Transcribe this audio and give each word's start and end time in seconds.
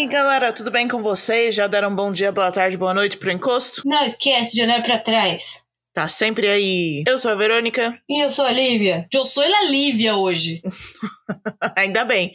E 0.00 0.04
aí, 0.04 0.08
galera, 0.08 0.50
tudo 0.50 0.70
bem 0.70 0.88
com 0.88 1.02
vocês? 1.02 1.54
Já 1.54 1.66
deram 1.66 1.90
um 1.90 1.94
bom 1.94 2.10
dia, 2.10 2.32
boa 2.32 2.50
tarde, 2.50 2.74
boa 2.74 2.94
noite 2.94 3.18
pro 3.18 3.30
encosto? 3.30 3.82
Não 3.84 4.02
esquece 4.02 4.54
de 4.54 4.62
olhar 4.62 4.82
pra 4.82 4.98
trás. 4.98 5.62
Tá 5.92 6.08
sempre 6.08 6.46
aí. 6.46 7.02
Eu 7.06 7.18
sou 7.18 7.32
a 7.32 7.34
Verônica. 7.34 8.00
E 8.08 8.24
eu 8.24 8.30
sou 8.30 8.44
a 8.44 8.52
Lívia. 8.52 9.08
Eu 9.12 9.24
sou 9.24 9.42
a 9.42 9.64
Lívia 9.64 10.14
hoje. 10.14 10.62
Ainda 11.76 12.04
bem. 12.04 12.32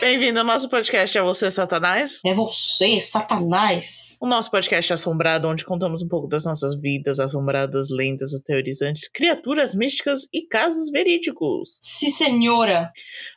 Bem-vindo 0.00 0.40
ao 0.40 0.44
nosso 0.44 0.68
podcast 0.68 1.16
É 1.16 1.22
Você, 1.22 1.48
Satanás. 1.48 2.20
É 2.26 2.34
você, 2.34 2.98
Satanás. 2.98 4.16
O 4.20 4.26
nosso 4.26 4.50
podcast 4.50 4.92
assombrado, 4.92 5.48
onde 5.48 5.64
contamos 5.64 6.02
um 6.02 6.08
pouco 6.08 6.26
das 6.26 6.44
nossas 6.44 6.74
vidas 6.76 7.20
assombradas, 7.20 7.86
lendas, 7.88 8.34
aterrorizantes, 8.34 9.08
criaturas 9.08 9.76
místicas 9.76 10.26
e 10.32 10.46
casos 10.48 10.90
verídicos. 10.90 11.78
Sim, 11.80 12.10
senhora. 12.10 12.90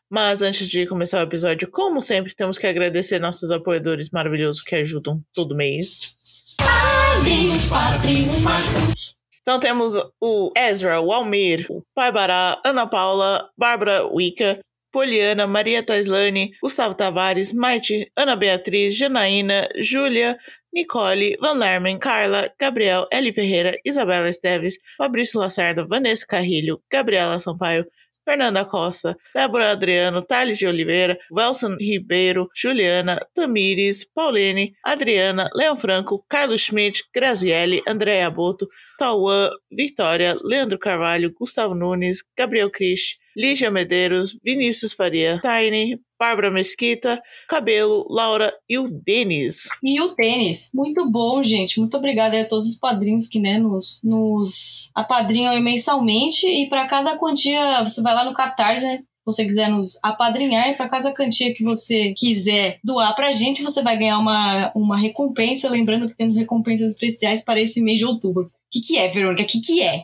Mas 0.10 0.42
antes 0.42 0.68
de 0.68 0.86
começar 0.86 1.20
o 1.20 1.28
episódio, 1.28 1.70
como 1.70 2.00
sempre, 2.02 2.36
temos 2.36 2.58
que 2.58 2.68
agradecer 2.68 3.20
nossos 3.20 3.52
apoiadores 3.52 4.10
maravilhosos 4.12 4.62
que 4.62 4.76
ajudam 4.76 5.22
todo 5.34 5.56
mês. 5.56 6.16
Padrinhos, 6.58 7.66
padrinhos 7.66 8.42
mágicos. 8.42 9.16
Então 9.42 9.60
temos 9.60 9.94
o 10.20 10.52
Ezra, 10.58 11.00
o 11.00 11.12
Almir, 11.12 11.68
o 11.70 11.84
Pai 11.94 12.12
Bará, 12.12 12.60
Ana 12.66 12.88
Paula, 12.88 13.50
Bárbara 13.58 14.08
Wicca, 14.08 14.60
Poliana, 14.92 15.46
Maria 15.46 15.84
Taislane, 15.84 16.52
Gustavo 16.62 16.96
Tavares, 16.96 17.52
Maite, 17.52 18.12
Ana 18.16 18.36
Beatriz, 18.36 18.96
Janaína, 18.96 19.68
Júlia, 19.78 20.38
Nicole, 20.74 21.38
Van 21.40 21.54
Lermen, 21.54 22.00
Carla, 22.00 22.50
Gabriel, 22.60 23.08
Eli 23.12 23.32
Ferreira, 23.32 23.78
Isabela 23.86 24.30
Esteves, 24.30 24.78
Fabrício 24.98 25.40
Lacerda, 25.40 25.86
Vanessa 25.86 26.26
Carrilho, 26.26 26.82
Gabriela 26.90 27.40
Sampaio, 27.40 27.86
Fernanda 28.26 28.66
Costa, 28.66 29.16
Débora 29.34 29.72
Adriano, 29.72 30.22
Thales 30.22 30.58
de 30.58 30.68
Oliveira, 30.68 31.18
Welson 31.32 31.78
Ribeiro, 31.80 32.50
Juliana, 32.54 33.20
Tamires, 33.34 34.04
Pauline, 34.04 34.76
Adriana, 34.84 35.48
Leão 35.56 35.78
Franco, 35.78 36.26
Carlos 36.28 36.62
Schmidt, 36.62 37.04
Graziele, 37.14 37.82
Andréa 37.88 38.30
Boto, 38.30 38.68
Tauan, 38.98 39.52
Vitória, 39.72 40.36
Leandro 40.44 40.80
Carvalho, 40.80 41.32
Gustavo 41.32 41.76
Nunes, 41.76 42.24
Gabriel 42.36 42.72
Christ, 42.72 43.20
Lígia 43.38 43.70
Medeiros, 43.70 44.40
Vinícius 44.44 44.94
Faria, 44.94 45.40
Tiny, 45.42 46.00
Bárbara 46.20 46.52
Mesquita, 46.52 47.22
Cabelo, 47.48 48.06
Laura 48.10 48.54
e 48.70 48.78
o 48.78 48.90
Denis. 48.90 49.68
E 49.84 50.02
o 50.02 50.16
tênis. 50.16 50.70
Muito 50.74 51.10
bom, 51.10 51.44
gente. 51.44 51.80
Muito 51.80 51.98
obrigada 51.98 52.40
a 52.40 52.46
todos 52.46 52.70
os 52.70 52.76
padrinhos 52.76 53.28
que 53.28 53.40
né, 53.40 53.58
nos, 53.58 54.02
nos 54.04 54.90
apadrinham 54.96 55.60
mensalmente. 55.62 56.48
E 56.48 56.70
para 56.70 56.86
cada 56.86 57.18
quantia, 57.18 57.84
você 57.84 58.02
vai 58.02 58.14
lá 58.14 58.24
no 58.24 58.34
Catarse, 58.34 58.86
né? 58.86 59.04
Você 59.26 59.44
quiser 59.44 59.70
nos 59.70 59.98
apadrinhar, 60.04 60.70
e 60.70 60.76
para 60.76 60.88
cada 60.88 61.12
quantia 61.12 61.52
que 61.52 61.64
você 61.64 62.14
quiser 62.16 62.78
doar 62.84 63.16
pra 63.16 63.32
gente, 63.32 63.64
você 63.64 63.82
vai 63.82 63.98
ganhar 63.98 64.20
uma, 64.20 64.72
uma 64.76 64.98
recompensa. 64.98 65.68
Lembrando 65.68 66.08
que 66.08 66.16
temos 66.16 66.38
recompensas 66.38 66.92
especiais 66.92 67.44
para 67.44 67.60
esse 67.60 67.82
mês 67.82 67.98
de 67.98 68.06
outubro. 68.06 68.44
O 68.44 68.50
que, 68.72 68.82
que 68.82 68.98
é, 69.00 69.10
Verônica? 69.10 69.42
O 69.42 69.46
que, 69.48 69.60
que 69.60 69.82
é? 69.82 70.04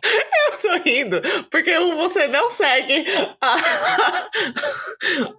Tô 0.62 0.78
rindo, 0.84 1.22
porque 1.50 1.78
você 1.80 2.28
não 2.28 2.50
segue 2.50 3.06
a, 3.42 3.58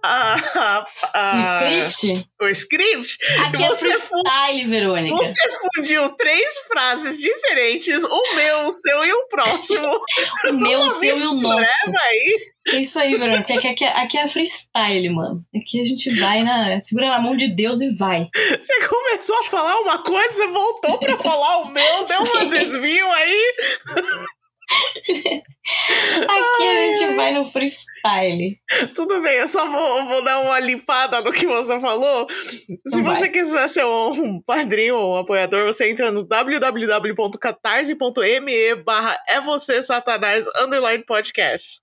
a, 0.03 0.85
a, 1.13 1.37
O 1.37 1.77
script? 1.81 2.29
o 2.41 2.47
script. 2.47 3.17
Aqui 3.45 3.63
é 3.63 3.67
você 3.67 3.93
freestyle, 3.93 4.65
Verônica. 4.67 5.15
Você 5.15 5.49
fundiu 5.75 6.09
três 6.15 6.57
frases 6.67 7.19
diferentes, 7.19 8.03
o 8.03 8.35
meu, 8.35 8.67
o 8.67 8.71
seu 8.71 9.05
e 9.05 9.13
o 9.13 9.27
próximo. 9.27 9.89
O 10.49 10.53
meu, 10.53 10.79
o 10.81 10.89
seu 10.89 11.17
e 11.17 11.23
o 11.23 11.33
nosso. 11.33 11.91
Aí. 11.97 12.53
É 12.69 12.77
isso 12.77 12.97
aí, 12.99 13.17
Verônica. 13.17 13.53
Aqui, 13.53 13.67
aqui, 13.67 13.85
aqui 13.85 14.17
é 14.17 14.27
freestyle, 14.27 15.09
mano. 15.09 15.43
Aqui 15.55 15.81
a 15.81 15.85
gente 15.85 16.13
vai 16.19 16.43
na. 16.43 16.79
Segura 16.79 17.07
na 17.07 17.19
mão 17.19 17.35
de 17.35 17.53
Deus 17.53 17.81
e 17.81 17.93
vai. 17.95 18.27
Você 18.33 18.87
começou 18.87 19.37
a 19.39 19.43
falar 19.43 19.79
uma 19.81 19.97
coisa, 19.99 20.33
você 20.33 20.47
voltou 20.47 20.97
pra 20.97 21.17
falar 21.19 21.57
o 21.59 21.71
meu, 21.71 22.05
deu 22.05 22.21
um 22.21 22.49
desvio 22.49 23.11
aí. 23.11 23.53
Aqui 25.63 26.63
a 26.63 26.93
gente 26.93 27.15
vai 27.15 27.31
no 27.33 27.49
freestyle. 27.49 28.57
Tudo 28.95 29.21
bem, 29.21 29.37
eu 29.37 29.47
só 29.47 29.65
vou, 29.69 30.05
vou 30.05 30.21
dar 30.23 30.39
uma 30.41 30.59
limpada 30.59 31.21
no 31.21 31.31
que 31.31 31.47
você 31.47 31.79
falou. 31.79 32.27
Se 32.29 33.01
vai. 33.01 33.15
você 33.15 33.29
quiser 33.29 33.69
ser 33.69 33.85
um 33.85 34.41
padrinho 34.41 34.97
ou 34.97 35.15
um 35.15 35.17
apoiador, 35.17 35.65
você 35.65 35.89
entra 35.89 36.11
no 36.11 36.23
www.catarse.me 36.23 38.75
barra 38.83 39.17
é 39.27 39.41
você 39.41 39.81
satanás 39.83 40.45
underline 40.61 41.03
podcast. 41.05 41.81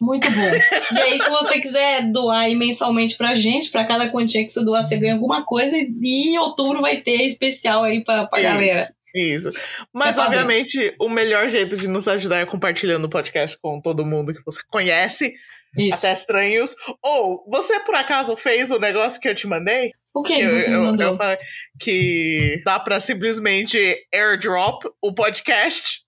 Muito 0.00 0.28
bom. 0.30 0.50
E 0.92 0.98
aí, 0.98 1.18
se 1.18 1.30
você 1.30 1.60
quiser 1.60 2.10
doar 2.10 2.50
mensalmente 2.50 3.16
pra 3.16 3.34
gente, 3.34 3.70
pra 3.70 3.86
cada 3.86 4.10
quantia 4.10 4.44
que 4.44 4.50
você 4.50 4.64
doar, 4.64 4.82
você 4.82 4.96
ganha 4.96 5.14
alguma 5.14 5.44
coisa. 5.44 5.76
E 5.76 6.34
em 6.34 6.38
outubro 6.38 6.80
vai 6.80 6.96
ter 6.98 7.22
especial 7.22 7.84
aí 7.84 8.02
pra, 8.04 8.26
pra 8.26 8.40
Isso. 8.40 8.50
galera. 8.50 8.93
Isso. 9.14 9.48
Mas, 9.92 10.16
É 10.18 10.20
obviamente, 10.22 10.94
o 11.00 11.08
melhor 11.08 11.48
jeito 11.48 11.76
de 11.76 11.86
nos 11.86 12.08
ajudar 12.08 12.38
é 12.40 12.46
compartilhando 12.46 13.04
o 13.04 13.10
podcast 13.10 13.56
com 13.62 13.80
todo 13.80 14.04
mundo 14.04 14.34
que 14.34 14.42
você 14.44 14.60
conhece, 14.70 15.32
Isso. 15.78 15.98
até 15.98 16.12
estranhos. 16.14 16.74
Ou, 17.02 17.44
você 17.48 17.78
por 17.80 17.94
acaso 17.94 18.36
fez 18.36 18.70
o 18.72 18.78
negócio 18.80 19.20
que 19.20 19.28
eu 19.28 19.34
te 19.34 19.46
mandei? 19.46 19.90
O 20.12 20.22
que 20.22 20.32
eu, 20.40 20.58
você 20.58 20.74
eu- 20.74 20.82
mandou? 20.82 21.06
eu 21.12 21.16
falei 21.16 21.38
que 21.80 22.60
dá 22.64 22.78
pra 22.80 22.98
simplesmente 23.00 23.78
airdrop 24.12 24.82
o 25.02 25.14
podcast. 25.14 26.00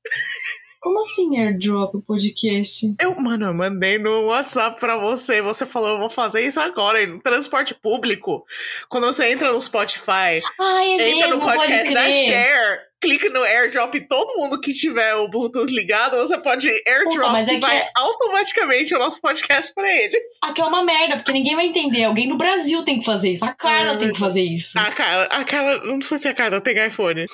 Como 0.86 1.00
assim 1.00 1.36
airdrop 1.36 1.96
o 1.96 2.00
podcast? 2.00 2.94
Eu, 3.00 3.16
mano, 3.16 3.46
eu 3.46 3.52
mandei 3.54 3.98
no 3.98 4.26
WhatsApp 4.26 4.78
pra 4.78 4.96
você. 4.96 5.42
Você 5.42 5.66
falou, 5.66 5.88
eu 5.94 5.98
vou 5.98 6.08
fazer 6.08 6.46
isso 6.46 6.60
agora, 6.60 7.04
no 7.04 7.20
transporte 7.20 7.74
público. 7.74 8.44
Quando 8.88 9.08
você 9.08 9.26
entra 9.32 9.50
no 9.52 9.60
Spotify, 9.60 10.40
Ah, 10.60 10.84
é 10.84 11.10
entra 11.10 11.26
mesmo, 11.26 11.40
no 11.40 11.40
podcast 11.44 11.92
da. 11.92 12.12
Share, 12.12 12.78
clica 13.00 13.28
no 13.30 13.42
airdrop 13.42 13.96
e 13.96 14.06
todo 14.06 14.38
mundo 14.38 14.60
que 14.60 14.72
tiver 14.72 15.12
o 15.16 15.28
Bluetooth 15.28 15.74
ligado, 15.74 16.16
você 16.18 16.38
pode 16.38 16.68
airdrop 16.68 17.14
Puta, 17.16 17.28
mas 17.30 17.48
é 17.48 17.54
e 17.54 17.60
vai 17.60 17.78
é- 17.78 17.90
automaticamente 17.96 18.94
o 18.94 18.98
nosso 19.00 19.20
podcast 19.20 19.74
pra 19.74 19.92
eles. 19.92 20.38
Aqui 20.44 20.60
é 20.60 20.64
uma 20.66 20.84
merda, 20.84 21.16
porque 21.16 21.32
ninguém 21.32 21.56
vai 21.56 21.66
entender. 21.66 22.04
Alguém 22.04 22.28
no 22.28 22.38
Brasil 22.38 22.84
tem 22.84 23.00
que 23.00 23.04
fazer 23.04 23.32
isso. 23.32 23.44
A 23.44 23.52
Carla 23.52 23.94
É 23.94 23.96
tem 23.96 24.12
que 24.12 24.20
fazer 24.20 24.44
isso. 24.44 24.78
A 24.78 24.92
cara, 24.92 25.24
a 25.24 25.44
cara, 25.44 25.84
não 25.84 26.00
sei 26.00 26.20
se 26.20 26.28
a 26.28 26.34
cara 26.34 26.60
tem 26.60 26.86
iPhone. 26.86 27.26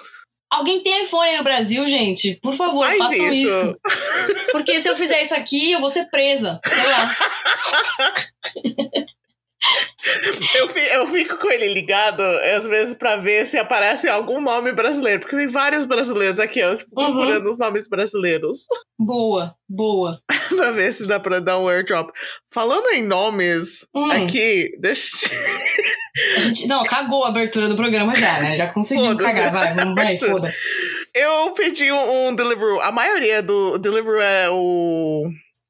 Alguém 0.52 0.82
tem 0.82 1.02
iPhone 1.04 1.30
aí 1.30 1.38
no 1.38 1.42
Brasil, 1.42 1.86
gente? 1.86 2.38
Por 2.42 2.52
favor, 2.52 2.84
Faz 2.84 2.98
façam 2.98 3.32
isso. 3.32 3.46
isso. 3.48 3.80
Porque 4.52 4.78
se 4.80 4.86
eu 4.86 4.94
fizer 4.94 5.22
isso 5.22 5.34
aqui, 5.34 5.72
eu 5.72 5.80
vou 5.80 5.88
ser 5.88 6.10
presa. 6.10 6.60
Sei 6.66 6.86
lá. 6.86 7.16
Eu, 10.56 10.68
fi- 10.68 10.88
eu 10.92 11.06
fico 11.06 11.38
com 11.38 11.50
ele 11.50 11.68
ligado, 11.72 12.20
às 12.20 12.66
vezes, 12.66 12.94
pra 12.94 13.16
ver 13.16 13.46
se 13.46 13.56
aparece 13.56 14.08
algum 14.08 14.40
nome 14.40 14.72
brasileiro. 14.72 15.20
Porque 15.20 15.36
tem 15.36 15.48
vários 15.48 15.84
brasileiros 15.84 16.38
aqui, 16.40 16.62
ó, 16.62 16.74
tipo, 16.76 16.90
Uhum. 17.00 17.12
procurando 17.12 17.50
os 17.50 17.58
nomes 17.58 17.88
brasileiros. 17.88 18.58
Boa, 18.98 19.54
boa. 19.68 20.18
pra 20.56 20.70
ver 20.72 20.92
se 20.92 21.06
dá 21.06 21.20
pra 21.20 21.38
dar 21.40 21.58
um 21.58 21.68
airdrop. 21.68 22.10
Falando 22.52 22.88
em 22.90 23.02
nomes, 23.02 23.86
Hum. 23.94 24.10
aqui, 24.10 24.70
deixa. 24.80 25.30
A 26.36 26.40
gente, 26.40 26.66
não, 26.66 26.82
cagou 26.82 27.24
a 27.24 27.28
abertura 27.28 27.68
do 27.68 27.76
programa 27.76 28.14
já, 28.14 28.40
né? 28.40 28.56
Já 28.56 28.72
conseguimos 28.72 29.14
cagar. 29.14 29.52
Vai, 29.52 29.74
vamos, 29.74 29.94
vai, 29.94 30.18
foda-se. 30.18 30.58
Eu 31.14 31.52
pedi 31.52 31.90
um, 31.90 32.28
um 32.28 32.34
Deliveroo. 32.34 32.80
A 32.80 32.90
maioria 32.92 33.42
do 33.42 33.78
Deliveroo 33.78 34.20
é 34.20 34.50
o. 34.50 35.24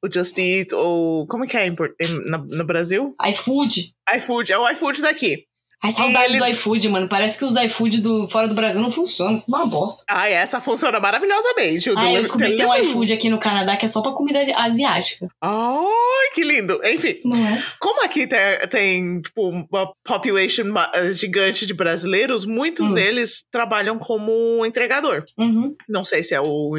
O 0.04 0.12
Just 0.12 0.36
Eat, 0.38 0.74
ou. 0.74 1.26
Como 1.28 1.46
que 1.46 1.56
é 1.56 1.66
em, 1.66 1.72
em- 2.00 2.30
na- 2.30 2.38
no 2.38 2.64
Brasil? 2.64 3.14
iFood. 3.24 3.94
iFood. 4.16 4.52
É 4.52 4.58
o 4.58 4.68
iFood 4.70 5.00
daqui. 5.02 5.46
Ai, 5.84 5.90
saudades 5.90 6.30
ele- 6.34 6.38
do 6.38 6.46
iFood, 6.46 6.88
mano. 6.88 7.08
Parece 7.08 7.38
que 7.38 7.44
os 7.44 7.56
iFood 7.56 8.00
do, 8.00 8.28
fora 8.28 8.46
do 8.46 8.54
Brasil 8.54 8.80
não 8.80 8.90
funcionam. 8.90 9.42
Uma 9.48 9.66
bosta. 9.66 10.04
Ah, 10.08 10.28
essa 10.28 10.60
funciona 10.60 11.00
maravilhosamente. 11.00 11.90
O 11.90 11.98
Ah, 11.98 12.12
eu 12.12 12.22
descobri 12.22 12.52
que 12.52 12.56
tem 12.56 12.66
um 12.66 12.74
iFood 12.74 13.12
aqui 13.12 13.28
no 13.28 13.38
Canadá 13.38 13.76
que 13.76 13.84
é 13.84 13.88
só 13.88 14.00
pra 14.00 14.12
comida 14.12 14.38
asiática. 14.56 15.28
Ai, 15.40 16.30
que 16.34 16.44
lindo. 16.44 16.80
Enfim, 16.84 17.08
é? 17.24 17.62
como 17.80 18.04
aqui 18.04 18.26
tem, 18.26 18.38
tem 18.70 19.20
tipo, 19.22 19.48
uma 19.48 19.92
population 20.04 20.64
eh, 20.94 21.12
gigante 21.12 21.66
de 21.66 21.74
brasileiros, 21.74 22.44
muitos 22.44 22.90
Hum. 22.90 22.94
deles 22.94 23.42
trabalham 23.50 23.98
como 23.98 24.64
entregador. 24.64 25.24
Uhum. 25.36 25.74
Não 25.88 26.04
sei 26.04 26.22
se 26.22 26.32
é 26.34 26.40
o 26.40 26.72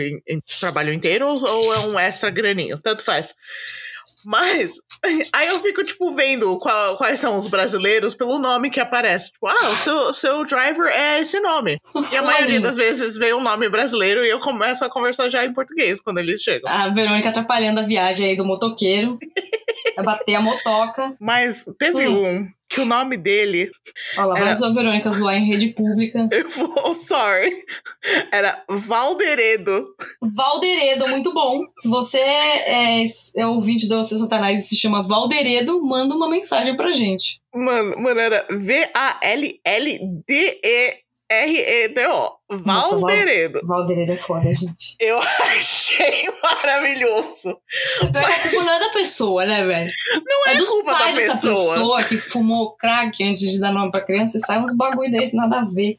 trabalho 0.59 0.93
inteiro 0.93 1.27
ou, 1.27 1.43
ou 1.43 1.73
é 1.73 1.79
um 1.79 1.99
extra 1.99 2.29
graninho, 2.29 2.79
tanto 2.81 3.03
faz. 3.03 3.35
Mas 4.25 4.73
aí 5.33 5.47
eu 5.47 5.59
fico, 5.61 5.83
tipo, 5.83 6.11
vendo 6.13 6.57
qual- 6.59 6.97
quais 6.97 7.19
são 7.19 7.37
os 7.37 7.47
brasileiros 7.47 8.15
pelo 8.15 8.39
nome 8.39 8.69
que 8.69 8.79
aparece. 8.79 9.31
Tipo, 9.31 9.47
ah, 9.47 9.69
o 9.69 9.75
seu, 9.75 10.13
seu 10.13 10.45
driver 10.45 10.87
é 10.87 11.19
esse 11.21 11.39
nome. 11.39 11.79
E 12.11 12.15
a 12.17 12.21
maioria 12.21 12.59
das 12.61 12.75
vezes 12.77 13.17
vem 13.17 13.33
um 13.33 13.41
nome 13.41 13.67
brasileiro 13.69 14.23
e 14.23 14.29
eu 14.29 14.39
começo 14.39 14.83
a 14.85 14.89
conversar 14.89 15.29
já 15.29 15.43
em 15.45 15.53
português 15.53 15.99
quando 16.01 16.19
eles 16.19 16.41
chegam. 16.41 16.69
A 16.71 16.89
Verônica 16.89 17.29
atrapalhando 17.29 17.79
a 17.79 17.83
viagem 17.83 18.29
aí 18.29 18.35
do 18.35 18.45
motoqueiro. 18.45 19.17
Vai 19.95 20.05
bater 20.05 20.35
a 20.35 20.41
motoca. 20.41 21.15
Mas 21.19 21.65
teve 21.79 22.07
Hum. 22.07 22.25
um 22.41 22.47
que 22.69 22.81
o 22.81 22.85
nome 22.85 23.17
dele. 23.17 23.69
Olha 24.17 24.25
lá, 24.27 24.39
Era- 24.39 24.53
Verônica 24.73 25.11
zoar 25.11 25.35
em 25.35 25.45
rede 25.45 25.69
pública. 25.73 26.27
Eu 26.31 26.49
vou, 26.49 26.93
sorry. 26.95 27.63
Era 28.31 28.63
Valderedo. 28.67 29.87
Valderedo, 30.21 31.07
muito 31.07 31.33
bom. 31.33 31.61
Se 31.77 31.87
você 31.87 32.17
é, 32.19 33.03
é 33.37 33.47
ouvinte 33.47 33.87
do 33.87 33.95
Você 33.97 34.17
Satanás 34.17 34.63
e 34.63 34.67
se 34.67 34.75
chama 34.77 35.07
Valderedo, 35.07 35.81
manda 35.83 36.15
uma 36.15 36.29
mensagem 36.29 36.75
pra 36.75 36.93
gente. 36.93 37.39
Mano, 37.53 37.99
mano, 38.01 38.19
era 38.19 38.45
V-A-L-L-D-E-R-E-D-O. 38.49 41.02
Nossa, 42.49 42.89
Val- 42.91 42.99
Valderedo. 43.01 43.61
Valderedo 43.63 44.11
é 44.11 44.15
foda, 44.17 44.53
gente. 44.53 44.95
Eu 44.99 45.19
achei 45.55 46.27
maravilhoso. 46.41 47.57
Pior 48.11 48.25
que 48.25 48.31
a 48.31 48.41
culpa 48.49 48.63
não 48.63 48.73
é 48.73 48.79
da 48.79 48.89
pessoa, 48.89 49.45
né, 49.45 49.65
velho? 49.65 49.91
Não 50.25 50.47
é, 50.51 50.55
dos 50.57 50.69
culpa 50.69 50.91
da 50.93 50.99
pais 50.99 51.15
dessa 51.15 51.33
pessoa. 51.47 51.73
pessoa 51.73 52.03
que 52.03 52.17
fumou 52.17 52.75
crack 52.75 53.23
antes 53.23 53.51
de 53.51 53.59
dar 53.59 53.73
nome 53.73 53.91
pra 53.91 54.01
criança 54.01 54.37
e 54.37 54.41
sai 54.41 54.59
uns 54.59 54.75
bagulho 54.75 55.11
desse, 55.11 55.35
nada 55.35 55.61
a 55.61 55.65
ver. 55.65 55.95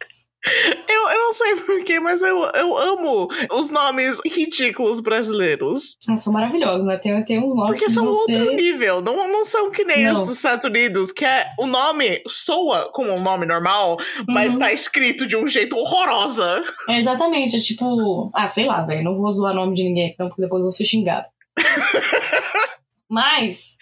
Eu, 0.88 1.08
eu 1.10 1.18
não 1.18 1.32
sei 1.32 1.56
porquê, 1.56 1.98
mas 2.00 2.22
eu, 2.22 2.44
eu 2.54 2.76
amo 2.76 3.28
os 3.52 3.70
nomes 3.70 4.18
ridículos 4.26 5.00
brasileiros. 5.00 5.96
Ah, 6.08 6.18
são 6.18 6.32
maravilhosos, 6.32 6.86
né? 6.86 6.98
Tem, 6.98 7.24
tem 7.24 7.38
uns 7.42 7.54
nomes 7.56 7.72
Porque 7.72 7.86
que 7.86 7.90
são 7.90 8.04
você... 8.06 8.32
outro 8.32 8.54
nível. 8.54 9.00
Não, 9.00 9.26
não 9.32 9.44
são 9.44 9.70
que 9.70 9.84
nem 9.84 10.04
Não. 10.04 10.12
os 10.14 10.20
dos 10.28 10.36
Estados 10.36 10.64
Unidos, 10.64 11.12
que 11.12 11.24
é 11.24 11.46
o 11.58 11.66
nome 11.66 12.22
soa 12.28 12.90
como 12.92 13.12
um 13.12 13.22
nome 13.22 13.46
normal, 13.46 13.96
mas 14.28 14.52
Uhum. 14.52 14.58
tá 14.60 14.72
escrito 14.72 15.26
de 15.26 15.36
um 15.36 15.46
jeito 15.46 15.76
horrorosa. 15.76 16.62
É 16.88 16.98
exatamente, 16.98 17.56
é 17.56 17.60
tipo... 17.60 18.30
Ah, 18.34 18.46
sei 18.46 18.66
lá, 18.66 18.82
velho, 18.84 19.02
não 19.04 19.16
vou 19.16 19.32
zoar 19.32 19.54
nome 19.54 19.74
de 19.74 19.84
ninguém 19.84 20.08
aqui 20.08 20.16
não, 20.18 20.28
porque 20.28 20.42
depois 20.42 20.60
eu 20.60 20.64
vou 20.64 20.70
ser 20.72 20.84
xingado. 20.84 21.26
Mas, 23.10 23.76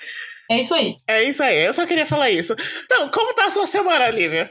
é 0.51 0.59
isso 0.61 0.75
aí. 0.75 0.97
É 1.07 1.25
isso 1.25 1.43
aí, 1.43 1.65
eu 1.65 1.73
só 1.75 1.87
queria 1.87 2.07
falar 2.07 2.31
isso. 2.31 2.55
Então, 2.85 3.09
como 3.09 3.35
tá 3.35 3.47
a 3.47 3.51
sua 3.51 3.67
semana, 3.67 4.11
Lívia? 4.11 4.51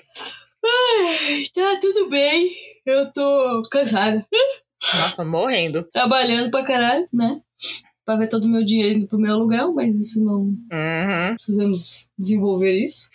Tá 1.53 1.79
tudo 1.81 2.09
bem, 2.09 2.51
eu 2.85 3.11
tô 3.11 3.63
cansada. 3.69 4.25
Nossa, 4.93 5.23
morrendo. 5.23 5.83
Trabalhando 5.91 6.49
pra 6.49 6.63
caralho, 6.63 7.05
né? 7.13 7.39
Pra 8.05 8.15
ver 8.15 8.29
todo 8.29 8.45
o 8.45 8.49
meu 8.49 8.65
dinheiro 8.65 8.97
indo 8.97 9.07
pro 9.07 9.19
meu 9.19 9.33
aluguel, 9.33 9.73
mas 9.73 9.95
isso 9.95 10.23
não... 10.23 10.41
Uhum. 10.41 11.35
Precisamos 11.35 12.09
desenvolver 12.17 12.83
isso. 12.83 13.09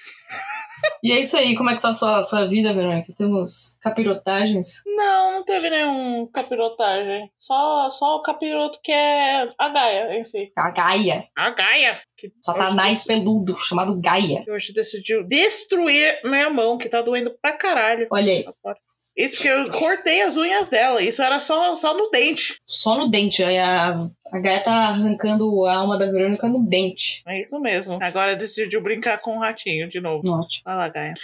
E 1.03 1.13
é 1.13 1.21
isso 1.21 1.37
aí, 1.37 1.55
como 1.57 1.71
é 1.71 1.77
que 1.77 1.83
tá 1.83 1.91
a 1.91 1.95
sua, 1.95 2.19
a 2.19 2.23
sua 2.23 2.47
vida, 2.47 2.73
Verônica? 2.73 3.13
Temos 3.17 3.79
capirotagens? 3.83 4.83
Não, 4.87 5.33
não 5.33 5.45
teve 5.45 5.71
nenhum 5.71 6.27
capirotagem. 6.27 7.31
Só, 7.39 7.91
só 7.91 8.17
o 8.17 8.23
capiroto 8.23 8.81
que 8.83 8.93
é 8.93 9.49
a 9.59 9.69
Gaia 9.69 10.19
em 10.19 10.25
si. 10.25 10.53
A 10.57 10.71
Gaia. 10.71 11.25
A 11.37 11.51
Gaia? 11.51 12.01
Que 12.17 12.33
Satanás 12.43 13.05
peludo, 13.05 13.57
chamado 13.57 14.01
Gaia. 14.01 14.43
que 14.43 14.51
hoje 14.51 14.73
decidiu 14.73 15.23
destruir 15.27 16.19
minha 16.25 16.51
mão, 16.51 16.79
que 16.79 16.89
tá 16.89 17.03
doendo 17.03 17.31
pra 17.41 17.53
caralho. 17.53 18.09
Olha 18.11 18.33
aí, 18.33 18.45
Isso 19.17 19.37
porque 19.37 19.49
eu 19.49 19.71
cortei 19.71 20.23
as 20.23 20.37
unhas 20.37 20.69
dela. 20.69 21.01
Isso 21.03 21.23
era 21.23 21.41
só, 21.41 21.75
só 21.75 21.97
no 21.97 22.11
dente. 22.11 22.59
só 22.67 22.97
no 22.99 23.09
dente. 23.09 23.43
A, 23.43 23.99
a 24.33 24.39
Gaia 24.39 24.63
tá 24.63 24.73
arrancando 24.73 25.65
a 25.65 25.75
alma 25.77 25.97
da 25.99 26.07
Verônica 26.11 26.47
no 26.49 26.63
dente. 26.67 27.23
É 27.27 27.41
isso 27.41 27.59
mesmo. 27.59 27.99
Agora 28.03 28.37
decidiu 28.37 28.83
brincar 28.83 29.19
com 29.19 29.37
o 29.37 29.41
ratinho 29.41 29.89
de 29.89 30.01
novo. 30.01 30.23
Ótimo. 30.29 30.63
Vai 30.65 30.77
lá, 30.77 30.89
Gaia. 30.89 31.15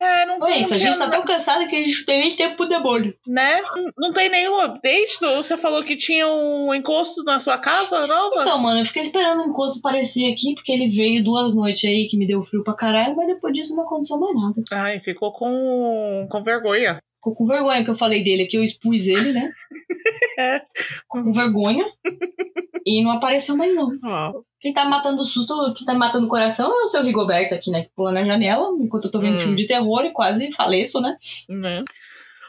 É, 0.00 0.26
não 0.26 0.40
Olha 0.40 0.52
tem, 0.54 0.62
isso, 0.62 0.74
a 0.74 0.78
gente 0.78 0.98
tá 0.98 1.08
tão 1.08 1.22
cansada 1.24 1.66
que 1.66 1.74
a 1.76 1.78
gente 1.78 1.98
não 1.98 2.04
tem 2.04 2.18
nem 2.20 2.36
tempo 2.36 2.56
pro 2.56 2.68
demônio. 2.68 3.14
né? 3.26 3.60
Não- 3.96 4.12
tem 4.12 4.28
nenhum 4.28 4.60
update? 4.60 5.18
Você 5.20 5.56
falou 5.56 5.82
que 5.84 5.96
tinha 5.96 6.26
um 6.28 6.74
encosto 6.74 7.22
na 7.22 7.38
sua 7.40 7.58
casa 7.58 8.06
nova? 8.06 8.42
Então, 8.42 8.58
mano, 8.58 8.80
eu 8.80 8.84
fiquei 8.84 9.02
esperando 9.02 9.42
o 9.42 9.48
encosto 9.48 9.78
aparecer 9.78 10.32
aqui, 10.32 10.54
porque 10.54 10.72
ele 10.72 10.90
veio 10.90 11.22
duas 11.22 11.54
noites 11.54 11.88
aí 11.88 12.06
que 12.08 12.16
me 12.16 12.26
deu 12.26 12.42
frio 12.42 12.64
pra 12.64 12.74
caralho, 12.74 13.14
mas 13.16 13.26
depois 13.28 13.54
disso 13.54 13.74
não 13.76 13.84
aconteceu 13.84 14.18
mais 14.18 14.34
nada. 14.34 14.54
Ai, 14.72 15.00
ficou 15.00 15.32
com, 15.32 16.26
com 16.28 16.42
vergonha. 16.42 16.98
Ficou 17.24 17.34
com 17.34 17.46
vergonha 17.46 17.82
que 17.82 17.90
eu 17.90 17.96
falei 17.96 18.22
dele 18.22 18.42
aqui, 18.42 18.56
eu 18.58 18.62
expus 18.62 19.06
ele, 19.06 19.32
né? 19.32 19.48
É. 20.36 20.60
Ficou 20.76 21.22
com 21.22 21.32
vergonha. 21.32 21.84
e 22.84 23.02
não 23.04 23.12
apareceu 23.12 23.56
mais, 23.56 23.72
não. 23.72 23.88
Quem 24.60 24.72
tá 24.72 24.84
matando 24.84 25.22
o 25.22 25.24
susto, 25.24 25.54
quem 25.74 25.86
tá 25.86 25.94
matando 25.94 26.26
o 26.26 26.28
coração 26.28 26.72
é 26.80 26.82
o 26.82 26.86
seu 26.88 27.04
Rigoberto 27.04 27.54
aqui, 27.54 27.70
né? 27.70 27.84
Que 27.84 27.90
pula 27.94 28.10
na 28.10 28.24
janela, 28.24 28.68
enquanto 28.80 29.04
eu 29.04 29.10
tô 29.12 29.20
vendo 29.20 29.36
Hum. 29.36 29.40
filme 29.40 29.54
de 29.56 29.66
terror 29.68 30.04
e 30.04 30.12
quase 30.12 30.50
faleço, 30.52 31.00
né? 31.00 31.16
né? 31.48 31.84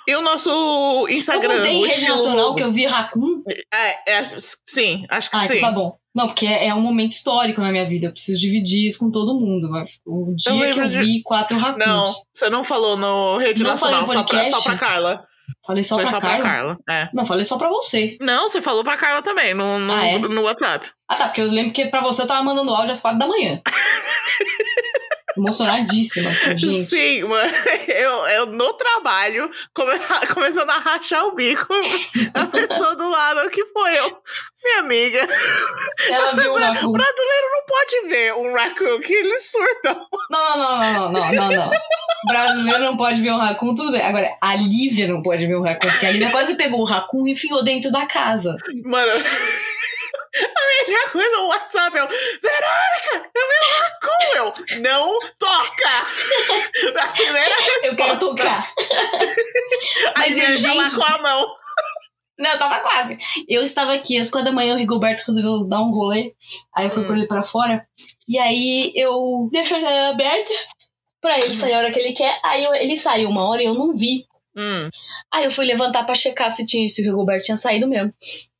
E 0.07 0.16
o 0.16 0.22
nosso 0.22 0.50
Eu 0.50 1.10
Instagram, 1.16 1.57
contei 1.57 1.74
em 1.74 1.83
o 1.83 1.88
rede 1.88 2.07
nacional 2.07 2.56
que 2.56 2.63
eu 2.63 2.72
vi 2.72 2.86
Raccoon. 2.88 3.44
É, 3.72 4.13
é, 4.18 4.25
sim, 4.66 5.06
acho 5.10 5.30
que 5.30 5.36
Ah, 5.38 5.48
sim. 5.48 5.57
então 5.57 5.69
tá 5.69 5.72
bom. 5.75 5.98
Não, 6.15 6.27
porque 6.27 6.45
é, 6.47 6.67
é 6.69 6.73
um 6.73 6.79
momento 6.79 7.12
histórico 7.12 7.59
na 7.62 7.71
minha 7.71 7.85
vida. 7.85 8.07
Eu 8.07 8.12
preciso 8.13 8.39
dividir 8.39 8.88
isso 8.88 9.00
com 9.00 9.12
todo 9.12 9.38
mundo. 9.38 9.67
O 10.06 10.33
dia 10.33 10.51
que 10.53 10.57
lembro 10.59 10.83
eu 10.85 10.88
de- 10.88 10.97
vi 11.00 11.21
quatro 11.21 11.57
Raccoons. 11.57 11.85
Não, 11.85 12.13
você 12.33 12.50
não 12.50 12.63
falou 12.63 12.95
no 12.95 13.38
Rede 13.38 13.62
Não 13.63 13.77
falei 13.77 14.00
Nacional, 14.00 14.23
só 14.23 14.29
pra, 14.29 14.45
só 14.45 14.62
pra 14.62 14.77
Carla. 14.77 15.23
Falei 15.67 15.83
só 15.83 15.95
Foi 15.95 16.03
pra 16.06 16.13
só 16.13 16.19
Carla. 16.21 16.38
pra 16.44 16.50
Carla. 16.53 16.77
É. 16.89 17.09
Não, 17.13 17.25
falei 17.25 17.44
só 17.44 17.57
pra 17.57 17.67
você. 17.69 18.17
Não, 18.21 18.50
você 18.50 18.62
falou 18.62 18.83
pra 18.83 18.97
Carla 18.97 19.21
também, 19.21 19.53
no, 19.53 19.77
no, 19.79 19.91
Ah, 19.94 20.06
é? 20.06 20.17
no 20.19 20.41
WhatsApp. 20.44 20.88
Ah, 21.09 21.15
tá, 21.15 21.25
porque 21.25 21.41
eu 21.41 21.51
lembro 21.51 21.73
que 21.73 21.85
pra 21.88 22.01
você 22.01 22.21
eu 22.21 22.27
tava 22.27 22.44
mandando 22.44 22.71
áudio 22.73 22.91
às 22.94 23.01
quatro 23.01 23.19
da 23.19 23.27
manhã. 23.27 23.62
Emocionadíssima, 25.38 26.30
assim, 26.30 26.58
gente. 26.58 26.90
Sim, 26.90 27.24
mano. 27.24 27.52
Eu, 27.88 28.28
eu 28.28 28.46
no 28.48 28.74
trabalho, 28.74 29.50
come- 29.74 29.98
começando 30.34 30.70
a 30.70 30.78
rachar 30.80 31.26
o 31.26 31.34
bico. 31.36 31.74
A 32.34 32.46
pessoa 32.48 32.96
do 32.96 33.10
lado, 33.10 33.50
que 33.50 33.64
foi 33.66 33.98
eu. 33.98 34.22
Minha 34.64 34.80
amiga. 34.80 35.28
Ela 36.10 36.32
viu 36.34 36.52
o 36.52 36.58
Raccoon. 36.58 36.92
Brasileiro 36.92 37.48
não 37.52 37.66
pode 37.66 38.10
ver 38.10 38.34
um 38.34 38.54
raccoon 38.54 39.00
que 39.00 39.14
eles 39.14 39.50
surtam. 39.52 40.06
Não, 40.30 40.58
não, 40.58 40.78
não, 40.80 41.12
não, 41.12 41.12
não, 41.12 41.32
não, 41.34 41.50
não. 41.52 41.72
Brasileiro 42.28 42.84
não 42.84 42.98
pode 42.98 43.22
ver 43.22 43.32
um 43.32 43.38
raccoon, 43.38 43.76
tudo 43.76 43.92
bem. 43.92 44.02
Agora, 44.02 44.36
a 44.42 44.56
Lívia 44.56 45.08
não 45.08 45.22
pode 45.22 45.46
ver 45.48 45.56
um 45.56 45.62
raccoon, 45.64 45.90
porque 45.92 46.06
a 46.06 46.12
Lívia 46.12 46.32
quase 46.32 46.56
pegou 46.56 46.82
o 46.82 46.86
raccoon 46.86 47.28
e 47.28 47.32
enfiou 47.32 47.64
dentro 47.64 47.92
da 47.92 48.06
casa. 48.06 48.56
Mano. 48.84 49.12
A 50.38 50.86
melhor 50.88 51.12
coisa 51.12 51.30
no 51.38 51.48
WhatsApp 51.48 51.98
é 51.98 52.04
o 52.04 52.08
Verônica, 52.08 53.32
eu 53.36 53.46
um 53.46 53.80
raccoon. 53.80 54.36
Eu, 54.36 54.82
não 54.82 55.20
toca. 55.40 57.02
A 57.02 57.08
primeira 57.08 57.56
resposta. 57.56 57.86
Eu 57.88 57.96
quero 57.96 58.20
tocar. 58.20 58.74
Mas, 60.18 60.34
você 60.36 60.42
lá 60.44 60.52
gente- 60.86 60.96
com 60.96 61.04
a 61.04 61.18
mão. 61.22 61.48
Não, 62.38 62.52
eu 62.52 62.60
tava 62.60 62.80
quase. 62.82 63.18
Eu 63.48 63.64
estava 63.64 63.94
aqui, 63.94 64.18
às 64.18 64.30
quatro 64.30 64.50
da 64.50 64.52
manhã, 64.52 64.74
o 64.76 64.78
Rigoberto 64.78 65.24
resolveu 65.26 65.70
dar 65.70 65.82
um 65.82 65.90
rolê. 65.92 66.34
Aí 66.76 66.86
eu 66.86 66.92
fui 66.92 67.04
Hum. 67.04 67.08
por 67.08 67.16
ele 67.18 67.28
pra 67.28 67.44
fora. 67.44 67.88
E 68.28 68.38
aí 68.38 68.92
eu 68.94 69.48
deixei 69.54 69.78
a 69.78 69.80
janela 69.80 70.10
aberta 70.10 70.54
pra 71.22 71.38
ele 71.40 71.54
sair 71.56 71.74
a 71.74 71.78
hora 71.78 71.94
que 71.94 72.00
ele 72.00 72.12
quer. 72.14 72.38
Aí 72.44 72.64
eu- 72.66 72.74
ele 72.76 72.98
saiu 72.98 73.30
uma 73.30 73.48
hora 73.48 73.63
e 73.63 73.65
eu 73.68 73.74
não 73.74 73.94
vi. 73.96 74.25
Hum. 74.58 74.89
Aí 75.34 75.46
eu 75.46 75.51
fui 75.51 75.65
levantar 75.65 76.04
pra 76.06 76.13
checar 76.15 76.51
se, 76.51 76.65
tinha, 76.65 76.86
se 76.89 77.01
o 77.01 77.06
Rigoberto 77.06 77.46
tinha 77.46 77.58
saído 77.58 77.88
mesmo. 77.88 78.12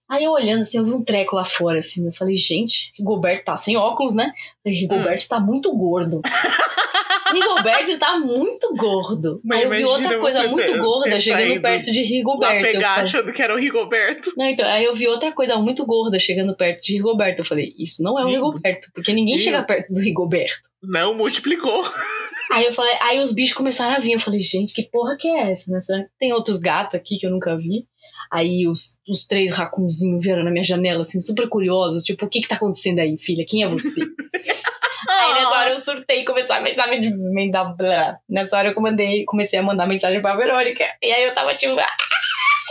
Aí 0.09 0.24
eu 0.24 0.31
olhando 0.31 0.62
assim, 0.62 0.77
eu 0.77 0.85
vi 0.85 0.91
um 0.91 1.03
treco 1.03 1.35
lá 1.35 1.45
fora, 1.45 1.79
assim. 1.79 2.05
Eu 2.05 2.13
falei, 2.13 2.35
gente, 2.35 2.91
Rigoberto 2.97 3.45
tá 3.45 3.57
sem 3.57 3.75
óculos, 3.75 4.13
né? 4.13 4.25
Eu 4.25 4.63
falei, 4.63 4.79
Rigoberto 4.79 5.21
está 5.21 5.39
muito 5.39 5.75
gordo. 5.75 6.21
Rigoberto 7.33 7.89
está 7.89 8.19
muito 8.19 8.74
gordo. 8.75 9.41
Aí 9.51 9.63
eu 9.63 9.69
vi 9.71 9.83
outra 9.83 10.19
coisa 10.19 10.47
muito 10.47 10.77
gorda 10.77 11.19
chegando 11.19 11.62
perto 11.62 11.91
de 11.91 12.01
Lá 12.01 12.05
Rigoberto. 12.05 12.55
Eu 12.55 12.62
pegar 12.62 12.89
falei, 12.89 13.03
achando 13.03 13.33
que 13.33 13.41
era 13.41 13.53
o 13.53 13.57
Rigoberto. 13.57 14.33
não, 14.38 14.45
então, 14.45 14.65
aí 14.65 14.85
eu 14.85 14.95
vi 14.95 15.07
outra 15.07 15.31
coisa 15.31 15.57
muito 15.57 15.85
gorda 15.85 16.19
chegando 16.19 16.55
perto 16.55 16.83
de 16.83 16.93
Rigoberto. 16.93 17.41
Eu 17.41 17.45
falei, 17.45 17.74
isso 17.77 18.03
não 18.03 18.19
é 18.19 18.24
o. 18.24 18.27
Rigoberto, 18.27 18.89
porque 18.93 19.12
ninguém 19.12 19.39
chega 19.39 19.63
perto 19.63 19.91
do 19.91 20.00
Rigoberto. 20.00 20.69
Não 20.83 21.15
multiplicou. 21.15 21.83
Aí 22.51 22.65
eu 22.65 22.74
falei, 22.74 22.93
aí 23.01 23.19
os 23.19 23.31
bichos 23.31 23.55
começaram 23.55 23.95
a 23.95 24.00
vir. 24.00 24.13
Eu 24.13 24.19
falei, 24.19 24.39
gente, 24.39 24.74
que 24.74 24.83
porra 24.83 25.17
que 25.17 25.27
é 25.27 25.51
essa? 25.51 25.71
Né? 25.71 25.81
Será 25.81 26.03
que 26.03 26.09
tem 26.19 26.31
outros 26.31 26.57
gatos 26.57 26.95
aqui 26.95 27.17
que 27.17 27.25
eu 27.25 27.31
nunca 27.31 27.57
vi? 27.57 27.88
Aí 28.32 28.67
os, 28.67 28.98
os 29.08 29.25
três 29.25 29.51
racunzinhos 29.53 30.24
vieram 30.24 30.44
na 30.44 30.51
minha 30.51 30.63
janela, 30.63 31.01
assim, 31.03 31.20
super 31.22 31.48
curiosos. 31.48 32.03
Tipo, 32.03 32.25
o 32.25 32.29
que 32.29 32.41
que 32.41 32.48
tá 32.48 32.55
acontecendo 32.55 33.00
aí, 33.00 33.17
filha? 33.17 33.46
Quem 33.48 33.63
é 33.63 33.67
você? 33.67 34.01
Aí 35.08 35.34
nessa 35.36 35.60
hora 35.60 35.70
eu 35.70 35.77
surtei 35.77 36.22
e 36.22 36.25
comecei 36.25 36.55
a 36.55 36.62
mensagem 36.62 37.00
de 37.00 37.13
mandar. 37.13 37.65
blá. 37.75 38.17
Nessa 38.27 38.58
hora 38.58 38.70
eu 38.70 38.74
comandei, 38.74 39.24
comecei 39.25 39.60
a 39.60 39.63
mandar 39.63 39.86
mensagem 39.88 40.20
pra 40.20 40.36
Verônica. 40.36 40.84
E 41.01 41.12
aí 41.12 41.25
eu 41.25 41.34
tava 41.34 41.53
tipo. 41.55 41.79
"Ah!" 41.79 41.88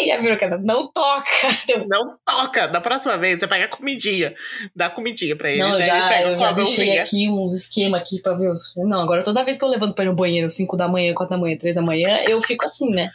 E 0.00 0.10
a 0.10 0.20
Verônica, 0.20 0.58
não 0.58 0.90
toca. 0.90 1.24
Eu, 1.68 1.86
Não 1.86 2.16
toca. 2.26 2.66
Da 2.66 2.80
próxima 2.80 3.16
vez, 3.16 3.38
você 3.38 3.46
pega 3.46 3.68
comidinha. 3.68 4.34
Dá 4.74 4.90
comidinha 4.90 5.36
pra 5.36 5.48
ele. 5.52 5.60
Não, 5.62 5.78
né? 5.78 5.86
já, 5.86 5.96
ele 5.96 6.08
pega 6.08 6.28
eu 6.30 6.38
já 6.38 6.52
deixei 6.52 6.98
aqui 6.98 7.30
uns 7.30 7.54
esquemas 7.54 8.00
aqui 8.00 8.20
pra 8.20 8.34
ver 8.34 8.50
os. 8.50 8.72
Não, 8.76 9.00
agora 9.00 9.22
toda 9.22 9.44
vez 9.44 9.56
que 9.56 9.64
eu 9.64 9.68
levanto 9.68 9.94
pra 9.94 10.02
ir 10.04 10.08
no 10.08 10.16
banheiro, 10.16 10.50
5 10.50 10.76
da 10.76 10.88
manhã, 10.88 11.14
4 11.14 11.36
da 11.36 11.40
manhã, 11.40 11.56
3 11.56 11.76
da 11.76 11.82
manhã, 11.82 12.24
eu 12.28 12.42
fico 12.42 12.66
assim, 12.66 12.90
né? 12.90 13.08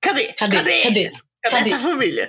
Cadê? 0.00 0.32
Cadê? 0.34 0.56
Cadê? 0.56 0.82
Cadê? 0.82 1.08
Eles? 1.44 1.54
Cadê, 1.58 1.70
Cadê? 1.70 1.70
essa 1.70 1.78
família? 1.78 2.28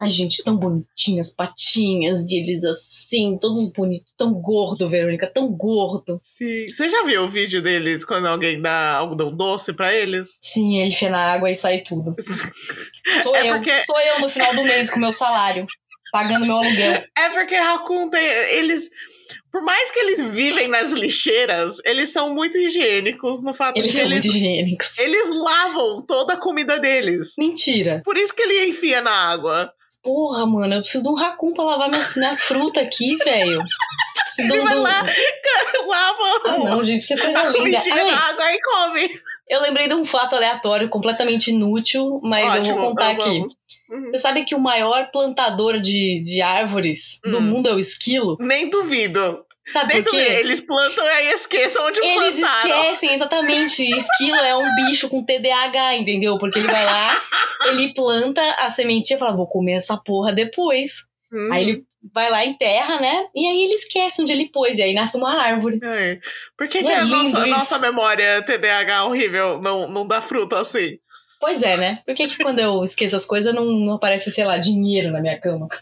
Ai, 0.00 0.08
gente, 0.10 0.42
tão 0.42 0.56
bonitinhas, 0.56 1.30
patinhas 1.30 2.26
deles 2.26 2.64
assim, 2.64 3.36
todos 3.38 3.70
bonitos, 3.70 4.12
tão 4.16 4.32
gordo, 4.32 4.88
Verônica, 4.88 5.26
tão 5.32 5.48
gordo. 5.52 6.18
Sim. 6.22 6.66
Você 6.68 6.88
já 6.88 7.04
viu 7.04 7.22
o 7.24 7.28
vídeo 7.28 7.60
deles 7.60 8.04
quando 8.04 8.26
alguém 8.26 8.60
dá 8.60 8.94
algodão 8.96 9.34
doce 9.34 9.72
pra 9.74 9.94
eles? 9.94 10.38
Sim, 10.40 10.78
ele 10.78 10.88
enfia 10.88 11.10
na 11.10 11.32
água 11.34 11.50
e 11.50 11.54
sai 11.54 11.80
tudo. 11.82 12.14
Sou 13.22 13.34
É 13.36 13.48
eu, 13.50 13.54
porque- 13.56 13.76
sou 13.84 13.98
eu 14.00 14.20
no 14.20 14.28
final 14.28 14.54
do 14.54 14.62
mês 14.62 14.90
com 14.90 14.98
meu 15.00 15.12
salário. 15.12 15.66
Pagando 16.12 16.46
meu 16.46 16.56
aluguel. 16.56 17.04
É 17.16 17.28
porque 17.30 17.56
Raccoon 17.56 18.08
tem. 18.10 18.24
Eles. 18.24 18.88
Por 19.52 19.62
mais 19.62 19.90
que 19.90 19.98
eles 19.98 20.22
vivem 20.34 20.68
nas 20.68 20.90
lixeiras, 20.90 21.76
eles 21.84 22.10
são 22.12 22.32
muito 22.34 22.56
higiênicos 22.58 23.42
no 23.42 23.52
fato 23.52 23.76
Eles 23.76 23.90
de 23.92 23.96
que 23.96 24.02
são 24.02 24.10
eles. 24.12 24.24
muito 24.24 24.36
higiênicos. 24.36 24.98
Eles 24.98 25.28
lavam 25.36 26.04
toda 26.06 26.34
a 26.34 26.36
comida 26.36 26.78
deles. 26.78 27.34
Mentira. 27.38 28.00
Por 28.04 28.16
isso 28.16 28.34
que 28.34 28.42
ele 28.42 28.68
enfia 28.68 29.00
na 29.00 29.10
água. 29.12 29.72
Porra, 30.02 30.46
mano, 30.46 30.74
eu 30.74 30.80
preciso 30.80 31.02
de 31.04 31.10
um 31.10 31.14
racun 31.14 31.52
pra 31.52 31.64
lavar 31.64 31.90
minhas, 31.90 32.16
minhas 32.16 32.40
frutas 32.42 32.82
aqui, 32.82 33.16
velho. 33.16 33.62
Preciso 34.24 34.48
de 34.48 34.54
Ele 34.54 34.62
um- 34.62 34.64
vai 34.64 34.74
de 34.74 34.80
um- 34.80 34.82
lá, 34.82 35.04
lava 35.86 36.40
Ah, 36.46 36.58
não, 36.58 36.84
gente, 36.84 37.06
que 37.06 37.16
coisa 37.16 37.40
a 37.40 37.48
linda. 37.50 37.78
Ai, 37.92 38.10
na 38.10 38.18
água 38.28 38.52
e 38.52 38.58
come. 38.62 39.20
eu 39.48 39.60
lembrei 39.62 39.88
de 39.88 39.94
um 39.94 40.04
fato 40.04 40.36
aleatório, 40.36 40.88
completamente 40.88 41.50
inútil, 41.50 42.20
mas 42.22 42.46
eu 42.54 42.60
Ótimo, 42.62 42.76
vou 42.76 42.88
contar 42.90 43.12
então 43.12 43.26
aqui. 43.26 43.34
vamos. 43.38 43.52
Uhum. 43.90 44.10
Você 44.12 44.18
sabe 44.20 44.44
que 44.44 44.54
o 44.54 44.60
maior 44.60 45.10
plantador 45.10 45.80
de, 45.80 46.22
de 46.24 46.40
árvores 46.40 47.18
do 47.24 47.38
Hum. 47.38 47.42
mundo 47.42 47.68
é 47.68 47.74
o 47.74 47.78
esquilo? 47.78 48.36
Nem 48.40 48.70
duvido. 48.70 49.44
Sabe 49.72 49.94
Nem 49.94 50.02
por 50.02 50.10
duvido. 50.12 50.30
quê? 50.30 50.36
Eles 50.40 50.60
plantam 50.60 51.04
e 51.04 51.08
aí 51.08 51.28
esqueçam 51.32 51.86
onde 51.86 52.00
Eles 52.00 52.40
plantaram. 52.40 52.68
esquecem, 52.80 53.12
exatamente. 53.14 53.90
Esquilo 53.90 54.36
é 54.36 54.56
um 54.56 54.74
bicho 54.76 55.08
com 55.08 55.24
TDAH, 55.24 55.96
entendeu? 55.96 56.38
Porque 56.38 56.58
ele 56.58 56.66
vai 56.68 56.84
lá, 56.84 57.22
ele 57.66 57.92
planta 57.94 58.40
a 58.58 58.68
sementinha 58.70 59.16
e 59.16 59.20
fala, 59.20 59.36
vou 59.36 59.46
comer 59.46 59.74
essa 59.74 59.96
porra 59.96 60.32
depois. 60.32 61.04
Hum. 61.32 61.52
Aí 61.52 61.62
ele 61.68 61.84
vai 62.12 62.30
lá, 62.30 62.44
enterra, 62.44 62.98
né? 62.98 63.26
E 63.34 63.46
aí 63.46 63.62
ele 63.64 63.74
esquece 63.74 64.22
onde 64.22 64.32
ele 64.32 64.48
pôs, 64.50 64.78
e 64.78 64.82
aí 64.82 64.94
nasce 64.94 65.16
uma 65.18 65.40
árvore. 65.40 65.78
É. 65.84 66.18
Por 66.56 66.66
que, 66.66 66.82
que 66.82 66.88
é 66.88 66.96
a 67.00 67.04
nossa, 67.04 67.46
nossa 67.46 67.78
memória 67.78 68.42
TDAH 68.42 69.04
horrível 69.04 69.60
não, 69.60 69.88
não 69.88 70.06
dá 70.06 70.20
fruta 70.22 70.58
assim? 70.58 70.98
Pois 71.40 71.62
é, 71.62 71.76
né? 71.76 72.02
Por 72.04 72.14
que, 72.14 72.28
que 72.28 72.36
quando 72.42 72.58
eu 72.58 72.84
esqueço 72.84 73.16
as 73.16 73.24
coisas 73.24 73.54
não, 73.54 73.64
não 73.64 73.94
aparece, 73.94 74.30
sei 74.30 74.44
lá, 74.44 74.58
dinheiro 74.58 75.10
na 75.10 75.20
minha 75.20 75.40
cama? 75.40 75.66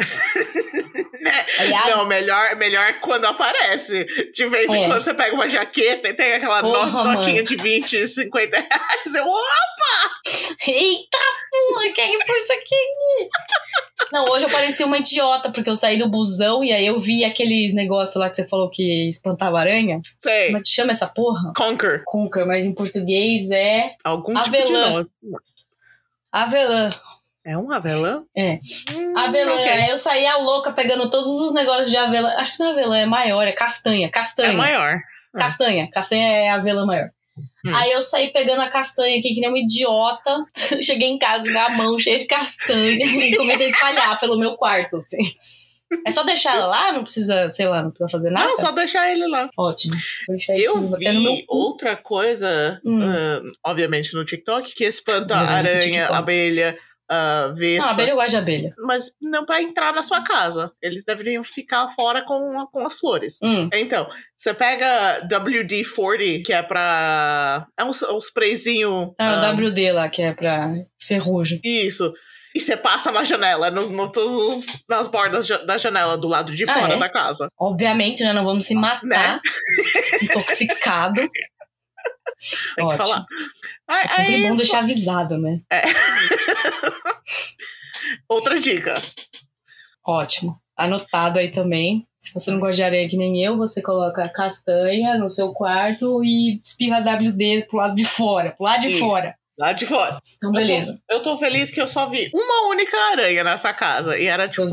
Aliás, 1.58 1.96
Não, 1.96 2.06
melhor, 2.06 2.56
melhor 2.56 2.94
quando 3.00 3.24
aparece. 3.26 4.04
De 4.32 4.46
vez 4.46 4.70
em 4.70 4.84
É. 4.84 4.86
quando 4.86 5.02
você 5.02 5.12
pega 5.12 5.34
uma 5.34 5.48
jaqueta 5.48 6.08
e 6.08 6.14
tem 6.14 6.32
aquela 6.34 6.62
Porra, 6.62 7.04
notinha 7.04 7.34
mano. 7.42 7.44
de 7.46 7.56
20, 7.56 8.06
50 8.08 8.56
reais. 8.56 9.14
Eu, 9.14 9.24
Eita 10.66 11.18
porra, 11.50 11.82
que 11.94 12.08
que 12.08 12.26
foi 12.26 12.36
isso 12.36 12.52
aqui? 12.52 13.28
Não, 14.12 14.24
hoje 14.30 14.44
eu 14.46 14.50
parecia 14.50 14.86
uma 14.86 14.98
idiota, 14.98 15.50
porque 15.50 15.68
eu 15.68 15.74
saí 15.76 15.98
do 15.98 16.08
busão 16.08 16.62
e 16.62 16.72
aí 16.72 16.86
eu 16.86 17.00
vi 17.00 17.24
aqueles 17.24 17.74
negócios 17.74 18.16
lá 18.16 18.28
que 18.30 18.36
você 18.36 18.46
falou 18.46 18.70
que 18.70 19.08
espantava 19.08 19.58
aranha. 19.60 20.00
sei. 20.22 20.46
Como 20.46 20.58
é 20.58 20.62
que 20.62 20.68
chama 20.68 20.92
essa 20.92 21.06
porra? 21.06 21.52
Conquer. 21.56 22.02
Conker, 22.04 22.46
mas 22.46 22.64
em 22.64 22.74
português 22.74 23.50
é 23.50 23.90
Algum 24.04 24.36
Avelã. 24.36 24.62
tipo 24.64 24.66
de 24.66 24.72
noz. 24.92 25.06
Avelã. 26.42 26.90
É 27.44 27.56
um 27.56 27.72
avelã? 27.72 28.22
É. 28.36 28.58
Hum, 28.92 29.16
Avelã. 29.16 29.54
ok. 29.54 29.68
Aí 29.68 29.88
eu 29.88 29.96
saía 29.96 30.36
louca 30.36 30.70
pegando 30.72 31.08
todos 31.10 31.40
os 31.40 31.54
negócios 31.54 31.88
de 31.90 31.96
avelã. 31.96 32.34
Acho 32.36 32.56
que 32.56 32.62
não 32.62 32.70
é 32.70 32.72
avelã, 32.72 32.98
é 32.98 33.06
maior, 33.06 33.46
é 33.46 33.52
castanha. 33.52 34.10
Castanha. 34.10 34.50
É 34.50 34.52
maior. 34.52 34.98
Castanha. 35.34 35.88
Castanha 35.90 36.28
é 36.28 36.50
avelã 36.50 36.84
maior. 36.84 37.08
Hum. 37.64 37.74
Aí 37.74 37.90
eu 37.92 38.02
saí 38.02 38.32
pegando 38.32 38.60
a 38.60 38.68
castanha 38.68 39.18
aqui, 39.18 39.32
que 39.34 39.40
nem 39.40 39.48
uma 39.48 39.58
idiota. 39.58 40.44
Cheguei 40.82 41.08
em 41.08 41.18
casa 41.18 41.50
com 41.50 41.58
a 41.58 41.70
mão 41.70 41.98
cheia 41.98 42.18
de 42.18 42.26
castanha 42.26 43.06
e 43.06 43.36
comecei 43.36 43.66
a 43.66 43.70
espalhar 43.70 44.18
pelo 44.18 44.38
meu 44.38 44.56
quarto, 44.56 44.96
assim. 44.96 45.22
É 46.06 46.10
só 46.10 46.22
deixar 46.22 46.56
ela 46.56 46.66
lá? 46.66 46.92
Não 46.92 47.02
precisa, 47.02 47.48
sei 47.50 47.66
lá, 47.66 47.82
não 47.82 47.90
precisa 47.90 48.10
fazer 48.10 48.30
nada? 48.30 48.46
Não, 48.46 48.56
só 48.58 48.70
deixar 48.72 49.10
ele 49.10 49.26
lá. 49.26 49.48
Ótimo. 49.56 49.94
Eu 50.28 50.36
isso 50.36 50.80
meu 50.80 50.98
vi 50.98 51.44
outra 51.48 51.96
coisa, 51.96 52.80
Hum. 52.84 53.00
ah, 53.02 53.40
obviamente 53.70 54.14
no 54.14 54.24
TikTok, 54.24 54.74
que 54.74 54.84
espanta 54.84 55.34
no 55.36 55.48
aranha, 55.48 56.08
abelha, 56.08 56.78
Não, 57.10 57.54
vespa. 57.54 57.90
abelha 57.90 58.10
eu 58.10 58.16
gosto 58.16 58.30
de 58.30 58.36
abelha. 58.36 58.74
Mas 58.78 59.12
não 59.20 59.46
para 59.46 59.62
entrar 59.62 59.94
na 59.94 60.02
sua 60.02 60.22
casa. 60.22 60.70
Eles 60.82 61.04
deveriam 61.06 61.42
ficar 61.42 61.88
fora 61.88 62.22
com, 62.22 62.66
com 62.70 62.80
as 62.84 62.92
flores. 62.92 63.38
Hum, 63.42 63.70
Então, 63.72 64.06
você 64.36 64.52
pega 64.52 65.26
WD-40, 65.26 66.42
que 66.44 66.52
é 66.52 66.62
pra. 66.62 67.66
É 67.78 67.84
um, 67.84 67.90
um 67.90 68.18
sprayzinho. 68.18 69.14
é 69.18 69.24
o 69.26 69.30
ah, 69.30 69.52
WD 69.52 69.92
lá, 69.92 70.08
que 70.08 70.20
é 70.22 70.32
pra 70.34 70.74
ferrugem. 71.00 71.60
Isso. 71.64 72.12
E 72.58 72.60
você 72.60 72.76
passa 72.76 73.12
na 73.12 73.22
janela, 73.22 73.70
no, 73.70 73.88
no, 73.88 74.10
todos 74.10 74.34
os- 74.66 74.84
nas 74.88 75.06
bordas 75.06 75.46
da 75.64 75.78
janela, 75.78 76.18
do 76.18 76.26
lado 76.26 76.52
de 76.56 76.68
Ah, 76.68 76.74
fora 76.74 76.94
é? 76.94 76.98
da 76.98 77.08
casa. 77.08 77.48
Obviamente, 77.56 78.24
né? 78.24 78.32
Não 78.32 78.44
vamos 78.44 78.64
se 78.64 78.74
matar. 78.74 79.04
Né? 79.06 79.40
Intoxicado. 80.22 81.20
Tem 82.74 82.88
que 82.88 82.96
falar. 82.96 83.24
Aí, 83.86 84.04
É 84.04 84.08
sempre 84.08 84.34
aí, 84.34 84.48
bom 84.48 84.56
deixar 84.56 84.78
avisado, 84.80 85.38
né? 85.38 85.60
outra 88.28 88.58
dica. 88.60 88.94
Ótimo. 90.04 90.60
Anotado 90.76 91.38
aí 91.38 91.52
também. 91.52 92.08
Se 92.18 92.34
você 92.34 92.50
não 92.50 92.58
gosta 92.58 92.74
de 92.74 92.82
areia 92.82 93.08
que 93.08 93.16
nem 93.16 93.40
eu, 93.44 93.56
você 93.56 93.80
coloca 93.80 94.28
castanha 94.30 95.16
no 95.16 95.30
seu 95.30 95.52
quarto 95.52 96.24
e 96.24 96.58
espirra 96.60 96.98
WD 97.00 97.66
pro 97.68 97.78
lado 97.78 97.94
de 97.94 98.04
fora. 98.04 98.50
Pro 98.50 98.64
lado 98.64 98.80
de 98.80 98.88
Isso. 98.90 98.98
fora. 98.98 99.36
Lá 99.58 99.72
de 99.72 99.84
fora. 99.86 100.20
Então, 100.36 100.52
beleza. 100.52 101.00
Eu 101.10 101.20
tô 101.20 101.36
feliz 101.36 101.68
que 101.70 101.80
eu 101.80 101.88
só 101.88 102.06
vi 102.08 102.30
uma 102.32 102.68
única 102.68 102.96
aranha 103.12 103.42
nessa 103.42 103.74
casa. 103.74 104.16
E 104.16 104.26
era 104.26 104.48
tipo, 104.48 104.70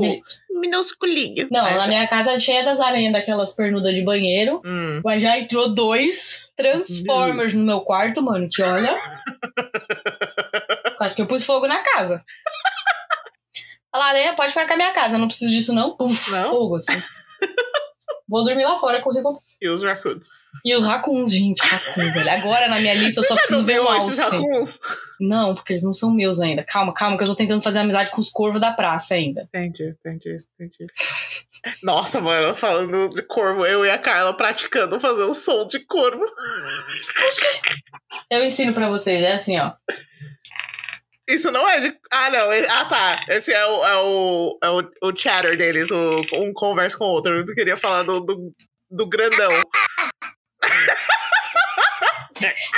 minúsculinha. 0.51 1.48
Não, 1.51 1.63
na 1.63 1.80
já- 1.80 1.88
minha 1.88 2.08
casa 2.08 2.34
é 2.34 2.38
cheia 2.38 2.63
das 2.63 2.80
aranhas 2.80 3.12
daquelas 3.12 3.56
pernudas 3.56 3.94
de 3.96 4.04
banheiro. 4.04 4.62
Hum. 4.63 5.01
Mas 5.04 5.24
já 5.24 5.39
entrou 5.39 5.70
dois 5.74 6.51
Transformers 6.56 7.54
no 7.54 7.63
meu 7.63 7.82
quarto, 7.82 8.22
mano, 8.22 8.48
que 8.50 8.62
olha. 8.62 8.96
Quase 10.98 11.15
que 11.15 11.22
eu 11.24 11.27
pus 11.27 11.44
fogo 11.44 11.68
na 11.68 11.80
casa. 11.82 12.24
Fala, 13.92 14.06
aranha, 14.06 14.36
pode 14.36 14.50
ficar 14.51 14.68
com 14.68 14.74
a 14.74 14.77
minha 14.77 14.94
casa, 14.94 15.18
não 15.18 15.27
preciso 15.27 15.51
disso 15.51 15.74
não. 15.74 15.98
Puf, 15.98 16.32
Não? 16.32 16.50
fogo, 16.51 16.75
assim. 16.77 16.94
Vou 18.27 18.44
dormir 18.44 18.63
lá 18.63 18.79
fora, 18.79 19.01
correr 19.01 19.22
com... 19.22 19.39
E 19.62 19.70
os 19.70 19.84
raccoons. 19.84 20.29
E 20.63 20.74
os 20.75 20.86
racuns, 20.86 21.32
gente, 21.32 21.60
racun, 21.60 22.12
velho. 22.12 22.29
Agora 22.29 22.67
na 22.67 22.79
minha 22.79 22.94
lista 22.96 23.20
eu 23.20 23.24
só 23.24 23.36
preciso 23.36 23.63
ver 23.63 23.79
um 23.82 23.88
alce. 23.88 24.20
raccoons? 24.20 24.79
Não, 25.20 25.53
porque 25.53 25.74
eles 25.74 25.84
não 25.84 25.94
são 25.94 26.12
meus 26.12 26.39
ainda. 26.39 26.63
Calma, 26.63 26.94
calma, 26.94 27.17
que 27.17 27.24
eu 27.24 27.27
tô 27.27 27.36
tentando 27.36 27.62
fazer 27.62 27.79
amizade 27.79 28.12
com 28.12 28.20
os 28.20 28.32
corvos 28.32 28.60
da 28.60 28.72
praça 28.72 29.13
ainda. 29.13 29.48
Entendi, 29.53 29.96
entendi, 30.00 30.38
entendi. 30.60 30.91
Nossa, 31.84 32.22
mano, 32.22 32.55
falando 32.55 33.10
de 33.10 33.22
corvo, 33.22 33.65
eu 33.65 33.86
e 33.86 33.89
a 33.89 33.98
Carla 33.98 34.36
praticando 34.36 35.00
fazer 35.00 35.24
o 35.24 35.34
som 35.34 35.67
de 35.67 35.79
corvo. 35.79 36.24
Eu 38.29 38.44
ensino 38.44 38.74
pra 38.74 38.89
vocês, 38.89 39.22
é 39.24 39.34
assim, 39.34 39.58
ó. 39.60 39.74
Isso 41.27 41.51
não 41.51 41.67
é 41.67 41.79
de. 41.79 41.98
Ah, 42.12 42.29
não. 42.29 42.53
e- 42.53 42.67
Ah, 42.67 42.86
tá. 42.86 43.25
Esse 43.29 43.51
é 43.51 43.65
o, 43.65 43.86
é 43.86 43.96
o, 43.98 44.60
é 44.63 44.70
o, 44.70 45.10
o 45.10 45.17
chatter 45.17 45.58
deles, 45.58 45.89
o, 45.91 46.22
um 46.34 46.53
conversa 46.53 46.98
com 46.98 47.05
o 47.05 47.10
outro. 47.10 47.39
Eu 47.39 47.46
queria 47.55 47.75
falar 47.77 48.03
do, 48.03 48.20
do, 48.22 48.53
do 48.91 49.08
grandão. 49.08 49.51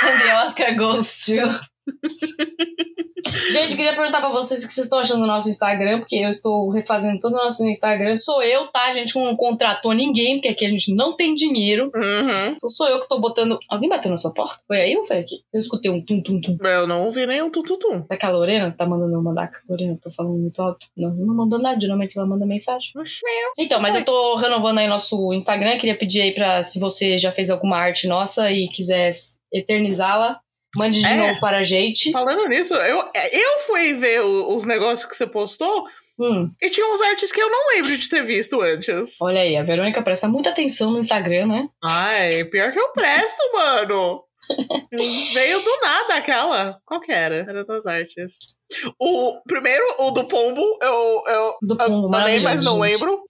And 0.02 0.18
the 0.20 0.32
Oscar 0.34 0.74
goes 0.76 1.24
to... 1.26 1.32
Gente, 3.50 3.76
queria 3.76 3.94
perguntar 3.94 4.20
pra 4.20 4.30
vocês 4.30 4.62
o 4.62 4.66
que 4.66 4.72
vocês 4.72 4.86
estão 4.86 4.98
achando 4.98 5.20
do 5.20 5.26
nosso 5.26 5.48
Instagram, 5.48 6.00
porque 6.00 6.16
eu 6.16 6.30
estou 6.30 6.70
refazendo 6.70 7.18
todo 7.20 7.32
o 7.32 7.44
nosso 7.44 7.66
Instagram. 7.66 8.16
Sou 8.16 8.42
eu, 8.42 8.66
tá? 8.68 8.86
A 8.86 8.92
gente 8.92 9.16
não 9.16 9.34
contratou 9.36 9.92
ninguém, 9.92 10.36
porque 10.36 10.48
aqui 10.48 10.66
a 10.66 10.68
gente 10.68 10.94
não 10.94 11.14
tem 11.14 11.34
dinheiro. 11.34 11.90
Uhum. 11.94 12.52
Então 12.56 12.70
sou 12.70 12.88
eu 12.88 13.00
que 13.00 13.08
tô 13.08 13.18
botando. 13.18 13.58
Alguém 13.68 13.88
bateu 13.88 14.10
na 14.10 14.16
sua 14.16 14.32
porta? 14.32 14.60
Foi 14.66 14.80
aí 14.80 14.96
ou 14.96 15.04
foi 15.04 15.18
aqui? 15.18 15.36
Eu 15.52 15.60
escutei 15.60 15.90
um 15.90 16.04
tum-tum-tum. 16.04 16.56
Eu 16.60 16.86
não 16.86 17.06
ouvi 17.06 17.26
nenhum 17.26 17.50
tututum. 17.50 18.02
Será 18.02 18.18
que 18.18 18.26
a 18.26 18.30
Lorena 18.30 18.74
tá 18.76 18.86
mandando 18.86 19.14
eu 19.14 19.22
mandar? 19.22 19.50
Lorena, 19.68 19.98
tô 20.02 20.10
falando 20.10 20.38
muito 20.38 20.60
alto. 20.60 20.86
Não, 20.96 21.10
não 21.10 21.34
mandou 21.34 21.58
nada. 21.58 21.80
Geralmente 21.80 22.16
ela 22.16 22.26
manda 22.26 22.46
mensagem. 22.46 22.92
Então, 23.58 23.80
mas 23.80 23.94
eu 23.94 24.04
tô 24.04 24.36
renovando 24.36 24.78
aí 24.78 24.88
nosso 24.88 25.32
Instagram. 25.32 25.78
Queria 25.78 25.96
pedir 25.96 26.22
aí 26.22 26.34
pra, 26.34 26.62
se 26.62 26.78
você 26.78 27.18
já 27.18 27.32
fez 27.32 27.50
alguma 27.50 27.76
arte 27.76 28.06
nossa 28.06 28.50
e 28.50 28.68
quiser 28.68 29.12
eternizá-la, 29.52 30.40
mande 30.76 31.00
de 31.00 31.06
É. 31.06 31.14
novo 31.16 31.40
para 31.40 31.58
a 31.58 31.62
gente. 31.64 32.10
Falando 32.12 32.46
nisso, 32.48 32.74
eu, 32.74 32.98
eu 32.98 33.58
fui 33.66 33.94
ver 33.94 34.20
o- 34.22 34.56
os 34.56 34.64
negócios 34.64 35.04
que 35.08 35.16
você 35.16 35.26
postou 35.26 35.86
Hum, 36.20 36.50
e 36.60 36.68
tinha 36.68 36.84
uns 36.92 37.00
artes 37.00 37.30
que 37.30 37.40
eu 37.40 37.48
não 37.48 37.68
lembro 37.74 37.96
de 37.96 38.08
ter 38.08 38.24
visto 38.24 38.60
antes. 38.60 39.16
olha 39.20 39.40
aí, 39.40 39.56
a 39.56 39.62
Verônica 39.62 40.02
presta 40.02 40.26
muita 40.28 40.50
atenção 40.50 40.90
no 40.90 40.98
Instagram, 40.98 41.46
né? 41.46 41.64
Ai, 41.82 42.44
pior 42.44 42.72
que 42.72 42.80
eu 42.80 42.88
presto, 42.92 43.40
mano. 43.54 44.24
Veio 45.34 45.60
do 45.62 45.80
nada 45.80 46.14
aquela. 46.16 46.80
Qual 46.84 47.00
que 47.00 47.12
era? 47.12 47.36
Era 47.48 47.64
das 47.64 47.86
artes. 47.86 48.38
O 48.98 49.40
primeiro, 49.46 49.84
o 50.00 50.10
do 50.10 50.24
pombo, 50.26 50.60
eu, 50.82 51.22
eu 51.28 51.52
Do 51.62 51.76
pombo, 51.76 52.14
amei, 52.16 52.40
mas 52.40 52.62
não 52.64 52.82
gente. 52.84 52.92
lembro. 52.98 53.20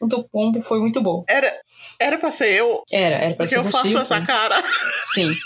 O 0.00 0.06
do 0.06 0.28
pombo 0.28 0.60
foi 0.60 0.80
muito 0.80 1.00
bom. 1.00 1.24
Era, 1.28 1.50
era 2.00 2.18
pra 2.18 2.32
ser 2.32 2.50
eu, 2.52 2.82
Era, 2.92 3.16
era 3.16 3.26
pra 3.36 3.46
porque 3.46 3.48
ser 3.48 3.58
eu 3.58 3.62
você. 3.62 3.70
faço 3.72 3.96
o 3.96 4.00
essa 4.00 4.14
pombo. 4.16 4.26
cara. 4.26 4.62
Sim. 5.04 5.30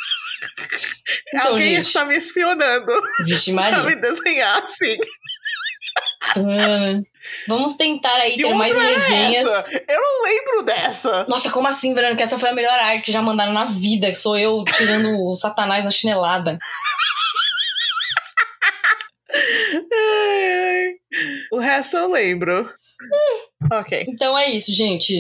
Então, 1.29 1.49
Alguém 1.49 1.77
gente, 1.77 1.87
está 1.87 2.05
me 2.05 2.17
espionando 2.17 2.93
vixe 3.25 3.53
Maria. 3.55 3.83
me 3.83 3.95
desenhar 3.97 4.63
assim. 4.63 4.97
Tã. 6.35 7.03
Vamos 7.47 7.77
tentar 7.77 8.15
aí 8.17 8.37
ter 8.37 8.55
mais 8.55 8.77
era 8.77 8.87
resenhas. 8.89 9.49
essa. 9.49 9.85
Eu 9.89 10.01
não 10.01 10.23
lembro 10.25 10.63
dessa. 10.63 11.25
Nossa, 11.29 11.51
como 11.51 11.67
assim, 11.67 11.95
Verônica? 11.95 12.23
Essa 12.23 12.39
foi 12.39 12.51
a 12.51 12.55
melhor 12.55 12.79
arte 12.79 13.05
que 13.05 13.13
já 13.13 13.21
mandaram 13.23 13.53
na 13.53 13.65
vida. 13.67 14.09
Que 14.09 14.17
sou 14.17 14.37
eu 14.39 14.65
tirando 14.65 15.09
o 15.19 15.35
satanás 15.35 15.85
na 15.85 15.91
chinelada. 15.91 16.59
O 21.53 21.59
resto 21.59 21.97
eu 21.97 22.11
lembro. 22.11 22.71
Ok. 23.71 24.07
Então 24.09 24.37
é 24.37 24.51
isso, 24.51 24.73
gente. 24.73 25.15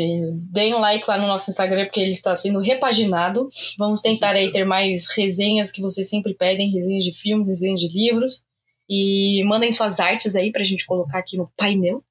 Deem 0.50 0.74
um 0.74 0.80
like 0.80 1.04
lá 1.08 1.18
no 1.18 1.26
nosso 1.26 1.50
Instagram, 1.50 1.84
porque 1.84 2.00
ele 2.00 2.10
está 2.10 2.34
sendo 2.34 2.58
repaginado. 2.58 3.48
Vamos 3.78 4.00
tentar 4.00 4.30
aí 4.30 4.50
ter 4.50 4.64
mais 4.64 5.06
resenhas 5.14 5.70
que 5.70 5.80
vocês 5.80 6.08
sempre 6.08 6.34
pedem, 6.34 6.70
resenhas 6.70 7.04
de 7.04 7.12
filmes, 7.12 7.48
resenhas 7.48 7.80
de 7.80 7.88
livros. 7.88 8.44
E 8.88 9.42
mandem 9.44 9.70
suas 9.70 10.00
artes 10.00 10.34
aí 10.34 10.50
pra 10.50 10.64
gente 10.64 10.86
colocar 10.86 11.18
aqui 11.18 11.36
no 11.36 11.50
painel. 11.56 12.02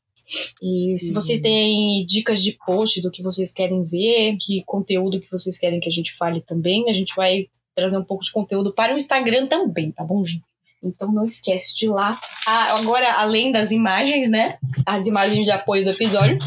E 0.61 0.97
se 0.97 1.13
vocês 1.13 1.39
têm 1.39 2.05
dicas 2.05 2.43
de 2.43 2.57
post 2.65 3.01
do 3.01 3.11
que 3.11 3.23
vocês 3.23 3.53
querem 3.53 3.83
ver, 3.83 4.37
que 4.37 4.63
conteúdo 4.65 5.21
que 5.21 5.31
vocês 5.31 5.57
querem 5.57 5.79
que 5.79 5.87
a 5.87 5.91
gente 5.91 6.13
fale 6.13 6.41
também, 6.41 6.89
a 6.89 6.93
gente 6.93 7.15
vai 7.15 7.47
trazer 7.73 7.97
um 7.97 8.03
pouco 8.03 8.23
de 8.23 8.31
conteúdo 8.31 8.73
para 8.73 8.93
o 8.93 8.97
Instagram 8.97 9.47
também, 9.47 9.91
tá 9.91 10.03
bom, 10.03 10.25
gente? 10.25 10.43
Então 10.83 11.11
não 11.11 11.25
esquece 11.25 11.75
de 11.75 11.85
ir 11.85 11.89
lá. 11.89 12.19
Ah, 12.45 12.77
agora, 12.77 13.13
além 13.13 13.51
das 13.51 13.71
imagens, 13.71 14.29
né? 14.29 14.57
As 14.85 15.07
imagens 15.07 15.43
de 15.43 15.51
apoio 15.51 15.83
do 15.83 15.91
episódio. 15.91 16.37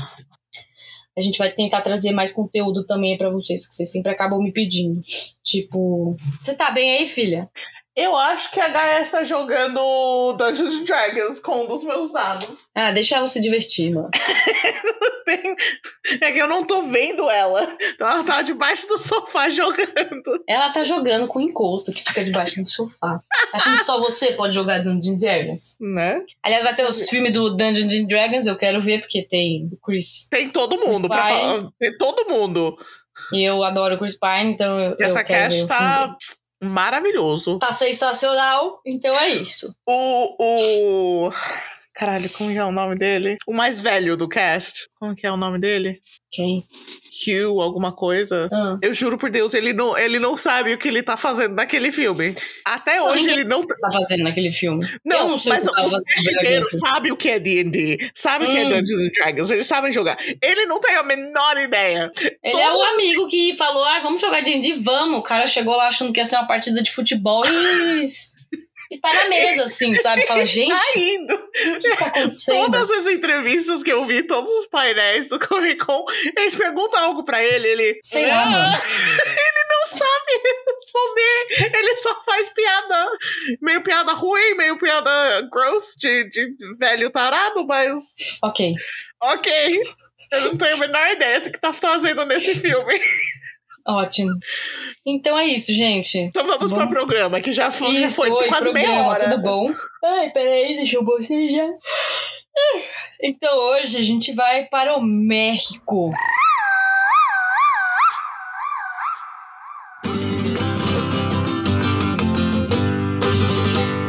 A 1.17 1.21
gente 1.21 1.39
vai 1.39 1.51
tentar 1.53 1.83
trazer 1.83 2.13
mais 2.13 2.33
conteúdo 2.33 2.87
também 2.87 3.19
para 3.19 3.31
vocês, 3.31 3.69
que 3.69 3.75
vocês 3.75 3.91
sempre 3.91 4.13
acabam 4.13 4.41
me 4.41 4.53
pedindo. 4.53 5.01
Tipo, 5.43 6.17
você 6.43 6.55
tá 6.55 6.71
bem 6.71 6.99
aí, 6.99 7.07
filha? 7.07 7.51
Eu 7.97 8.17
acho 8.17 8.51
que 8.53 8.61
a 8.61 8.69
Gaia 8.69 9.03
está 9.03 9.25
jogando 9.25 10.33
Dungeons 10.35 10.75
and 10.75 10.85
Dragons 10.85 11.41
com 11.41 11.65
um 11.65 11.67
dos 11.67 11.85
meus 11.85 12.13
dados. 12.13 12.69
Ah, 12.75 12.93
deixa 12.93 13.17
ela 13.17 13.29
se 13.29 13.41
divertir, 13.41 13.93
mano. 13.93 14.11
É 16.21 16.33
que 16.33 16.39
eu 16.39 16.49
não 16.49 16.65
tô 16.65 16.83
vendo 16.83 17.29
ela. 17.31 17.61
Então 17.95 18.09
ela 18.09 18.25
tá 18.25 18.43
debaixo 18.43 18.87
do 18.89 18.99
sofá 18.99 19.49
jogando. 19.49 20.43
Ela 20.47 20.71
tá 20.73 20.83
jogando 20.83 21.29
com 21.29 21.41
encosto 21.41 21.93
que 21.93 22.03
fica 22.03 22.25
debaixo 22.25 22.57
do 22.57 22.65
sofá. 22.65 23.21
Achando 23.53 23.79
que 23.79 23.85
só 23.85 24.01
você 24.01 24.33
pode 24.33 24.55
jogar 24.55 24.83
Dungeons 24.83 25.09
and 25.09 25.17
Dragons. 25.19 25.77
Né? 25.81 26.25
Aliás, 26.43 26.65
vai 26.65 26.73
ser 26.73 26.85
os 26.85 27.09
filmes 27.09 27.33
do 27.33 27.57
Dungeons 27.57 27.93
and 27.95 28.07
Dragons, 28.07 28.47
eu 28.47 28.57
quero 28.57 28.83
ver, 28.83 29.01
porque 29.01 29.23
tem 29.23 29.69
o 29.73 29.77
Chris. 29.77 30.27
Tem 30.29 30.49
todo 30.49 30.79
mundo 30.79 31.09
pra 31.09 31.25
falar. 31.25 31.69
Tem 31.79 31.97
todo 31.97 32.29
mundo. 32.29 32.77
E 33.33 33.49
eu 33.49 33.63
adoro 33.63 33.95
o 33.95 33.99
Chris 33.99 34.19
Pine, 34.19 34.53
então 34.53 34.81
eu, 34.81 34.97
E 34.99 35.05
essa 35.05 35.21
eu 35.21 35.25
quero 35.25 35.51
ver 35.51 35.59
cast 35.59 35.63
o 35.63 35.69
filme 35.69 35.69
tá 35.69 36.17
maravilhoso. 36.63 37.59
Tá 37.59 37.73
sensacional, 37.73 38.81
então 38.85 39.15
é 39.15 39.29
isso. 39.31 39.75
O. 39.87 41.27
o... 41.29 41.31
Caralho, 42.01 42.31
como 42.31 42.51
que 42.51 42.57
é 42.57 42.65
o 42.65 42.73
nome 42.73 42.97
dele? 42.97 43.37
O 43.47 43.53
mais 43.53 43.79
velho 43.79 44.17
do 44.17 44.27
cast. 44.27 44.89
Como 44.99 45.15
que 45.15 45.27
é 45.27 45.31
o 45.31 45.37
nome 45.37 45.59
dele? 45.61 46.01
Quem? 46.33 46.65
Hugh, 47.27 47.61
alguma 47.61 47.93
coisa. 47.95 48.49
Ah. 48.51 48.79
Eu 48.81 48.95
juro 48.95 49.19
por 49.19 49.29
Deus, 49.31 49.53
ele 49.53 49.75
não, 49.75 49.99
ele 49.99 50.19
não 50.19 50.35
sabe 50.35 50.73
o 50.73 50.79
que 50.79 50.89
ele 50.89 51.03
tá 51.03 51.19
fazendo 51.19 51.55
naquele 51.57 51.93
filme. 51.93 52.35
Até 52.67 53.03
hoje 53.03 53.19
ninguém- 53.27 53.35
ele 53.41 53.45
não. 53.45 53.67
Tá 53.67 53.91
fazendo 53.93 54.23
naquele 54.25 54.51
filme. 54.51 54.81
Não, 55.05 55.29
não 55.29 55.37
mas 55.47 55.67
o 55.67 55.73
cast 55.75 56.31
inteiro 56.35 56.67
sabe 56.79 57.13
o 57.13 57.17
que 57.19 57.29
é 57.29 57.39
D&D, 57.39 58.11
sabe 58.15 58.47
o 58.47 58.51
que 58.51 58.57
é 58.57 58.65
Hum. 58.65 58.69
Dungeons 58.71 59.01
and 59.03 59.11
Dragons, 59.13 59.51
eles 59.51 59.67
sabem 59.67 59.93
jogar. 59.93 60.17
Ele 60.43 60.65
não 60.65 60.81
tem 60.81 60.95
a 60.97 61.03
menor 61.03 61.59
ideia. 61.59 62.11
Ele 62.43 62.57
é 62.57 62.67
todo- 62.71 62.79
o 62.79 62.83
amigo 62.83 63.27
que 63.29 63.55
falou, 63.57 63.85
ah, 63.85 63.99
vamos 64.01 64.23
jogar 64.23 64.41
D&D, 64.41 64.73
vamos. 64.75 65.19
O 65.21 65.23
cara 65.23 65.47
chegou 65.47 65.77
lá 65.77 65.89
achando 65.89 66.15
que 66.15 66.21
ia 66.21 66.25
ser 66.25 66.37
uma 66.37 66.47
partida 66.47 66.83
de 66.83 66.91
futebol 66.91 67.43
e... 67.45 68.03
e 68.91 68.99
tá 68.99 69.13
na 69.13 69.29
mesa, 69.29 69.65
assim, 69.65 69.95
sabe? 69.95 70.23
Fala, 70.27 70.45
gente, 70.47 70.71
Tá 70.75 70.99
indo. 70.99 71.35
o 71.35 71.79
que 71.79 71.97
tá 71.97 72.07
acontecendo? 72.07 72.57
Todas 72.73 72.91
as 72.91 73.07
entrevistas 73.07 73.83
que 73.83 73.93
eu 73.93 74.05
vi, 74.05 74.23
todos 74.27 74.51
os 74.51 74.67
painéis 74.67 75.29
do 75.29 75.39
Comic 75.39 75.79
Con, 75.85 76.05
eles 76.37 76.55
perguntam 76.57 76.99
algo 77.01 77.25
pra 77.25 77.43
ele, 77.43 77.69
ele. 77.69 78.01
Sei 78.03 78.27
lá, 78.27 78.43
"Ah", 78.43 78.47
mano. 78.47 78.83
Ele 79.21 79.65
não 79.71 79.99
sabe 79.99 80.43
responder. 80.67 81.79
Ele 81.79 81.97
só 81.99 82.23
faz 82.25 82.49
piada. 82.49 83.11
Meio 83.61 83.83
piada 83.83 84.13
ruim, 84.13 84.55
meio 84.55 84.79
piada 84.79 85.49
gross 85.53 85.95
de, 85.97 86.25
de 86.29 86.49
velho 86.79 87.11
tarado, 87.11 87.67
mas. 87.67 88.15
Ok. 88.43 88.75
Ok. 89.23 89.53
Eu 90.33 90.41
não 90.47 90.57
tenho 90.57 90.75
a 90.75 90.79
menor 90.79 91.11
ideia 91.13 91.41
do 91.41 91.51
que 91.53 91.61
tá 91.61 91.73
fazendo 91.73 92.25
nesse 92.25 92.59
filme. 92.59 93.01
Ótimo. 93.87 94.33
Então 95.07 95.39
é 95.39 95.47
isso, 95.47 95.73
gente. 95.73 96.19
Então 96.19 96.47
vamos 96.47 96.71
Vamos. 96.71 96.87
pro 96.87 96.89
programa, 96.89 97.41
que 97.41 97.53
já 97.53 97.71
foi, 97.71 97.97
já 97.97 98.07
Isso, 98.07 98.17
foi 98.17 98.31
oi, 98.31 98.49
quase 98.49 98.73
meia 98.73 98.87
programa, 98.87 99.11
hora. 99.11 99.31
tudo 99.31 99.43
bom? 99.43 99.67
Ai, 100.05 100.31
peraí, 100.31 100.77
deixa 100.77 100.97
eu 100.97 101.05
bocejar. 101.05 101.71
Então 103.23 103.57
hoje 103.57 103.97
a 103.97 104.03
gente 104.03 104.33
vai 104.33 104.67
para 104.67 104.97
o 104.97 105.03
México. 105.03 106.13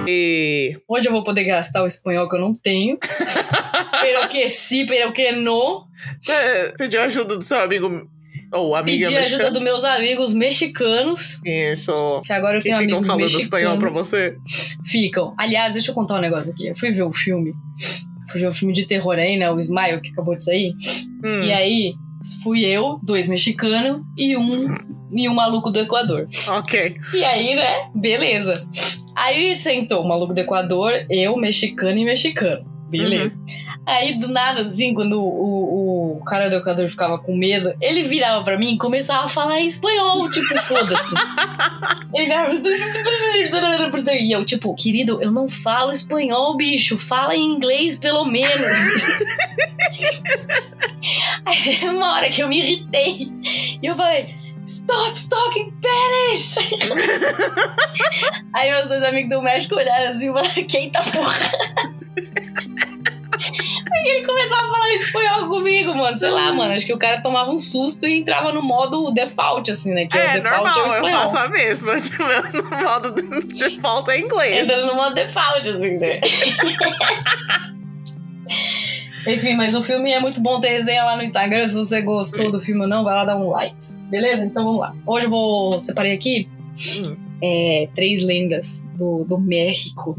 E. 0.08 0.78
Hoje 0.88 1.08
eu 1.08 1.12
vou 1.14 1.24
poder 1.24 1.46
gastar 1.46 1.84
o 1.84 1.88
espanhol 1.88 2.30
que 2.30 2.36
eu 2.36 2.42
não 2.42 2.54
tenho. 2.54 2.98
pero 4.02 4.28
que 4.28 4.50
sí, 4.50 4.86
pero 4.86 5.14
que. 5.14 5.32
Você 6.20 6.74
pediu 6.78 7.02
ajuda 7.02 7.38
do 7.38 7.44
seu 7.44 7.60
amigo 7.60 8.10
ou 8.52 8.76
amiga 8.76 9.06
Pedi 9.08 9.18
ajuda 9.18 9.22
mexicana? 9.44 9.52
dos 9.52 9.62
meus 9.62 9.84
amigos 9.84 10.34
mexicanos. 10.34 11.40
Isso. 11.46 12.22
Que 12.26 12.34
agora 12.34 12.58
eu 12.58 12.62
Que 12.62 12.70
tenho 12.70 12.80
ficam 12.82 12.98
amigos 12.98 13.08
falando 13.08 13.22
mexicanos. 13.22 13.44
espanhol 13.46 13.78
pra 13.80 13.90
você. 13.90 14.38
Ficam. 14.86 15.34
Aliás, 15.38 15.74
deixa 15.74 15.92
eu 15.92 15.96
contar 15.96 16.16
um 16.16 16.22
negócio 16.22 16.52
aqui. 16.52 16.68
Eu 16.68 16.76
fui 16.76 16.92
ver 16.92 17.04
o 17.04 17.14
filme. 17.14 17.54
Fui 18.32 18.40
ver 18.42 18.48
o 18.48 18.54
filme 18.54 18.74
de 18.74 18.86
terror 18.86 19.16
aí, 19.16 19.38
né? 19.38 19.50
O 19.52 19.60
Smile, 19.60 20.02
que 20.02 20.10
acabou 20.12 20.36
de 20.36 20.44
sair. 20.44 20.74
Hum, 21.24 21.44
E 21.44 21.52
aí, 21.52 21.94
fui 22.44 22.64
eu, 22.66 23.00
dois 23.04 23.28
mexicanos 23.28 24.02
e 24.18 24.38
um, 24.38 24.68
e 25.12 25.28
um 25.28 25.34
maluco 25.34 25.70
do 25.70 25.80
Equador. 25.80 26.28
Ok. 26.50 26.96
E 27.14 27.24
aí, 27.24 27.56
né? 27.56 27.90
Beleza. 27.96 28.66
Aí 29.16 29.54
sentou 29.56 30.02
o 30.04 30.08
maluco 30.08 30.34
do 30.34 30.40
Equador, 30.40 30.94
eu, 31.10 31.36
mexicano 31.36 31.98
e 31.98 32.06
mexicano. 32.06 32.66
Beleza. 32.92 33.40
Aí, 33.86 34.20
do 34.20 34.28
nada, 34.28 34.62
assim, 34.62 34.94
quando 34.94 35.20
o, 35.20 35.24
o, 35.24 36.18
o 36.18 36.24
cara 36.24 36.50
do 36.50 36.58
Equador 36.58 36.90
ficava 36.90 37.18
com 37.18 37.36
medo, 37.36 37.74
ele 37.82 38.04
virava 38.04 38.44
pra 38.44 38.58
mim 38.58 38.74
e 38.74 38.78
começava 38.78 39.26
a 39.26 39.30
falar 39.30 39.62
em 39.62 39.68
espanhol, 39.68 40.30
tipo, 40.30 40.56
foda-se. 40.62 41.16
Ele 42.14 42.26
virava... 42.26 42.52
E 44.12 44.32
eu, 44.34 44.44
tipo, 44.46 44.76
querido, 44.76 45.22
eu 45.22 45.32
não 45.32 45.48
falo 45.48 45.92
espanhol, 45.92 46.58
bicho. 46.58 46.98
Fala 46.98 47.36
em 47.36 47.56
inglês, 47.56 47.98
pelo 47.98 48.26
menos. 48.26 48.52
Aí 51.46 51.58
teve 51.64 51.88
uma 51.88 52.14
hora 52.14 52.30
que 52.30 52.42
eu 52.42 52.48
me 52.48 52.60
irritei. 52.60 53.32
E 53.82 53.86
eu 53.86 53.96
falei, 53.96 54.36
stop 54.66 55.30
talking 55.30 55.72
Spanish! 55.82 56.58
Aí 58.54 58.72
meus 58.72 58.88
dois 58.88 59.04
amigos 59.04 59.30
do 59.30 59.42
México 59.42 59.76
olharam 59.76 60.10
assim 60.10 60.30
e 60.30 60.34
falaram, 60.34 60.64
quem 60.68 60.90
tá 60.90 61.02
porra? 61.02 62.01
Aí 63.94 64.04
ele 64.18 64.26
começava 64.26 64.62
a 64.68 64.72
falar 64.72 64.94
espanhol 64.96 65.48
comigo, 65.50 65.96
mano. 65.96 66.18
Sei 66.20 66.30
lá, 66.30 66.54
mano. 66.54 66.74
Acho 66.74 66.86
que 66.86 66.94
o 66.94 66.98
cara 66.98 67.22
tomava 67.22 67.52
um 67.52 67.58
susto 67.60 68.06
e 68.08 68.20
entrava 68.20 68.52
no 68.54 68.62
modo 68.62 69.12
default, 69.12 69.70
assim, 69.72 69.94
né? 69.94 70.06
Que 70.08 70.18
é, 70.18 70.38
É, 70.38 70.40
default 70.40 70.80
é 70.80 70.82
normal, 70.88 71.08
eu 71.08 71.14
faço 71.14 71.38
a 71.38 71.50
mesma. 71.50 71.92
No 72.54 72.70
modo 72.84 73.12
de 73.14 73.54
default 73.54 74.10
é 74.12 74.20
inglês. 74.20 74.64
Entra 74.64 74.86
no 74.86 74.96
modo 74.96 75.14
default, 75.16 75.70
assim, 75.70 75.98
né? 75.98 76.20
Enfim, 79.28 79.56
mas 79.56 79.76
o 79.76 79.84
filme 79.84 80.12
é 80.12 80.20
muito 80.20 80.42
bom 80.42 80.60
ter 80.60 80.70
resenha 80.70 81.04
lá 81.04 81.16
no 81.16 81.24
Instagram. 81.24 81.68
Se 81.68 81.76
você 81.76 82.02
gostou 82.02 82.52
do 82.52 82.60
filme 82.60 82.82
ou 82.82 82.88
não, 82.88 83.04
vai 83.04 83.14
lá 83.14 83.24
dar 83.26 83.38
um 83.38 83.50
like. 83.50 83.76
Beleza? 84.10 84.44
Então 84.44 84.64
vamos 84.64 84.80
lá. 84.80 84.96
Hoje 85.06 85.28
eu 85.28 85.30
vou. 85.30 85.80
Separei 85.82 86.14
aqui 86.14 86.50
Hum. 87.04 87.16
é, 87.44 87.90
três 87.94 88.24
lendas 88.24 88.84
do, 88.98 89.24
do 89.26 89.38
México. 89.38 90.16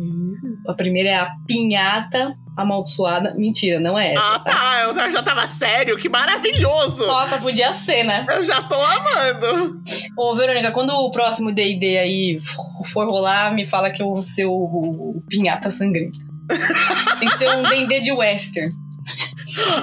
A 0.69 0.75
primeira 0.75 1.09
é 1.09 1.15
a 1.15 1.33
Pinhata 1.47 2.37
Amaldiçoada. 2.57 3.35
Mentira, 3.37 3.81
não 3.81 3.99
é 3.99 4.15
essa. 4.15 4.35
Ah, 4.35 4.39
tá. 4.39 4.83
Eu 4.85 5.11
já 5.11 5.23
tava 5.23 5.47
sério. 5.47 5.99
Que 5.99 6.09
maravilhoso. 6.09 7.07
Nossa, 7.07 7.39
podia 7.39 7.73
ser, 7.73 8.05
né? 8.05 8.27
Eu 8.29 8.43
já 8.43 8.63
tô 8.63 8.75
amando. 8.75 9.81
Ô, 10.17 10.35
Verônica, 10.35 10.71
quando 10.73 10.91
o 10.91 11.11
próximo 11.11 11.53
D&D 11.53 11.99
aí 11.99 12.39
for 12.93 13.07
rolar, 13.09 13.55
me 13.55 13.65
fala 13.67 13.91
que 13.91 14.03
eu 14.03 14.07
vou 14.07 14.21
ser 14.21 14.47
o, 14.47 14.53
o, 14.53 15.19
o 15.19 15.23
Pinhata 15.29 15.71
Sangrenta. 15.71 16.19
Tem 17.19 17.29
que 17.29 17.39
ser 17.39 17.49
um 17.49 17.63
D&D 17.63 18.01
de 18.01 18.13
western. 18.13 18.71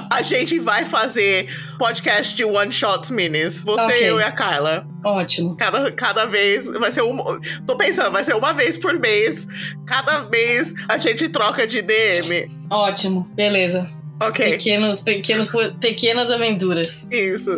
A 0.08 0.22
gente 0.22 0.58
vai 0.58 0.84
fazer 0.84 1.48
podcast 1.78 2.34
de 2.34 2.44
one 2.44 2.72
shots 2.72 3.10
minis. 3.10 3.62
Você, 3.64 3.82
Ok. 3.82 4.10
eu 4.10 4.20
e 4.20 4.22
a 4.24 4.32
Carla. 4.32 4.86
Ótimo. 5.04 5.56
Cada, 5.56 5.90
cada 5.92 6.24
vez 6.26 6.66
vai 6.66 6.90
ser 6.92 7.02
uma. 7.02 7.40
Tô 7.66 7.76
pensando, 7.76 8.10
vai 8.12 8.24
ser 8.24 8.34
uma 8.34 8.52
vez 8.52 8.76
por 8.76 8.98
mês. 8.98 9.46
Cada 9.86 10.24
mês 10.28 10.74
a 10.88 10.96
gente 10.98 11.28
troca 11.28 11.66
de 11.66 11.82
DM. 11.82 12.46
Ótimo. 12.70 13.28
Beleza. 13.34 13.88
Ok. 14.22 14.50
Pequenos, 14.52 15.00
pequenos, 15.00 15.50
pequenas 15.80 16.30
aventuras. 16.30 17.08
Isso. 17.10 17.54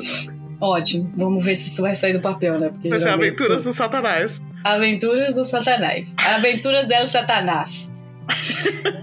Ótimo. 0.61 1.11
Vamos 1.16 1.44
ver 1.44 1.57
se 1.57 1.68
isso 1.68 1.83
vai 1.83 1.94
sair 1.94 2.12
do 2.12 2.20
papel, 2.20 2.59
né? 2.59 2.68
Porque 2.68 2.88
Vai 2.88 3.01
ser 3.01 3.09
Aventuras 3.09 3.64
do 3.64 3.72
Satanás. 3.72 4.40
Aventuras 4.62 5.35
do 5.35 5.44
Satanás. 5.44 6.14
Aventuras 6.16 6.87
del 6.87 7.07
Satanás. 7.09 7.90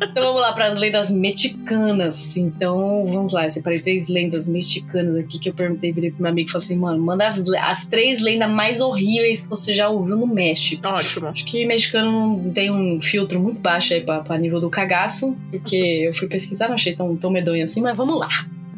Então 0.04 0.24
vamos 0.24 0.42
lá 0.42 0.54
para 0.54 0.68
as 0.68 0.80
lendas 0.80 1.12
mexicanas. 1.12 2.38
Então 2.38 3.06
vamos 3.06 3.34
lá, 3.34 3.44
eu 3.46 3.50
separei 3.50 3.80
três 3.80 4.08
lendas 4.08 4.48
mexicanas 4.48 5.16
aqui 5.18 5.40
que 5.40 5.50
eu 5.50 5.54
perguntei 5.54 5.92
virei 5.92 6.12
pro 6.12 6.22
meu 6.22 6.32
amigo 6.32 6.50
e 6.50 6.52
falei 6.52 6.66
assim: 6.66 6.78
mano, 6.80 7.02
manda 7.02 7.26
as, 7.26 7.44
as 7.62 7.86
três 7.86 8.20
lendas 8.20 8.50
mais 8.50 8.82
horríveis 8.82 9.44
que 9.44 9.50
você 9.50 9.76
já 9.76 9.90
ouviu 9.90 10.16
no 10.16 10.28
México. 10.28 10.88
Ótimo. 10.88 11.28
Acho 11.28 11.46
que 11.46 11.66
mexicano 11.66 12.52
tem 12.54 12.72
um 12.72 13.00
filtro 13.00 13.40
muito 13.40 13.60
baixo 13.60 13.94
aí 13.94 14.02
pra, 14.02 14.22
pra 14.22 14.38
nível 14.38 14.60
do 14.60 14.70
cagaço, 14.70 15.38
porque 15.52 15.76
eu 16.08 16.14
fui 16.14 16.28
pesquisar, 16.28 16.68
não 16.68 16.76
achei 16.76 16.96
tão, 16.96 17.16
tão 17.16 17.30
medonho 17.30 17.64
assim, 17.64 17.82
mas 17.82 17.96
vamos 17.96 18.20
lá. 18.20 18.30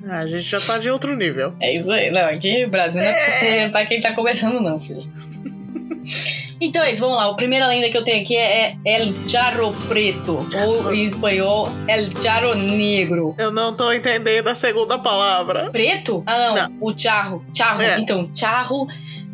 Ah, 0.07 0.19
a 0.19 0.27
gente 0.27 0.43
já 0.43 0.59
tá 0.59 0.77
de 0.79 0.89
outro 0.89 1.15
nível. 1.15 1.53
É 1.59 1.75
isso 1.75 1.91
aí. 1.91 2.09
Não, 2.09 2.21
aqui 2.21 2.63
no 2.63 2.69
Brasil 2.71 3.01
não 3.01 3.09
é 3.09 3.69
pra 3.69 3.85
quem 3.85 4.01
tá 4.01 4.13
começando, 4.13 4.59
não, 4.59 4.79
filho. 4.79 5.01
Então 6.62 6.84
é 6.84 6.91
isso, 6.91 7.02
vamos 7.02 7.17
lá. 7.17 7.26
A 7.26 7.34
primeira 7.34 7.67
lenda 7.67 7.89
que 7.89 7.97
eu 7.97 8.04
tenho 8.04 8.21
aqui 8.21 8.38
é 8.38 8.78
El 8.86 9.28
Charro 9.28 9.74
Preto, 9.88 10.38
ou 10.63 10.93
em 10.93 11.04
espanhol, 11.04 11.67
El 11.88 12.15
Charro 12.21 12.54
Negro. 12.54 13.34
Eu 13.39 13.52
não 13.52 13.76
tô 13.76 13.91
entendendo 13.91 14.47
a 14.47 14.54
segunda 14.54 15.00
palavra. 15.00 15.71
Preto? 15.71 16.24
Ah, 16.28 16.38
não, 16.38 16.56
não. 16.56 16.78
o 16.80 16.95
charro. 16.95 17.43
Charro. 17.52 17.82
É. 17.82 18.00
Então, 18.00 18.30
charro, 18.36 18.86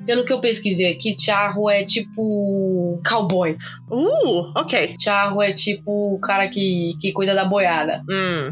pelo 0.06 0.24
que 0.24 0.32
eu 0.32 0.40
pesquisei 0.40 0.90
aqui, 0.90 1.18
charro 1.20 1.70
é 1.70 1.84
tipo 1.84 3.02
cowboy. 3.06 3.58
Uh, 3.92 4.52
ok. 4.56 4.96
Charro 4.98 5.42
é 5.42 5.52
tipo 5.52 6.16
o 6.16 6.20
cara 6.20 6.48
que, 6.48 6.94
que 7.02 7.12
cuida 7.12 7.36
da 7.36 7.44
boiada. 7.44 8.04
Hum. 8.10 8.50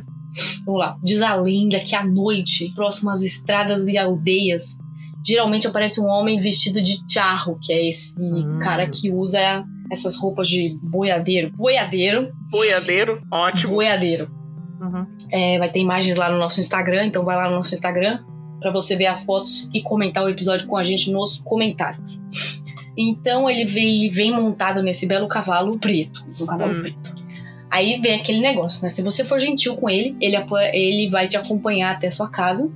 Vamos 0.66 0.82
lá. 0.82 0.98
Diz 1.02 1.22
a 1.22 1.34
lenda 1.36 1.80
que 1.80 1.96
à 1.96 2.06
noite, 2.06 2.74
próximo 2.76 3.10
às 3.10 3.24
estradas 3.24 3.88
e 3.88 3.98
aldeias, 3.98 4.78
geralmente 5.26 5.68
aparece 5.68 6.00
um 6.00 6.08
homem 6.08 6.38
vestido 6.38 6.82
de 6.82 7.00
charro, 7.12 7.58
que 7.62 7.74
é 7.74 7.90
esse 7.90 8.16
hum. 8.22 8.60
cara 8.60 8.88
que 8.88 9.12
usa 9.12 9.66
essas 9.92 10.16
roupas 10.16 10.48
de 10.48 10.80
boiadeiro. 10.84 11.52
Boiadeiro. 11.56 12.32
Boiadeiro, 12.52 13.22
ótimo. 13.32 13.74
Boiadeiro. 13.74 14.30
Uhum. 14.80 15.06
É, 15.32 15.58
vai 15.58 15.70
ter 15.70 15.80
imagens 15.80 16.16
lá 16.18 16.30
no 16.30 16.38
nosso 16.38 16.60
Instagram, 16.60 17.08
então 17.08 17.24
vai 17.24 17.36
lá 17.36 17.50
no 17.50 17.56
nosso 17.56 17.74
Instagram 17.74 18.20
para 18.60 18.72
você 18.72 18.96
ver 18.96 19.08
as 19.08 19.24
fotos 19.24 19.70
e 19.74 19.82
comentar 19.82 20.24
o 20.24 20.30
episódio 20.30 20.68
com 20.68 20.78
a 20.78 20.84
gente 20.84 21.12
nos 21.12 21.40
comentários. 21.40 22.20
Então 22.98 23.50
ele 23.50 23.66
vem, 23.66 23.96
ele 23.96 24.10
vem 24.10 24.32
montado 24.32 24.82
nesse 24.82 25.06
belo 25.06 25.28
cavalo 25.28 25.78
preto, 25.78 26.24
um 26.40 26.46
cavalo 26.46 26.78
hum. 26.78 26.82
preto. 26.82 27.16
Aí 27.70 28.00
vem 28.00 28.16
aquele 28.16 28.40
negócio, 28.40 28.84
né? 28.84 28.90
Se 28.90 29.02
você 29.02 29.26
for 29.26 29.40
gentil 29.40 29.76
com 29.76 29.90
ele, 29.90 30.16
ele, 30.22 30.38
ele 30.72 31.10
vai 31.10 31.28
te 31.28 31.36
acompanhar 31.36 31.94
até 31.94 32.08
a 32.08 32.12
sua 32.12 32.30
casa 32.30 32.72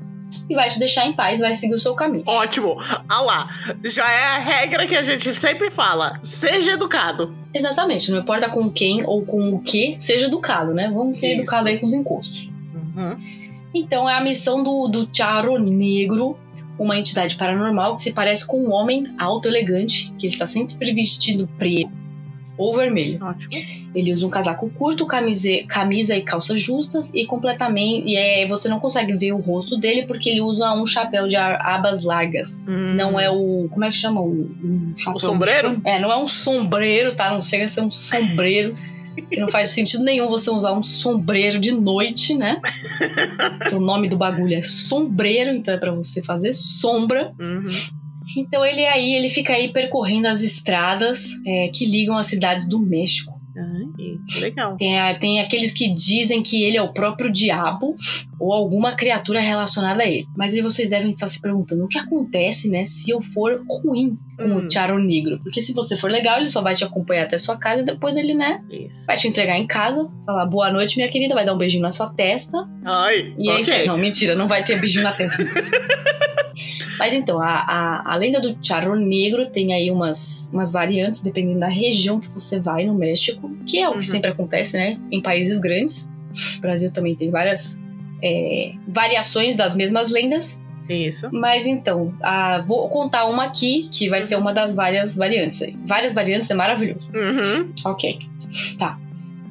e 0.49 0.55
vai 0.55 0.69
te 0.69 0.79
deixar 0.79 1.05
em 1.05 1.13
paz, 1.13 1.39
vai 1.39 1.53
seguir 1.53 1.75
o 1.75 1.79
seu 1.79 1.93
caminho. 1.93 2.23
Ótimo. 2.25 2.77
Ah 3.07 3.21
lá, 3.21 3.49
já 3.83 4.09
é 4.11 4.25
a 4.25 4.39
regra 4.39 4.87
que 4.87 4.95
a 4.95 5.03
gente 5.03 5.33
sempre 5.35 5.69
fala. 5.69 6.19
Seja 6.23 6.71
educado. 6.71 7.35
Exatamente. 7.53 8.11
Não 8.11 8.19
importa 8.19 8.49
com 8.49 8.69
quem 8.69 9.05
ou 9.05 9.25
com 9.25 9.53
o 9.53 9.59
que, 9.59 9.95
seja 9.99 10.27
educado, 10.27 10.73
né? 10.73 10.91
Vamos 10.93 11.17
ser 11.17 11.33
Isso. 11.33 11.41
educados 11.41 11.65
aí 11.67 11.79
com 11.79 11.85
os 11.85 11.93
encostos. 11.93 12.51
Uhum. 12.73 13.17
Então 13.73 14.09
é 14.09 14.15
a 14.15 14.21
missão 14.21 14.63
do, 14.63 14.87
do 14.87 15.07
Charo 15.11 15.59
Negro, 15.59 16.37
uma 16.77 16.97
entidade 16.97 17.35
paranormal 17.35 17.95
que 17.95 18.01
se 18.01 18.11
parece 18.11 18.45
com 18.45 18.59
um 18.61 18.71
homem 18.71 19.13
alto 19.17 19.47
elegante, 19.47 20.13
que 20.17 20.25
ele 20.25 20.33
está 20.33 20.47
sempre 20.47 20.93
vestido 20.93 21.47
preto 21.57 21.98
ou 22.59 22.75
vermelho. 22.75 23.23
Ótimo. 23.23 23.53
Ele 23.95 24.13
usa 24.13 24.27
um 24.27 24.29
casaco 24.29 24.69
curto, 24.71 25.05
camisa, 25.05 25.49
camisa 25.65 26.15
e 26.15 26.21
calças 26.21 26.59
justas 26.59 27.13
e 27.13 27.25
completamente. 27.25 28.05
E 28.05 28.17
é, 28.17 28.45
você 28.47 28.67
não 28.67 28.81
consegue 28.81 29.13
ver 29.13 29.31
o 29.31 29.37
rosto 29.37 29.79
dele 29.79 30.05
porque 30.05 30.29
ele 30.29 30.41
usa 30.41 30.73
um 30.73 30.85
chapéu 30.85 31.25
de 31.25 31.37
abas 31.37 32.03
largas. 32.03 32.61
Hum. 32.67 32.93
Não 32.95 33.17
é 33.17 33.29
o. 33.31 33.69
Como 33.71 33.85
é 33.85 33.89
que 33.89 33.95
chama? 33.95 34.19
O, 34.19 34.51
um 34.61 34.93
chapéu, 34.97 35.15
o 35.15 35.19
sombreiro? 35.19 35.81
É, 35.85 35.99
não 35.99 36.11
é 36.11 36.17
um 36.17 36.27
sombreiro, 36.27 37.15
tá? 37.15 37.31
Não 37.31 37.41
chega 37.41 37.63
a 37.63 37.69
ser 37.69 37.81
um 37.81 37.89
sombreiro. 37.89 38.73
que 39.31 39.39
não 39.39 39.47
faz 39.47 39.69
sentido 39.69 40.03
nenhum 40.03 40.27
você 40.27 40.49
usar 40.49 40.73
um 40.73 40.81
sombreiro 40.81 41.59
de 41.59 41.71
noite, 41.71 42.33
né? 42.35 42.61
o 43.71 43.79
nome 43.79 44.09
do 44.09 44.17
bagulho 44.17 44.53
é 44.53 44.61
sombreiro, 44.61 45.51
então 45.51 45.73
é 45.73 45.77
para 45.77 45.91
você 45.91 46.21
fazer 46.21 46.51
sombra. 46.51 47.31
Uhum. 47.39 47.63
Então 48.37 48.65
ele 48.65 48.85
aí, 48.85 49.13
ele 49.13 49.29
fica 49.29 49.53
aí 49.53 49.71
percorrendo 49.71 50.27
as 50.27 50.41
estradas 50.41 51.39
é, 51.45 51.69
que 51.73 51.85
ligam 51.85 52.17
as 52.17 52.27
cidades 52.27 52.67
do 52.67 52.79
México. 52.79 53.39
Ah, 53.57 54.41
legal. 54.41 54.77
Tem, 54.77 54.95
tem 55.19 55.39
aqueles 55.41 55.73
que 55.73 55.93
dizem 55.93 56.41
que 56.41 56.63
ele 56.63 56.77
é 56.77 56.81
o 56.81 56.93
próprio 56.93 57.31
diabo 57.31 57.95
ou 58.39 58.53
alguma 58.53 58.95
criatura 58.95 59.41
relacionada 59.41 60.03
a 60.03 60.07
ele. 60.07 60.25
Mas 60.35 60.53
aí 60.53 60.61
vocês 60.61 60.89
devem 60.89 61.11
estar 61.11 61.27
se 61.27 61.41
perguntando 61.41 61.83
o 61.83 61.87
que 61.87 61.97
acontece, 61.97 62.69
né, 62.69 62.85
se 62.85 63.11
eu 63.11 63.21
for 63.21 63.61
ruim 63.83 64.17
com 64.37 64.43
hum. 64.43 64.65
o 64.65 64.71
Charo 64.71 64.97
Negro. 64.97 65.39
Porque 65.43 65.61
se 65.61 65.73
você 65.73 65.95
for 65.95 66.09
legal, 66.09 66.39
ele 66.39 66.49
só 66.49 66.61
vai 66.61 66.75
te 66.75 66.83
acompanhar 66.83 67.25
até 67.25 67.37
sua 67.37 67.57
casa 67.57 67.81
e 67.81 67.85
depois 67.85 68.15
ele, 68.15 68.33
né, 68.33 68.61
isso. 68.69 69.05
vai 69.05 69.17
te 69.17 69.27
entregar 69.27 69.57
em 69.57 69.67
casa, 69.67 70.07
falar 70.25 70.45
boa 70.45 70.71
noite, 70.71 70.97
minha 70.97 71.09
querida, 71.09 71.35
vai 71.35 71.45
dar 71.45 71.53
um 71.53 71.57
beijinho 71.57 71.83
na 71.83 71.91
sua 71.91 72.09
testa. 72.09 72.57
Ai, 72.85 73.33
e 73.37 73.49
é 73.49 73.61
isso 73.61 73.73
aí. 73.73 73.85
Não, 73.85 73.97
mentira, 73.97 74.35
não 74.35 74.47
vai 74.47 74.63
ter 74.63 74.79
beijinho 74.79 75.03
na 75.03 75.11
testa. 75.11 75.43
Mas 76.99 77.13
então, 77.13 77.41
a, 77.41 77.47
a, 77.47 78.13
a 78.13 78.15
lenda 78.17 78.41
do 78.41 78.57
charro 78.61 78.93
negro 78.93 79.49
tem 79.49 79.73
aí 79.73 79.89
umas, 79.89 80.49
umas 80.51 80.73
variantes, 80.73 81.21
dependendo 81.21 81.61
da 81.61 81.69
região 81.69 82.19
que 82.19 82.27
você 82.29 82.59
vai 82.59 82.85
no 82.85 82.93
México, 82.93 83.49
que 83.65 83.79
é 83.79 83.87
o 83.87 83.93
que 83.93 83.97
uhum. 83.99 84.01
sempre 84.01 84.31
acontece, 84.31 84.75
né? 84.75 84.99
Em 85.09 85.21
países 85.21 85.59
grandes. 85.59 86.09
O 86.57 86.61
Brasil 86.61 86.91
também 86.91 87.15
tem 87.15 87.31
várias 87.31 87.79
é, 88.21 88.73
variações 88.87 89.55
das 89.55 89.75
mesmas 89.75 90.11
lendas. 90.11 90.59
Isso. 90.89 91.29
Mas 91.31 91.67
então, 91.67 92.13
a, 92.21 92.63
vou 92.67 92.89
contar 92.89 93.25
uma 93.25 93.45
aqui, 93.45 93.89
que 93.91 94.09
vai 94.09 94.21
uhum. 94.21 94.25
ser 94.25 94.35
uma 94.35 94.53
das 94.53 94.73
várias 94.73 95.15
variantes. 95.15 95.61
Várias 95.85 96.13
variantes 96.13 96.49
é 96.49 96.55
maravilhoso. 96.55 97.09
Uhum. 97.13 97.71
Ok. 97.85 98.19
Tá. 98.77 98.97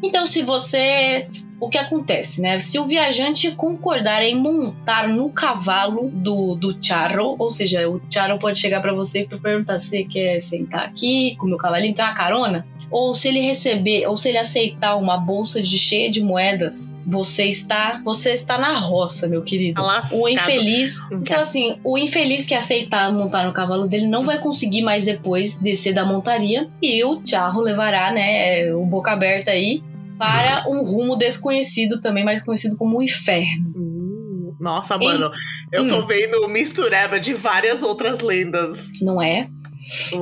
Então, 0.03 0.27
se 0.27 0.43
você 0.43 1.29
o 1.61 1.69
que 1.69 1.79
acontece, 1.79 2.41
né? 2.41 2.59
Se 2.61 2.79
o 2.79 2.87
viajante 2.87 3.51
concordar 3.53 4.23
em 4.23 4.35
montar 4.37 5.09
no 5.09 5.29
cavalo 5.31 6.09
do, 6.13 6.55
do 6.55 6.77
charro, 6.81 7.35
ou 7.39 7.51
seja, 7.51 7.89
o 7.89 8.01
charro 8.09 8.39
pode 8.39 8.61
chegar 8.61 8.81
para 8.81 8.93
você 8.93 9.23
e 9.23 9.39
perguntar 9.39 9.79
se 9.81 9.89
você 9.89 10.05
quer 10.05 10.41
sentar 10.41 10.87
aqui 10.87 11.35
com 11.37 11.47
o 11.47 11.49
meu 11.49 11.59
cavalinho, 11.59 11.95
quer 11.95 12.05
uma 12.05 12.15
carona? 12.15 12.67
Ou 12.91 13.15
se 13.15 13.29
ele 13.29 13.41
receber, 13.41 14.07
ou 14.07 14.17
se 14.17 14.29
ele 14.29 14.39
aceitar 14.39 14.97
uma 14.97 15.17
bolsa 15.17 15.61
de 15.61 15.79
cheia 15.79 16.11
de 16.11 16.23
moedas, 16.23 16.95
você 17.07 17.45
está, 17.45 18.01
você 18.05 18.33
está 18.33 18.59
na 18.59 18.73
roça, 18.73 19.29
meu 19.29 19.43
querido. 19.43 19.83
Lascado. 19.83 20.21
O 20.21 20.29
infeliz, 20.29 21.07
então 21.11 21.41
assim, 21.41 21.79
o 21.85 21.99
infeliz 21.99 22.47
que 22.47 22.55
aceitar 22.55 23.13
montar 23.13 23.45
no 23.45 23.53
cavalo 23.53 23.87
dele 23.87 24.07
não 24.07 24.25
vai 24.25 24.41
conseguir 24.41 24.83
mais 24.83 25.05
depois 25.05 25.59
descer 25.59 25.93
da 25.93 26.05
montaria 26.05 26.69
e 26.81 27.05
o 27.05 27.21
charro 27.25 27.61
levará, 27.63 28.13
né, 28.13 28.73
o 28.75 28.85
boca 28.85 29.13
aberta 29.13 29.51
aí 29.51 29.83
para 30.19 30.65
um 30.69 30.83
rumo 30.83 31.17
desconhecido 31.17 32.01
também, 32.01 32.25
mais 32.25 32.43
conhecido 32.43 32.77
como 32.77 32.99
o 32.99 33.03
inferno. 33.03 33.71
Uh, 33.77 34.57
nossa, 34.59 34.99
mano, 34.99 35.31
eu 35.73 35.87
tô 35.87 36.01
hum. 36.01 36.07
vendo 36.07 36.49
mistureba 36.49 37.21
de 37.21 37.33
várias 37.33 37.83
outras 37.83 38.21
lendas. 38.21 38.91
Não 39.01 39.23
é? 39.23 39.49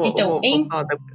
Então, 0.05 0.41
em, 0.43 0.69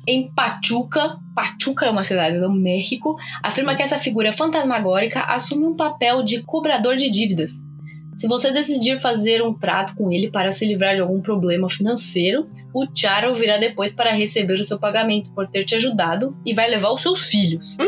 em 0.07 0.31
Pachuca, 0.31 1.17
Pachuca 1.35 1.85
é 1.85 1.89
uma 1.89 2.03
cidade 2.03 2.39
do 2.39 2.51
México, 2.51 3.15
afirma 3.43 3.75
que 3.75 3.83
essa 3.83 3.97
figura 3.97 4.33
fantasmagórica 4.33 5.21
assume 5.21 5.65
um 5.65 5.75
papel 5.75 6.23
de 6.23 6.43
cobrador 6.43 6.97
de 6.97 7.09
dívidas 7.09 7.61
se 8.21 8.27
você 8.27 8.51
decidir 8.51 8.99
fazer 8.99 9.41
um 9.41 9.51
trato 9.51 9.95
com 9.95 10.11
ele 10.11 10.29
para 10.29 10.51
se 10.51 10.63
livrar 10.63 10.95
de 10.95 11.01
algum 11.01 11.19
problema 11.19 11.67
financeiro, 11.71 12.47
o 12.71 12.85
Charo 12.93 13.33
virá 13.33 13.57
depois 13.57 13.95
para 13.95 14.11
receber 14.11 14.59
o 14.59 14.63
seu 14.63 14.77
pagamento 14.77 15.33
por 15.33 15.47
ter 15.47 15.65
te 15.65 15.73
ajudado 15.73 16.37
e 16.45 16.53
vai 16.53 16.69
levar 16.69 16.91
os 16.91 17.01
seus 17.01 17.25
filhos. 17.25 17.75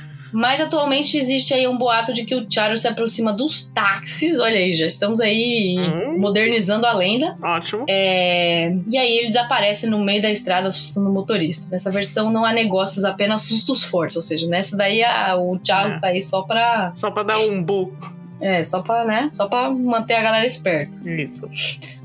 Mas 0.32 0.60
atualmente 0.60 1.16
existe 1.16 1.54
aí 1.54 1.66
um 1.66 1.76
boato 1.76 2.12
de 2.12 2.24
que 2.24 2.34
o 2.34 2.46
Charo 2.48 2.76
se 2.76 2.86
aproxima 2.88 3.32
dos 3.32 3.66
táxis. 3.68 4.38
Olha 4.38 4.56
aí, 4.56 4.74
já 4.74 4.86
estamos 4.86 5.20
aí 5.20 5.76
hum. 5.78 6.18
modernizando 6.18 6.86
a 6.86 6.92
lenda. 6.92 7.36
Ótimo. 7.42 7.84
É... 7.88 8.72
E 8.88 8.96
aí 8.96 9.18
ele 9.18 9.28
desaparece 9.28 9.86
no 9.86 9.98
meio 9.98 10.22
da 10.22 10.30
estrada 10.30 10.68
assustando 10.68 11.08
o 11.08 11.12
motorista. 11.12 11.66
Nessa 11.70 11.90
versão 11.90 12.30
não 12.30 12.44
há 12.44 12.52
negócios, 12.52 13.04
apenas 13.04 13.42
sustos 13.42 13.84
fortes. 13.84 14.16
Ou 14.16 14.22
seja, 14.22 14.46
nessa 14.46 14.76
daí 14.76 15.02
a... 15.02 15.36
o 15.36 15.58
Charo 15.62 15.94
é. 15.94 15.98
tá 16.00 16.08
aí 16.08 16.22
só 16.22 16.42
pra. 16.42 16.92
Só 16.94 17.10
pra 17.10 17.22
dar 17.22 17.38
um 17.38 17.62
bu. 17.62 17.92
É, 18.40 18.62
só 18.62 18.80
pra, 18.80 19.04
né? 19.04 19.28
Só 19.32 19.46
pra 19.46 19.70
manter 19.70 20.14
a 20.14 20.22
galera 20.22 20.46
esperta. 20.46 20.96
Isso. 21.08 21.48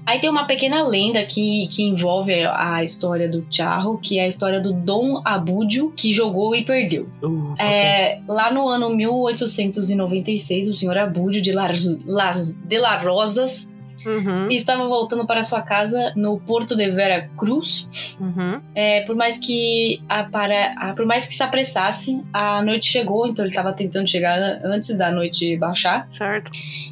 Aí 0.06 0.20
tem 0.20 0.30
uma 0.30 0.46
pequena 0.46 0.88
lenda 0.88 1.26
que, 1.26 1.68
que 1.68 1.84
envolve 1.84 2.34
a 2.34 2.84
história 2.84 3.28
do 3.28 3.46
Charro, 3.50 3.98
que 3.98 4.20
é 4.20 4.26
a 4.26 4.28
história 4.28 4.62
do 4.62 4.72
Dom 4.74 5.22
Abúdio, 5.26 5.92
que 5.96 6.12
jogou 6.12 6.56
e 6.56 6.64
perdeu. 6.64 7.08
Uh, 7.24 7.56
é, 7.60 8.20
Lá 8.28 8.52
no 8.52 8.68
ano 8.68 8.90
1896, 8.90 10.68
o 10.68 10.74
senhor 10.74 10.98
Abúdio 10.98 11.42
de, 11.42 11.52
Las, 11.52 12.00
Las, 12.06 12.56
de 12.56 12.78
La 12.78 12.98
Rosas 12.98 13.74
Uhum. 14.06 14.52
E 14.52 14.56
estava 14.56 14.88
voltando 14.88 15.26
para 15.26 15.42
sua 15.42 15.62
casa 15.62 16.14
no 16.16 16.40
porto 16.40 16.76
de 16.76 16.90
Vera 16.92 17.28
Cruz. 17.36 18.16
Uhum. 18.20 18.62
É, 18.76 19.02
por 19.02 19.16
mais 19.16 19.38
que 19.38 20.00
a, 20.08 20.24
para, 20.24 20.74
a, 20.74 20.94
por 20.94 21.06
mais 21.06 21.26
que 21.26 21.34
se 21.34 21.42
apressasse, 21.42 22.24
a 22.32 22.62
noite 22.62 22.86
chegou, 22.86 23.26
então 23.26 23.44
ele 23.44 23.52
estava 23.52 23.74
tentando 23.74 24.08
chegar 24.08 24.38
antes 24.64 24.96
da 24.96 25.12
noite 25.12 25.58
baixar. 25.58 26.08
Certo. 26.12 26.52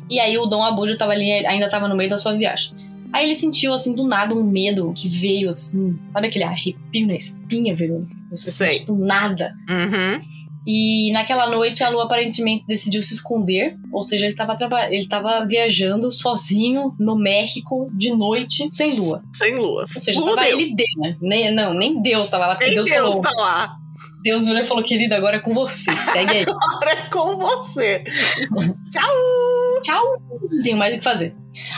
E 0.09 0.19
aí 0.19 0.37
o 0.37 0.47
Dom 0.47 0.63
Abujo 0.63 0.97
tava 0.97 1.11
ali, 1.11 1.31
ainda 1.45 1.67
estava 1.67 1.87
no 1.87 1.95
meio 1.95 2.09
da 2.09 2.17
sua 2.17 2.33
viagem. 2.33 2.73
Aí 3.13 3.25
ele 3.25 3.35
sentiu, 3.35 3.73
assim, 3.73 3.93
do 3.93 4.05
nada, 4.07 4.33
um 4.33 4.43
medo 4.43 4.91
que 4.95 5.07
veio, 5.07 5.51
assim, 5.51 5.97
sabe 6.11 6.27
aquele 6.27 6.43
arrepio 6.45 7.05
na 7.07 7.15
espinha, 7.15 7.75
Verônica? 7.75 8.15
Você 8.31 8.49
Sei. 8.51 8.71
sente 8.71 8.85
do 8.87 8.95
nada. 8.95 9.53
Uhum. 9.69 10.19
E 10.65 11.11
naquela 11.11 11.49
noite 11.49 11.83
a 11.83 11.89
Lu 11.89 11.99
aparentemente 11.99 12.65
decidiu 12.65 13.03
se 13.03 13.13
esconder, 13.13 13.75
ou 13.91 14.01
seja, 14.01 14.25
ele 14.25 14.33
tava, 14.33 14.55
traba- 14.55 14.89
ele 14.89 15.05
tava 15.07 15.45
viajando 15.45 16.09
sozinho 16.09 16.95
no 16.97 17.17
México 17.17 17.91
de 17.93 18.11
noite, 18.15 18.67
sem 18.71 18.97
lua. 18.97 19.21
Sem 19.33 19.55
lua. 19.55 19.81
Ou 19.93 20.01
seja, 20.01 20.19
tava 20.23 20.47
ele 20.47 20.73
Deus, 20.73 20.89
né? 20.97 21.17
Nem, 21.21 21.53
não, 21.53 21.73
nem 21.73 22.01
Deus 22.01 22.29
tava 22.29 22.47
lá, 22.47 22.55
porque 22.55 22.67
Nem 22.67 22.75
Deus, 22.75 22.89
Deus, 22.89 23.07
falou. 23.09 23.21
tá 23.21 23.31
lá. 23.37 23.75
Deus 24.23 24.45
virou 24.45 24.61
e 24.61 24.63
falou, 24.63 24.83
querido, 24.83 25.13
agora 25.13 25.35
é 25.35 25.39
com 25.39 25.53
você, 25.53 25.93
segue 25.97 26.31
aí. 26.37 26.45
Agora 26.71 26.91
é 26.91 27.09
com 27.09 27.37
você. 27.37 28.01
Tchau. 28.89 29.81
Tchau, 29.83 30.03
não 30.49 30.63
tenho 30.63 30.77
mais 30.77 30.93
o 30.95 30.97
que 30.97 31.03
fazer. 31.03 31.35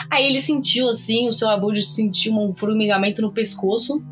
Aí 0.09 0.25
ele 0.25 0.39
sentiu 0.39 0.89
assim, 0.89 1.27
o 1.27 1.33
seu 1.33 1.49
abude 1.49 1.81
sentiu 1.81 2.33
um 2.33 2.53
formigamento 2.53 3.21
no 3.21 3.31
pescoço. 3.31 4.03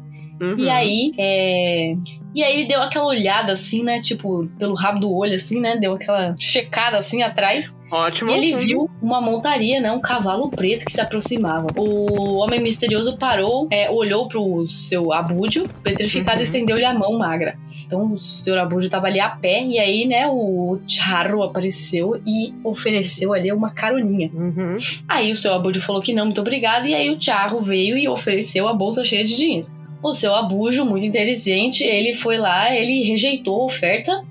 Uhum. 0.42 0.60
E 0.60 0.70
aí, 0.70 1.14
é... 1.18 1.96
E 2.34 2.44
aí 2.44 2.60
ele 2.60 2.68
deu 2.68 2.82
aquela 2.82 3.06
olhada 3.06 3.52
assim, 3.54 3.84
né? 3.84 4.00
Tipo, 4.02 4.48
pelo 4.58 4.74
rabo 4.74 5.00
do 5.00 5.14
olho, 5.14 5.36
assim, 5.36 5.60
né? 5.60 5.78
Deu 5.78 5.94
aquela 5.94 6.36
checada 6.38 6.98
assim 6.98 7.22
atrás. 7.22 7.76
Ótimo. 7.92 8.32
E 8.32 8.34
ele 8.34 8.56
viu 8.58 8.90
uma 9.02 9.22
montaria, 9.22 9.80
né? 9.80 9.92
Um 9.92 10.00
cavalo 10.00 10.50
preto 10.50 10.84
que 10.86 10.92
se 10.92 11.00
aproximava. 11.00 11.68
O 11.78 12.38
homem 12.38 12.60
misterioso 12.60 13.18
parou, 13.18 13.68
é, 13.70 13.90
olhou 13.92 14.28
pro 14.28 14.66
seu 14.68 15.14
abúdio, 15.14 15.70
petrificado, 15.84 16.38
Uhum. 16.38 16.42
e 16.42 16.44
estendeu-lhe 16.44 16.86
a 16.86 16.94
mão 16.94 17.18
magra. 17.18 17.56
Então 17.86 18.14
o 18.14 18.24
seu 18.24 18.60
abúdio 18.60 18.90
tava 18.90 19.06
ali 19.08 19.20
a 19.20 19.30
pé, 19.30 19.64
e 19.64 19.78
aí, 19.78 20.08
né, 20.08 20.28
o 20.28 20.80
Charro 20.88 21.44
apareceu 21.44 22.20
e 22.26 22.54
ofereceu 22.64 23.34
ali 23.34 23.52
uma 23.52 23.70
caroninha. 23.72 24.32
Uhum. 24.34 24.76
Aí 25.08 25.32
o 25.32 25.38
seu 25.38 25.54
abúdio 25.54 25.82
falou 25.82 26.02
que 26.02 26.14
não, 26.14 26.26
muito 26.26 26.42
obrigado, 26.42 26.88
e 26.88 26.96
aí 26.96 27.12
o 27.12 27.22
Charro 27.22 27.62
veio 27.62 27.96
e 27.96 28.08
ofereceu 28.08 28.68
a 28.68 28.74
bolsa 28.74 29.06
cheia 29.06 29.24
de 29.24 29.36
dinheiro. 29.36 29.68
O 30.04 30.14
seu 30.14 30.36
abujo, 30.36 30.86
muito 30.86 31.06
inteligente, 31.06 31.84
ele 31.84 32.14
foi 32.14 32.38
lá, 32.38 32.76
ele 32.76 33.04
rejeitou 33.04 33.62
a 33.62 33.66
oferta 33.66 34.22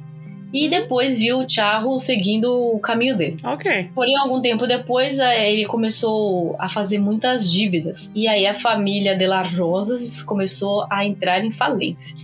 e 0.52 0.68
depois 0.68 1.18
viu 1.18 1.38
o 1.38 1.48
Charro 1.48 1.98
seguindo 1.98 2.52
o 2.52 2.78
caminho 2.78 3.16
dele. 3.16 3.38
Ok. 3.42 3.88
Porém, 3.94 4.16
algum 4.18 4.42
tempo 4.42 4.66
depois, 4.66 5.18
eh, 5.18 5.50
ele 5.50 5.64
começou 5.64 6.54
a 6.58 6.68
fazer 6.68 6.98
muitas 6.98 7.50
dívidas. 7.50 8.12
E 8.14 8.28
aí 8.28 8.46
a 8.46 8.54
família 8.54 9.16
de 9.16 9.26
las 9.26 9.50
Rosas 9.56 10.22
começou 10.22 10.86
a 10.90 11.06
entrar 11.06 11.42
em 11.42 11.50
falência. 11.50 12.14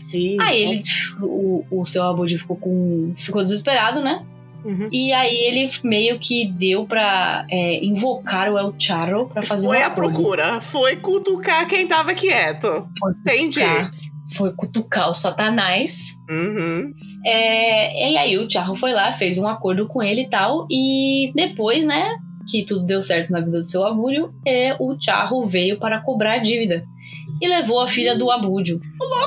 Aí 0.41 0.63
ele, 0.63 0.83
o, 1.23 1.65
o 1.71 1.87
seu 1.87 2.03
abude 2.03 2.37
ficou 2.37 2.57
com, 2.57 3.13
ficou 3.17 3.43
desesperado, 3.43 4.03
né? 4.03 4.23
Uhum. 4.69 4.89
E 4.93 5.13
aí 5.15 5.35
ele 5.35 5.71
meio 5.83 6.19
que 6.19 6.47
deu 6.53 6.85
pra 6.85 7.47
é, 7.51 7.83
invocar 7.83 8.53
o 8.53 8.59
El 8.59 8.75
Charro 8.79 9.27
pra 9.27 9.43
fazer 9.43 9.67
Foi 9.67 9.79
um 9.79 9.81
acordo. 9.83 10.13
procura. 10.13 10.61
Foi 10.61 10.97
cutucar 10.97 11.67
quem 11.67 11.89
tava 11.89 12.13
quieto. 12.13 12.87
Foi 12.99 13.13
Entendi. 13.13 13.61
cutucar. 13.61 13.91
Foi 14.37 14.53
cutucar 14.53 15.11
o 15.11 15.15
Satanás. 15.15 16.19
Uhum. 16.29 16.93
É, 17.25 18.13
e 18.13 18.19
aí 18.19 18.37
o 18.37 18.49
Charro 18.49 18.77
foi 18.77 18.93
lá, 18.93 19.11
fez 19.11 19.39
um 19.39 19.49
acordo 19.49 19.87
com 19.89 20.03
ele 20.03 20.23
e 20.23 20.29
tal. 20.29 20.67
E 20.71 21.33
depois, 21.35 21.87
né, 21.87 22.15
que 22.47 22.63
tudo 22.65 22.85
deu 22.85 23.01
certo 23.03 23.31
na 23.33 23.41
vida 23.41 23.59
do 23.59 23.65
seu 23.65 23.87
Abúdio, 23.87 24.31
é, 24.47 24.77
o 24.79 24.97
Charro 25.01 25.47
veio 25.47 25.79
para 25.79 26.01
cobrar 26.03 26.35
a 26.35 26.39
dívida. 26.39 26.85
E 27.41 27.49
levou 27.49 27.81
a 27.81 27.89
filha 27.89 28.17
do 28.19 28.31
Abúdio. 28.31 28.81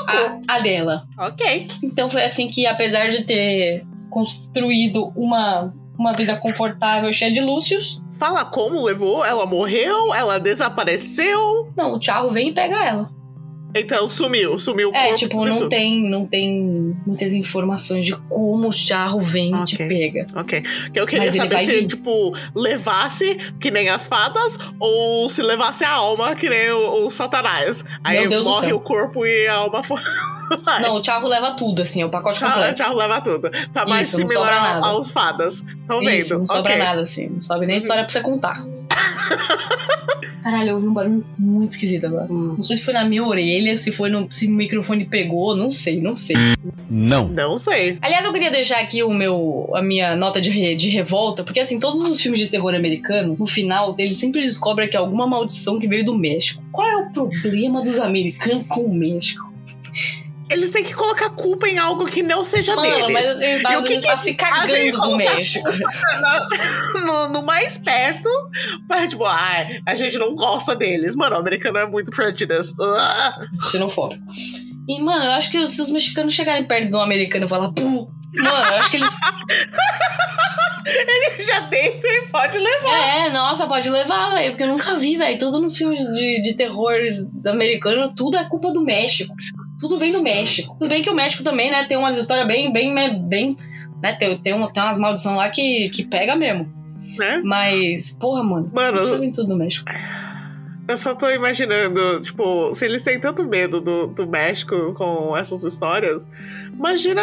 A, 0.08 0.56
a 0.56 0.60
dela. 0.60 1.08
Ok. 1.17 1.67
Então 1.82 2.10
foi 2.10 2.23
assim 2.23 2.45
que, 2.45 2.67
apesar 2.67 3.08
de 3.08 3.23
ter 3.23 3.84
construído 4.12 5.12
uma, 5.15 5.74
uma 5.97 6.12
vida 6.12 6.38
confortável, 6.38 7.12
cheia 7.12 7.32
de 7.32 7.41
lúcios, 7.41 8.04
Fala 8.21 8.45
como 8.45 8.84
levou? 8.84 9.26
Ela 9.26 9.47
morreu? 9.47 10.13
Ela 10.13 10.39
desapareceu? 10.39 11.74
não, 11.76 11.93
o 11.93 12.00
Charro 12.00 12.30
vem 12.30 12.50
e 12.50 12.54
pega 12.54 12.86
ela. 12.86 13.10
Então 13.73 14.07
sumiu. 14.07 14.60
Sumiu 14.60 14.89
o 14.91 14.95
É, 14.95 15.13
tipo, 15.15 15.45
não 15.45 15.57
tudo. 15.57 15.69
tem, 15.69 16.10
não 16.10 16.25
tem 16.25 16.95
muitas 17.05 17.31
informações 17.34 18.05
de 18.05 18.15
como 18.29 18.67
o 18.67 18.71
Charro 18.71 19.21
vem 19.21 19.53
e 19.55 19.65
te 19.65 19.77
pega. 19.77 20.27
Ok. 20.36 20.62
Que 20.93 20.99
eu 20.99 21.05
queria 21.07 21.27
Mas 21.27 21.36
saber 21.36 21.60
se, 21.60 21.71
vir. 21.81 21.88
tipo, 21.88 22.34
levasse 22.55 23.36
que 23.60 23.71
nem 23.71 23.89
as 23.89 24.07
fadas 24.07 24.57
ou 24.79 25.29
se 25.29 25.41
levasse 25.41 25.84
a 25.84 25.91
alma 25.91 26.36
que 26.36 26.49
nem 26.49 26.69
o, 26.71 27.05
o 27.05 27.10
Satanás. 27.10 27.84
Aí 28.03 28.27
morre 28.43 28.73
o 28.73 28.79
corpo 28.79 29.25
e 29.25 29.47
a 29.47 29.55
alma 29.55 29.84
foi. 29.86 29.99
Não, 30.81 30.95
o 30.95 31.03
Charro 31.03 31.29
leva 31.29 31.51
tudo, 31.51 31.81
assim, 31.81 32.01
é 32.01 32.05
o 32.05 32.10
pacote 32.10 32.39
Tchau, 32.39 32.51
completo. 32.51 32.75
tchau, 32.75 32.93
leva 32.93 33.21
tudo. 33.21 33.49
Tá 33.73 33.86
mais 33.86 34.07
Isso, 34.10 34.17
similar 34.17 34.84
aos 34.84 35.10
fadas. 35.10 35.63
Tão 35.88 36.01
Isso, 36.03 36.29
vendo? 36.29 36.39
não 36.39 36.45
sobra 36.45 36.77
nada, 36.77 37.01
assim. 37.01 37.27
Não 37.29 37.39
sobe 37.39 37.65
nem 37.65 37.75
Uhum. 37.75 37.77
história 37.77 38.03
pra 38.03 38.12
você 38.12 38.19
contar. 38.19 38.62
Caralho, 40.43 40.69
eu 40.69 40.75
ouvi 40.75 40.88
um 40.88 40.93
barulho 40.93 41.25
muito 41.38 41.71
esquisito 41.71 42.06
agora. 42.08 42.27
Hum. 42.32 42.56
Não 42.58 42.63
sei 42.63 42.75
se 42.77 42.84
foi 42.84 42.93
na 42.93 43.06
minha 43.06 43.23
orelha, 43.23 43.75
se 43.77 43.91
foi 43.91 44.10
no. 44.10 44.27
se 44.32 44.47
o 44.47 44.51
microfone 44.51 45.06
pegou, 45.06 45.56
não 45.56 45.71
sei, 45.71 46.01
não 46.01 46.15
sei. 46.15 46.36
Não. 46.89 47.27
Não 47.30 47.58
sei. 47.58 47.97
Aliás, 48.01 48.25
eu 48.25 48.34
queria 48.34 48.49
deixar 48.51 48.80
aqui 48.80 49.04
o 49.04 49.13
meu, 49.13 49.69
a 49.75 49.82
minha 49.82 50.15
nota 50.15 50.41
de, 50.41 50.49
re- 50.49 50.75
de 50.75 50.89
revolta, 50.89 51.43
porque 51.43 51.60
assim, 51.60 51.80
todos 51.80 52.04
os 52.10 52.19
filmes 52.19 52.39
de 52.39 52.47
terror 52.47 52.73
americano, 52.73 53.36
no 53.39 53.45
final, 53.45 53.95
eles 53.97 54.17
sempre 54.17 54.41
descobrem 54.41 54.89
que 54.89 54.95
é 54.95 54.99
alguma 54.99 55.27
maldição 55.27 55.80
que 55.80 55.88
veio 55.88 56.04
do 56.06 56.17
México. 56.17 56.63
Qual 56.71 56.88
é 56.89 56.97
o 56.97 57.10
problema 57.12 57.82
dos 57.82 57.99
americanos 57.99 58.67
com 58.67 58.82
o 58.82 58.93
México? 58.93 59.50
Eles 60.51 60.69
têm 60.69 60.83
que 60.83 60.93
colocar 60.93 61.29
culpa 61.31 61.67
em 61.67 61.77
algo 61.77 62.05
que 62.05 62.21
não 62.21 62.43
seja 62.43 62.75
Mano, 62.75 62.89
deles. 62.89 63.11
mas 63.11 63.27
assim, 63.27 63.45
E 63.45 63.77
o 63.77 63.83
que 63.83 63.93
eles 63.93 64.01
que 64.01 64.07
tá 64.07 64.17
se 64.17 64.33
cagando 64.33 64.99
do 65.01 65.15
México. 65.17 65.69
no, 67.05 67.29
no 67.29 67.41
mais 67.41 67.77
perto, 67.77 68.29
mas 68.89 69.09
tipo, 69.09 69.25
ai, 69.25 69.81
a 69.85 69.95
gente 69.95 70.17
não 70.17 70.35
gosta 70.35 70.75
deles. 70.75 71.15
Mano, 71.15 71.35
o 71.35 71.39
americano 71.39 71.77
é 71.77 71.85
muito 71.85 72.11
prejudice. 72.11 72.73
Ah. 72.81 73.39
Xenofóbico. 73.71 74.21
E, 74.87 75.01
mano, 75.01 75.23
eu 75.25 75.31
acho 75.31 75.51
que 75.51 75.65
se 75.67 75.81
os 75.81 75.89
mexicanos 75.91 76.33
chegarem 76.33 76.65
perto 76.67 76.89
de 76.89 76.95
um 76.95 77.01
americano 77.01 77.45
e 77.45 77.49
falar, 77.49 77.71
puh, 77.71 78.11
mano, 78.35 78.65
eu 78.67 78.75
acho 78.75 78.91
que 78.91 78.97
eles. 78.97 79.17
Já 81.45 81.59
deita 81.61 82.07
e 82.07 82.27
pode 82.31 82.57
levar. 82.57 83.25
É, 83.25 83.29
nossa, 83.29 83.67
pode 83.67 83.89
levar, 83.89 84.33
velho, 84.33 84.51
porque 84.51 84.63
eu 84.63 84.67
nunca 84.69 84.97
vi, 84.97 85.15
velho. 85.15 85.37
Tudo 85.37 85.61
nos 85.61 85.77
filmes 85.77 86.01
de, 86.15 86.41
de 86.41 86.53
terror 86.55 86.93
americano, 87.45 88.13
tudo 88.15 88.37
é 88.37 88.43
culpa 88.49 88.71
do 88.71 88.83
México. 88.83 89.33
Tudo 89.82 89.98
vem 89.98 90.12
do 90.12 90.22
México. 90.22 90.78
Tudo 90.80 90.88
bem 90.88 91.02
que 91.02 91.10
o 91.10 91.15
México 91.15 91.44
também, 91.44 91.72
né, 91.72 91.84
tem 91.86 91.98
umas 91.98 92.15
histórias 92.15 92.46
bem, 92.46 92.72
bem, 92.72 92.94
bem. 93.28 93.58
Né, 94.02 94.13
tem, 94.13 94.38
tem, 94.38 94.54
um, 94.54 94.72
tem 94.72 94.84
umas 94.84 94.98
maldições 95.00 95.36
lá 95.36 95.50
que, 95.50 95.89
que 95.89 96.06
pega 96.06 96.36
mesmo. 96.36 96.72
Né? 97.17 97.41
Mas, 97.44 98.12
porra, 98.12 98.44
mano. 98.44 98.70
Mano, 98.72 99.04
Isso 99.04 99.20
vem 99.20 99.32
tudo 99.32 99.50
do 99.50 99.56
México. 99.56 99.89
eu 100.88 100.98
só 100.98 101.15
tô 101.15 101.30
imaginando, 101.30 102.22
tipo, 102.22 102.74
se 102.76 102.86
eles 102.86 103.02
têm 103.02 103.20
tanto 103.20 103.44
medo 103.44 103.82
do, 103.82 104.08
do 104.08 104.28
México 104.28 104.94
com 104.94 105.36
essas 105.36 105.63
histórias, 105.63 106.28
imagina 106.72 107.22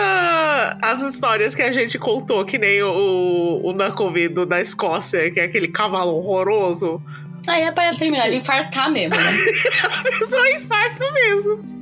as 0.82 1.02
histórias 1.02 1.54
que 1.54 1.62
a 1.62 1.70
gente 1.70 1.96
contou, 1.98 2.44
que 2.44 2.58
nem 2.58 2.82
o, 2.82 3.60
o 3.62 3.72
Nakovi 3.72 4.28
do 4.28 4.44
da 4.44 4.60
Escócia, 4.60 5.30
que 5.30 5.38
é 5.38 5.44
aquele 5.44 5.68
cavalo 5.68 6.16
horroroso. 6.16 7.00
Aí 7.46 7.62
é 7.62 7.72
pra 7.72 7.94
terminar 7.94 8.28
de 8.30 8.38
infartar 8.38 8.90
mesmo, 8.90 9.16
né? 9.16 9.32
Só 10.28 10.46
infarto 10.48 11.12
mesmo. 11.14 11.77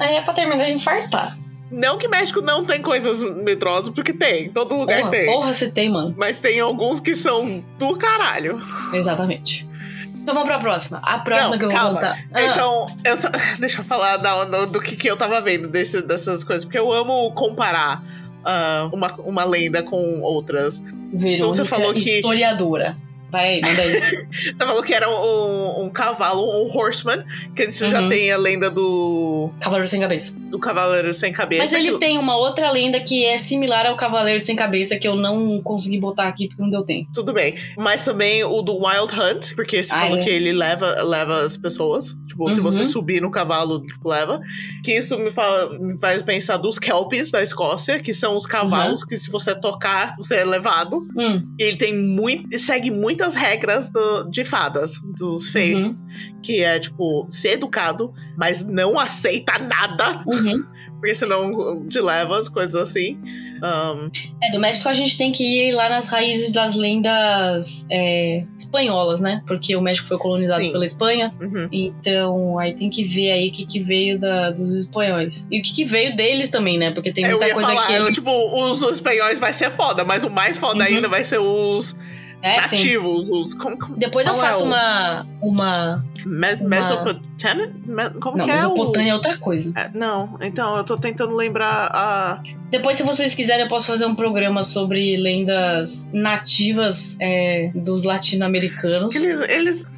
Aí 0.00 0.16
é 0.16 0.22
pra 0.22 0.32
terminar 0.34 0.64
de 0.64 0.72
infartar. 0.72 1.36
Não 1.70 1.96
que 1.98 2.08
México 2.08 2.40
não 2.40 2.64
tem 2.64 2.82
coisas 2.82 3.22
medrosas, 3.22 3.90
porque 3.94 4.12
tem, 4.12 4.48
todo 4.50 4.74
lugar 4.74 4.98
Porra, 5.02 5.10
tem. 5.12 5.26
porra, 5.26 5.54
você 5.54 5.70
tem, 5.70 5.88
mano. 5.88 6.12
Mas 6.18 6.40
tem 6.40 6.58
alguns 6.58 6.98
que 6.98 7.14
são 7.14 7.62
do 7.78 7.96
caralho. 7.96 8.60
Exatamente. 8.92 9.68
Então 10.16 10.34
vamos 10.34 10.48
pra 10.48 10.58
próxima. 10.58 10.98
A 11.04 11.18
próxima 11.20 11.50
Não, 11.50 11.58
que 11.58 11.64
eu 11.66 11.70
vou 11.70 11.78
calma. 11.78 11.94
contar. 12.00 12.18
Ah, 12.32 12.42
Então, 12.42 12.86
eu 13.04 13.16
só- 13.16 13.28
deixa 13.60 13.80
eu 13.80 13.84
falar 13.84 14.16
da- 14.16 14.44
do, 14.44 14.66
do 14.66 14.80
que, 14.80 14.96
que 14.96 15.08
eu 15.08 15.16
tava 15.16 15.40
vendo 15.40 15.68
desse- 15.68 16.02
dessas 16.02 16.42
coisas, 16.42 16.64
porque 16.64 16.78
eu 16.78 16.92
amo 16.92 17.30
comparar 17.32 18.02
ah, 18.44 18.88
uma, 18.92 19.14
uma 19.20 19.44
lenda 19.44 19.82
com 19.82 20.20
outras. 20.22 20.80
Verônica, 20.80 21.36
então 21.36 21.52
você 21.52 21.64
falou 21.64 21.92
que- 21.92 22.00
historiadora. 22.00 22.96
Vai, 23.30 23.60
manda 23.60 23.82
aí. 23.82 23.92
Você 24.56 24.64
falou 24.66 24.82
que 24.82 24.92
era 24.92 25.08
um, 25.08 25.84
um 25.84 25.90
cavalo, 25.90 26.42
um 26.64 26.76
horseman, 26.76 27.24
que 27.54 27.62
a 27.62 27.64
gente 27.66 27.78
já 27.78 28.00
Uhum. 28.02 28.08
tem 28.08 28.30
a 28.32 28.36
lenda 28.36 28.70
do, 28.70 29.50
Cavaleiro 29.60 29.88
Sem 29.88 30.00
Cabeça. 30.00 30.34
do 30.50 30.58
cavaleiro 30.58 31.14
sem 31.14 31.32
cabeça. 31.32 31.62
Mas 31.62 31.72
eles 31.72 31.96
têm 31.98 32.18
uma 32.18 32.36
outra 32.36 32.70
lenda 32.72 32.98
que 33.00 33.24
é 33.24 33.38
similar 33.38 33.86
ao 33.86 33.96
Cavaleiro 33.96 34.44
Sem 34.44 34.56
Cabeça 34.56 34.98
que 34.98 35.06
eu 35.06 35.14
não 35.16 35.60
consegui 35.62 35.98
botar 35.98 36.26
aqui 36.28 36.48
porque 36.48 36.62
não 36.62 36.70
deu 36.70 36.82
tempo. 36.82 37.08
Tudo 37.14 37.32
bem. 37.32 37.54
Mas 37.76 38.04
também 38.04 38.42
o 38.44 38.60
do 38.62 38.74
Wild 38.84 39.14
Hunt, 39.14 39.54
porque 39.54 39.82
você 39.84 39.92
Ah, 39.94 40.00
falou 40.00 40.18
é? 40.18 40.22
que 40.22 40.28
ele 40.28 40.52
leva, 40.52 41.02
leva 41.02 41.42
as 41.42 41.56
pessoas. 41.56 42.16
Tipo, 42.26 42.48
se 42.48 42.58
Uhum. 42.58 42.64
você 42.64 42.84
subir 42.86 43.20
no 43.22 43.30
cavalo, 43.30 43.80
tipo, 43.84 44.08
leva. 44.08 44.40
Que 44.84 44.96
isso 44.96 45.18
me, 45.18 45.30
fala- 45.32 45.78
me 45.78 45.98
faz 45.98 46.22
pensar 46.22 46.56
dos 46.56 46.78
Kelpies 46.78 47.30
da 47.30 47.42
Escócia, 47.42 47.98
que 48.00 48.14
são 48.14 48.36
os 48.36 48.46
cavalos 48.46 49.04
que 49.04 49.16
se 49.18 49.30
você 49.30 49.54
tocar, 49.54 50.16
você 50.16 50.36
é 50.36 50.44
levado. 50.44 51.06
Hum, 51.16 51.42
E 51.58 51.62
ele 51.62 51.76
tem 51.76 51.96
muito. 51.96 52.58
segue 52.58 52.90
muitas 53.20 53.34
regras 53.36 53.90
do- 53.90 54.24
de 54.30 54.44
fadas, 54.44 54.92
dos 55.16 55.48
fei. 55.48 55.74
uhum, 55.74 55.96
Que 56.42 56.62
é, 56.64 56.78
tipo, 56.78 57.26
ser 57.28 57.52
educado, 57.52 58.12
mas 58.36 58.66
não 58.66 58.98
aceita 58.98 59.58
nada, 59.58 60.22
uhum. 60.26 60.64
porque 60.98 61.14
senão 61.14 61.86
te 61.86 62.00
leva 62.00 62.38
as 62.38 62.48
coisas 62.48 62.74
assim. 62.74 63.18
Um, 63.62 64.10
É, 64.42 64.52
do 64.52 64.58
México 64.58 64.88
a 64.88 64.92
gente 64.94 65.18
tem 65.18 65.30
que 65.32 65.44
ir 65.44 65.72
lá 65.72 65.90
nas 65.90 66.08
raízes 66.08 66.50
das 66.50 66.74
lendas 66.74 67.84
é, 67.90 68.42
espanholas, 68.58 69.20
né? 69.20 69.42
Porque 69.46 69.76
o 69.76 69.82
México 69.82 70.08
foi 70.08 70.16
colonizado 70.16 70.62
Sim. 70.62 70.72
pela 70.72 70.84
Espanha. 70.84 71.30
uhum. 71.38 71.68
Então, 71.70 72.58
aí 72.58 72.74
tem 72.74 72.88
que 72.88 73.04
ver 73.04 73.32
aí 73.32 73.48
o 73.50 73.52
que, 73.52 73.66
que 73.66 73.82
veio 73.82 74.18
da- 74.18 74.50
dos 74.50 74.74
espanhóis. 74.74 75.46
E 75.50 75.60
o 75.60 75.62
que, 75.62 75.74
que 75.74 75.84
veio 75.84 76.16
deles 76.16 76.50
também, 76.50 76.78
né? 76.78 76.90
Porque 76.90 77.12
tem 77.12 77.24
Eu 77.24 77.32
muita 77.32 77.48
ia 77.48 77.54
coisa 77.54 77.68
falar, 77.68 77.86
que. 77.86 77.92
eu, 77.92 78.12
tipo, 78.12 78.30
os 78.30 78.80
espanhóis 78.90 79.38
vai 79.38 79.52
ser 79.52 79.70
foda, 79.70 80.04
mas 80.04 80.24
o 80.24 80.30
mais 80.30 80.56
foda 80.56 80.80
Uhum. 80.80 80.86
ainda 80.96 81.08
vai 81.08 81.22
ser 81.22 81.38
os 81.38 81.94
é, 82.42 82.54
sim. 82.68 82.76
nativos, 82.76 83.30
os. 83.30 83.54
Como, 83.54 83.78
como, 83.78 83.96
Depois 83.96 84.26
eu 84.26 84.34
é 84.34 84.38
faço 84.38 84.62
o- 84.64 84.66
uma. 84.66 85.26
uma... 85.40 86.04
Me, 86.24 86.54
Uma- 86.54 86.68
Mesopotâmia? 86.68 87.72
Me- 87.86 88.10
Como 88.20 88.36
Não, 88.38 88.44
que 88.44 88.50
é 88.50 88.54
Mesopotâmia 88.54 89.08
o. 89.08 89.10
é 89.10 89.14
outra 89.14 89.38
coisa. 89.38 89.72
É, 89.76 89.90
não, 89.96 90.38
então 90.40 90.76
eu 90.76 90.84
tô 90.84 90.96
tentando 90.98 91.34
lembrar 91.34 91.90
a. 91.92 92.42
Depois, 92.70 92.96
se 92.98 93.02
vocês 93.02 93.34
quiserem, 93.34 93.62
eu 93.64 93.68
posso 93.68 93.86
fazer 93.86 94.04
um 94.06 94.14
programa 94.14 94.62
sobre 94.62 95.16
lendas 95.16 96.08
nativas 96.12 97.16
é, 97.20 97.70
dos 97.74 98.04
latino-americanos. 98.04 99.14
Eles. 99.16 99.40
eles 99.48 99.84
é, 99.84 99.88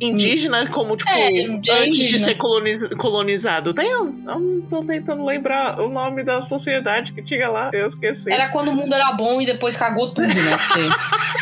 indígena, 0.00 0.66
como, 0.68 0.96
tipo, 0.96 1.10
É, 1.10 1.36
é 1.36 1.46
antes 1.82 1.98
de 2.08 2.18
ser 2.18 2.34
coloniz- 2.36 2.88
colonizado. 2.96 3.74
Tem. 3.74 3.86
Eu 3.86 4.04
não 4.12 4.60
tô 4.62 4.84
tentando 4.84 5.24
lembrar 5.24 5.80
o 5.80 5.88
nome 5.88 6.22
da 6.24 6.42
sociedade 6.42 7.12
que 7.12 7.22
tinha 7.22 7.48
lá. 7.48 7.70
Eu 7.72 7.86
esqueci. 7.86 8.30
Era 8.30 8.48
quando 8.50 8.68
o 8.68 8.74
mundo 8.74 8.94
era 8.94 9.12
bom 9.12 9.40
e 9.40 9.46
depois 9.46 9.76
cagou 9.76 10.08
tudo, 10.10 10.26
né? 10.26 10.58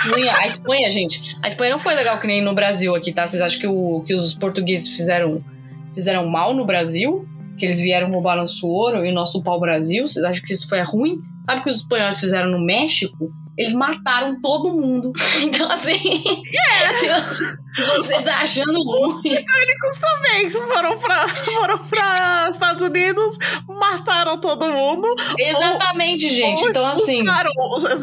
Porque 0.02 0.28
a 0.28 0.46
Espanha, 0.46 0.88
gente, 0.90 1.36
a 1.42 1.48
Espanha 1.48 1.72
não 1.72 1.78
foi 1.78 1.94
legal 1.94 2.18
que 2.18 2.26
nem 2.26 2.42
no 2.42 2.54
Brasil 2.54 2.94
aqui, 2.94 3.12
tá? 3.12 3.26
Vocês 3.26 3.42
acham 3.42 3.60
que, 3.60 3.66
o, 3.66 4.02
que 4.06 4.14
os 4.14 4.34
portugueses 4.34 4.88
fizeram, 4.88 5.42
fizeram 5.94 6.26
mal 6.26 6.54
no 6.54 6.64
Brasil? 6.64 7.26
Que 7.58 7.66
eles 7.66 7.78
vieram 7.78 8.10
roubar 8.10 8.36
nosso 8.36 8.66
ouro 8.68 9.04
e 9.06 9.10
o 9.10 9.14
nosso 9.14 9.42
pau-brasil? 9.44 10.06
Vocês 10.08 10.24
acham 10.24 10.42
que 10.44 10.52
isso 10.52 10.68
foi 10.68 10.80
ruim? 10.82 11.20
Sabe 11.46 11.60
o 11.60 11.64
que 11.64 11.70
os 11.70 11.78
espanhóis 11.78 12.18
fizeram 12.18 12.50
no 12.50 12.58
México? 12.58 13.32
Eles 13.56 13.72
mataram 13.74 14.40
todo 14.40 14.72
mundo. 14.72 15.12
Então, 15.40 15.70
assim. 15.70 15.94
Se 15.98 17.58
você 17.76 18.22
tá 18.22 18.38
achando 18.38 18.82
ruim. 18.82 19.22
Britânicos 19.22 19.98
também 20.00 20.50
foram 20.50 20.98
pra, 20.98 21.28
foram 21.28 21.78
pra 21.78 22.48
Estados 22.50 22.82
Unidos, 22.82 23.38
mataram 23.66 24.38
todo 24.38 24.66
mundo. 24.66 25.08
Exatamente, 25.38 26.28
gente. 26.28 26.62
ou 26.62 26.70
Então, 26.70 26.86
assim. 26.86 27.22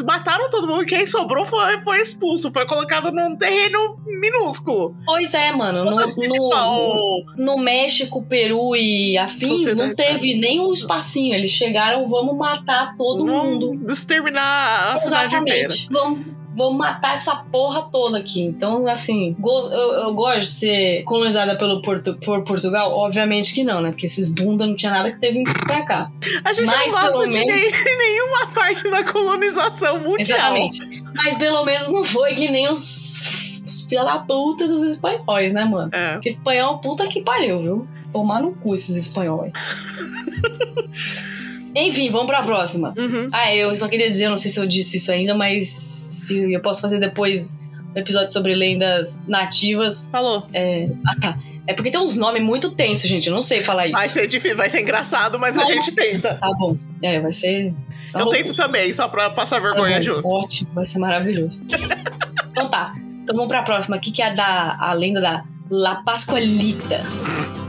mataram 0.05 0.49
todo 0.49 0.67
mundo. 0.67 0.86
Quem 0.86 1.05
sobrou 1.07 1.45
foi, 1.45 1.79
foi 1.81 2.01
expulso, 2.01 2.51
foi 2.51 2.65
colocado 2.65 3.12
num 3.12 3.36
terreno 3.36 3.97
minúsculo. 4.05 4.95
Pois 5.05 5.34
é, 5.34 5.51
mano. 5.51 5.84
No, 5.84 5.95
no, 5.95 7.25
no 7.38 7.57
México, 7.57 8.23
Peru 8.23 8.75
e 8.75 9.17
afins, 9.17 9.62
Sociedade, 9.62 9.88
não 9.88 9.93
teve 9.95 10.36
nem 10.38 10.60
um 10.60 10.71
espacinho. 10.71 11.36
Eles 11.36 11.51
chegaram, 11.51 12.07
vamos 12.07 12.38
matar 12.38 12.95
todo 12.97 13.25
mundo. 13.25 13.69
vamos 13.69 13.91
exterminar 13.91 14.95
a 14.95 14.97
cidade 14.97 15.36
inteira. 15.36 15.65
Exatamente. 15.67 15.88
Vamos, 15.91 16.40
vamos 16.55 16.77
matar 16.77 17.13
essa 17.13 17.35
porra 17.35 17.83
toda 17.91 18.17
aqui. 18.17 18.41
Então, 18.43 18.85
assim, 18.87 19.35
eu, 19.43 19.71
eu 19.93 20.13
gosto 20.13 20.39
de 20.39 20.47
ser 20.47 21.03
colonizada 21.03 21.55
pelo 21.57 21.81
Portu- 21.81 22.15
por 22.23 22.43
Portugal? 22.43 22.91
Obviamente 22.91 23.53
que 23.53 23.63
não, 23.63 23.81
né? 23.81 23.91
Porque 23.91 24.05
esses 24.05 24.33
bunda 24.33 24.65
não 24.67 24.75
tinha 24.75 24.91
nada 24.91 25.11
que 25.11 25.19
teve 25.19 25.43
pra 25.65 25.83
cá. 25.83 26.11
A 26.43 26.53
gente 26.53 26.65
Mas, 26.67 26.91
não 26.93 27.01
gosta 27.01 27.29
de 27.29 27.33
menos- 27.37 27.55
nem- 27.61 27.71
nenhuma 27.97 28.47
parte 28.47 28.89
da 28.89 29.03
colonização 29.03 29.99
mundial. 29.99 30.19
Exatamente. 30.19 31.03
Mas 31.15 31.37
pelo 31.37 31.63
menos 31.65 31.89
não 31.89 32.03
foi 32.03 32.33
que 32.33 32.49
nem 32.49 32.69
os, 32.71 33.61
os 33.65 33.85
filha 33.87 34.03
da 34.03 34.19
puta 34.19 34.67
dos 34.67 34.83
espanhóis, 34.83 35.51
né, 35.53 35.65
mano? 35.65 35.89
É. 35.93 36.13
Porque 36.13 36.29
espanhol, 36.29 36.79
puta 36.79 37.07
que 37.07 37.21
pariu, 37.21 37.59
viu? 37.61 37.87
Tomar 38.11 38.41
no 38.41 38.51
cu 38.53 38.75
esses 38.75 38.95
espanhóis. 39.07 39.53
Enfim, 41.75 42.10
vamos 42.10 42.27
pra 42.27 42.41
próxima. 42.43 42.93
Uhum. 42.97 43.29
Ah, 43.31 43.53
eu 43.55 43.73
só 43.75 43.88
queria 43.88 44.10
dizer, 44.10 44.25
eu 44.25 44.29
não 44.31 44.38
sei 44.38 44.51
se 44.51 44.60
eu 44.60 44.65
disse 44.67 44.97
isso 44.97 45.12
ainda, 45.12 45.34
mas 45.34 45.67
se 45.69 46.51
eu 46.53 46.60
posso 46.62 46.81
fazer 46.81 46.99
depois 46.99 47.60
um 47.95 47.99
episódio 47.99 48.31
sobre 48.31 48.53
lendas 48.55 49.21
nativas. 49.27 50.10
Falou. 50.12 50.47
É... 50.53 50.89
Ah, 51.07 51.15
tá. 51.19 51.39
É 51.67 51.73
porque 51.73 51.91
tem 51.91 51.99
uns 52.01 52.15
nomes 52.17 52.41
muito 52.41 52.71
tensos, 52.71 53.07
gente. 53.10 53.27
Eu 53.27 53.34
não 53.34 53.41
sei 53.41 53.62
falar 53.63 53.86
isso. 53.86 53.95
Vai 53.95 54.10
ser 54.10 54.27
difícil, 54.27 54.57
vai 54.57 54.69
ser 54.69 54.81
engraçado, 54.81 55.38
mas 55.39 55.55
a 55.55 55.62
Não. 55.62 55.67
gente 55.67 55.91
tenta. 55.93 56.34
Tá 56.36 56.49
bom. 56.57 56.75
É, 57.03 57.19
vai 57.19 57.31
ser. 57.31 57.73
só 58.03 58.19
Eu 58.19 58.25
loucura. 58.25 58.43
tento 58.43 58.55
também, 58.55 58.91
só 58.91 59.07
pra 59.07 59.29
passar 59.29 59.62
Tá 59.62 59.67
vergonha 59.67 59.97
bom, 59.97 60.01
junto. 60.01 60.27
Ótimo, 60.27 60.71
vai 60.73 60.86
ser 60.86 60.99
maravilhoso. 60.99 61.63
então 62.51 62.69
tá. 62.69 62.93
Então 63.23 63.36
vamos 63.36 63.47
pra 63.47 63.62
próxima 63.62 63.95
aqui, 63.95 64.12
que 64.12 64.21
é 64.21 64.27
a 64.27 64.34
da 64.34 64.77
a 64.79 64.93
lenda 64.93 65.21
da 65.21 65.43
La 65.69 66.01
Pascualita. 66.03 67.01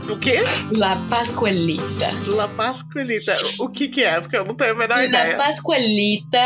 O 0.09 0.17
quê? 0.17 0.41
La 0.71 0.95
Pascualita. 1.09 2.11
La 2.27 2.47
Pascualita. 2.47 3.35
O 3.59 3.69
que 3.69 3.87
que 3.87 4.03
é? 4.03 4.19
Porque 4.19 4.35
eu 4.37 4.45
não 4.45 4.53
tenho 4.55 4.71
a 4.71 4.75
menor 4.75 4.97
La 4.97 5.05
ideia. 5.05 5.37
Pascualita 5.37 6.37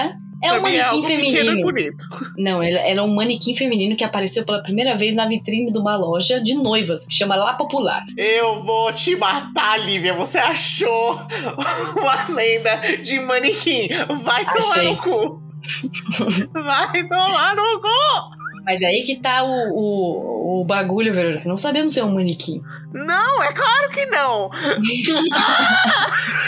é 0.43 0.49
Pra 0.49 0.53
um 0.53 0.55
é 0.57 0.59
manequim 0.59 0.99
e 0.99 1.03
feminino. 1.03 1.61
bonito. 1.63 2.05
Não, 2.37 2.61
ela, 2.61 2.79
ela 2.79 2.99
é 2.99 3.03
um 3.03 3.13
manequim 3.15 3.55
feminino 3.55 3.95
que 3.95 4.03
apareceu 4.03 4.45
pela 4.45 4.61
primeira 4.61 4.95
vez 4.95 5.15
na 5.15 5.27
vitrine 5.27 5.71
de 5.71 5.79
uma 5.79 5.95
loja 5.97 6.39
de 6.39 6.53
noivas, 6.53 7.07
que 7.07 7.13
chama 7.15 7.35
La 7.35 7.53
Popular. 7.53 8.03
Eu 8.15 8.61
vou 8.63 8.91
te 8.93 9.15
matar, 9.15 9.79
Lívia. 9.79 10.13
Você 10.13 10.37
achou 10.37 11.19
uma 11.99 12.27
lenda 12.29 12.75
de 13.01 13.19
manequim. 13.19 13.89
Vai 14.23 14.45
tomar 14.45 14.57
Achei. 14.57 14.83
no 14.91 14.97
cu. 14.97 15.41
Vai 16.53 17.07
tomar 17.07 17.55
no 17.55 17.81
cu. 17.81 18.36
Mas 18.67 18.81
é 18.81 18.87
aí 18.87 19.03
que 19.03 19.15
tá 19.15 19.45
o, 19.45 19.49
o, 19.49 20.59
o 20.59 20.65
bagulho, 20.65 21.13
Verônica. 21.13 21.47
Não 21.47 21.57
sabemos 21.57 21.93
ser 21.93 22.03
um 22.03 22.13
manequim. 22.13 22.61
Não, 22.93 23.41
é 23.41 23.53
claro 23.53 23.89
que 23.91 24.05
não. 24.07 24.49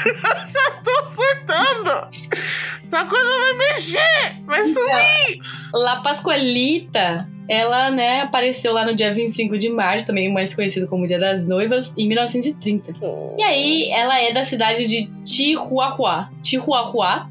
Já 0.51 0.71
tô 0.83 0.91
surtando. 1.07 2.09
Essa 2.85 3.05
coisa 3.05 3.25
vai 3.25 3.53
mexer. 3.53 4.35
Vai 4.45 4.65
sumir. 4.65 5.39
La 5.73 6.01
Pascualita, 6.01 7.25
ela, 7.47 7.89
né, 7.89 8.19
apareceu 8.21 8.73
lá 8.73 8.85
no 8.85 8.93
dia 8.93 9.13
25 9.13 9.57
de 9.57 9.69
março, 9.69 10.07
também 10.07 10.29
mais 10.33 10.53
conhecido 10.53 10.89
como 10.89 11.07
Dia 11.07 11.19
das 11.19 11.47
Noivas, 11.47 11.93
em 11.97 12.09
1930. 12.09 12.95
E 13.37 13.43
aí, 13.43 13.89
ela 13.91 14.19
é 14.19 14.33
da 14.33 14.43
cidade 14.43 14.87
de 14.87 15.09
Chihuahua. 15.25 16.27
Chihuahua. 16.43 17.29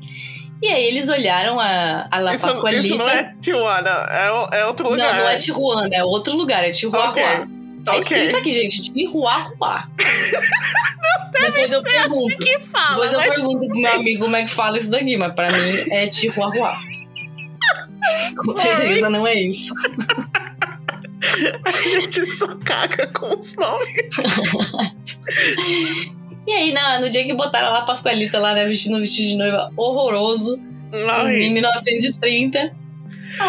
E 0.60 0.66
aí, 0.68 0.84
eles 0.86 1.08
olharam 1.08 1.58
a, 1.60 2.08
a 2.10 2.18
La 2.18 2.34
Isso, 2.34 2.46
Pascualita. 2.46 2.82
isso 2.82 2.96
não 2.96 3.08
é 3.08 3.34
Tijuana, 3.40 4.06
é, 4.10 4.58
é 4.60 4.66
outro 4.66 4.90
lugar. 4.90 5.14
Não, 5.14 5.20
não 5.22 5.28
é 5.28 5.36
Tijuana, 5.38 5.88
é 5.94 6.02
outro 6.04 6.34
lugar, 6.36 6.64
é. 6.64 6.70
Ok. 6.70 7.22
Tá 7.84 7.92
Ok. 7.92 8.00
escrito 8.00 8.36
aqui, 8.36 8.52
gente, 8.52 8.92
Chihuahua. 8.92 9.84
Depois 11.40 11.72
eu 11.72 11.82
pergunto. 11.82 12.36
Que 12.38 12.58
fala, 12.60 12.90
Depois 12.90 13.12
eu 13.12 13.18
mas 13.20 13.28
pergunto 13.28 13.66
pro 13.68 13.76
meu 13.80 13.92
amigo 13.92 14.24
como 14.24 14.36
é 14.36 14.44
que 14.44 14.50
fala 14.50 14.78
isso 14.78 14.90
daqui, 14.90 15.16
mas 15.16 15.32
pra 15.32 15.48
mim 15.50 15.92
é 15.92 16.10
Chihuahua. 16.12 16.74
Com 18.44 18.56
certeza 18.56 19.08
não 19.08 19.26
é 19.26 19.34
isso. 19.34 19.72
a 21.64 21.70
gente 21.70 22.34
só 22.36 22.54
caga 22.64 23.06
com 23.08 23.38
os 23.38 23.54
nomes. 23.54 23.88
E 26.48 26.52
aí, 26.52 26.72
na- 26.72 26.98
no 26.98 27.10
dia 27.10 27.24
que 27.26 27.34
botaram 27.34 27.70
lá 27.72 27.80
a 27.80 27.82
Pascoalita 27.82 28.38
lá, 28.38 28.54
né, 28.54 28.64
vestindo 28.66 28.96
um 28.96 29.00
vestido 29.00 29.28
de 29.28 29.36
noiva 29.36 29.70
horroroso, 29.76 30.58
em 30.92 31.08
Ai. 31.10 31.50
1930. 31.50 32.72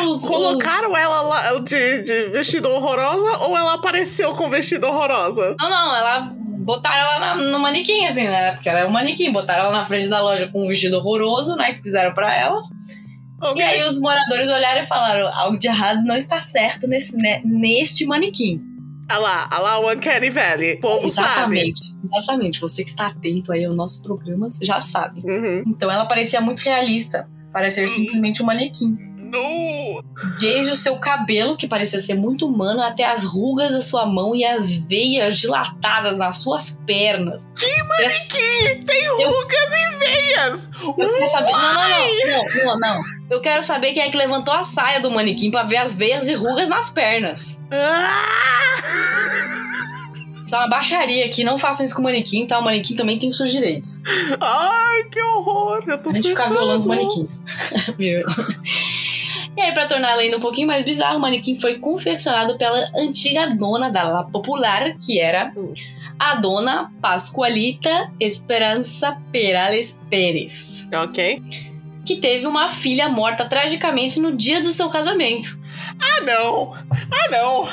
Os, 0.05 0.25
Colocaram 0.25 0.95
ela 0.97 1.21
lá 1.21 1.59
de, 1.61 2.01
de 2.03 2.29
vestido 2.31 2.69
horrorosa 2.69 3.37
ou 3.45 3.57
ela 3.57 3.75
apareceu 3.75 4.33
com 4.33 4.49
vestido 4.49 4.85
horrorosa? 4.85 5.51
os- 5.51 5.55
Não, 5.57 5.69
não, 5.69 5.95
ela. 5.95 6.33
Botaram 6.61 6.97
ela 7.13 7.19
na- 7.19 7.35
no 7.51 7.59
manequim, 7.59 8.05
assim, 8.05 8.27
né? 8.27 8.51
Porque 8.51 8.67
ela 8.69 8.81
é 8.81 8.85
um 8.85 8.91
manequim. 8.91 9.31
Botaram 9.31 9.63
ela 9.67 9.71
na 9.71 9.85
frente 9.85 10.09
da 10.09 10.21
loja 10.21 10.47
com 10.49 10.65
um 10.65 10.67
vestido 10.67 10.97
horroroso, 10.97 11.55
né? 11.55 11.73
Que 11.73 11.81
fizeram 11.81 12.13
pra 12.13 12.35
ela. 12.37 12.61
Ok. 13.41 13.59
E 13.59 13.63
aí 13.65 13.81
os 13.87 13.97
moradores 13.99 14.49
olharam 14.49 14.81
e 14.81 14.85
falaram: 14.85 15.29
algo 15.33 15.57
de 15.57 15.67
errado 15.67 16.03
não 16.03 16.17
está 16.17 16.39
certo 16.41 16.85
nesse, 16.85 17.15
né, 17.15 17.41
neste 17.45 18.05
manequim. 18.05 18.61
Ah 19.07 19.17
lá, 19.17 19.47
ah 19.49 19.59
lá 19.59 19.79
o 19.79 19.91
Uncanny 19.91 20.29
Valley. 20.29 20.73
O 20.75 20.81
povo 20.81 21.07
Exatamente. 21.07 21.81
Exatamente. 22.03 22.59
Você 22.59 22.83
que 22.83 22.89
está 22.89 23.07
atento 23.07 23.51
aí 23.51 23.65
aos 23.65 23.75
nossos 23.75 24.01
programas 24.01 24.59
já 24.61 24.79
sabe. 24.79 25.21
Uhum. 25.21 25.63
Então 25.67 25.91
ela 25.91 26.05
parecia 26.05 26.41
muito 26.41 26.59
realista. 26.59 27.29
Parecer 27.51 27.87
simplesmente 27.87 28.43
um 28.43 28.45
manequim. 28.45 28.97
No. 29.29 30.03
Desde 30.39 30.71
o 30.71 30.75
seu 30.75 30.97
cabelo, 30.97 31.55
que 31.55 31.67
parecia 31.67 31.99
ser 31.99 32.15
muito 32.15 32.47
humano, 32.47 32.81
até 32.81 33.05
as 33.05 33.23
rugas 33.23 33.71
da 33.71 33.81
sua 33.81 34.05
mão 34.05 34.35
e 34.35 34.43
as 34.43 34.75
veias 34.75 35.37
dilatadas 35.37 36.17
nas 36.17 36.37
suas 36.37 36.81
pernas. 36.85 37.47
Que 37.55 38.75
tem 38.85 39.07
rugas 39.07 39.71
e 39.71 39.99
veias! 39.99 40.69
Eu 40.81 40.93
quero 40.93 41.27
saber. 41.27 41.51
Não, 41.51 41.73
não, 41.73 41.83
não, 41.83 42.43
não, 42.43 42.65
não, 42.65 42.79
não. 42.79 43.03
Eu 43.29 43.41
quero 43.41 43.63
saber 43.63 43.93
quem 43.93 44.01
é 44.01 44.09
que 44.09 44.17
levantou 44.17 44.53
a 44.53 44.63
saia 44.63 44.99
do 44.99 45.11
manequim 45.11 45.51
pra 45.51 45.63
ver 45.63 45.77
as 45.77 45.93
veias 45.93 46.27
e 46.27 46.33
rugas 46.33 46.67
nas 46.67 46.89
pernas. 46.89 47.61
Ah! 47.71 49.38
Isso 50.49 50.55
é 50.55 50.57
uma 50.61 50.67
baixaria 50.67 51.27
aqui, 51.27 51.43
não 51.43 51.59
façam 51.59 51.85
isso 51.85 51.93
com 51.93 52.01
o 52.01 52.03
manequim, 52.05 52.47
tá? 52.47 52.57
O 52.57 52.63
manequim 52.63 52.95
também 52.95 53.19
tem 53.19 53.29
os 53.29 53.37
seus 53.37 53.51
direitos. 53.51 54.01
Ai, 54.41 55.03
que 55.03 55.21
horror! 55.21 55.83
Eu 55.85 56.01
tô 56.01 56.09
A 56.09 56.13
gente 56.13 56.29
ficar 56.29 56.49
violando 56.49 56.79
os 56.79 56.87
manequins. 56.87 57.43
E 59.55 59.61
aí, 59.61 59.71
pra 59.73 59.85
tornar 59.85 60.13
a 60.13 60.15
lenda 60.15 60.37
um 60.37 60.39
pouquinho 60.39 60.67
mais 60.67 60.83
bizarra, 60.85 61.17
o 61.17 61.19
manequim 61.19 61.59
foi 61.59 61.77
confeccionado 61.79 62.57
pela 62.57 62.89
antiga 62.95 63.47
dona 63.55 63.91
da 63.91 64.03
La 64.07 64.23
Popular, 64.23 64.95
que 64.97 65.19
era 65.19 65.51
a 66.17 66.35
dona 66.35 66.91
Pascualita 67.01 68.09
Esperança 68.19 69.17
Perales 69.31 69.99
Pérez, 70.09 70.87
Ok. 70.95 71.43
que 72.05 72.15
teve 72.15 72.47
uma 72.47 72.69
filha 72.69 73.09
morta 73.09 73.43
tragicamente 73.45 74.19
no 74.19 74.35
dia 74.35 74.61
do 74.61 74.71
seu 74.71 74.89
casamento. 74.89 75.59
Ah, 75.99 76.21
não! 76.21 76.73
Ah, 77.11 77.29
não! 77.29 77.69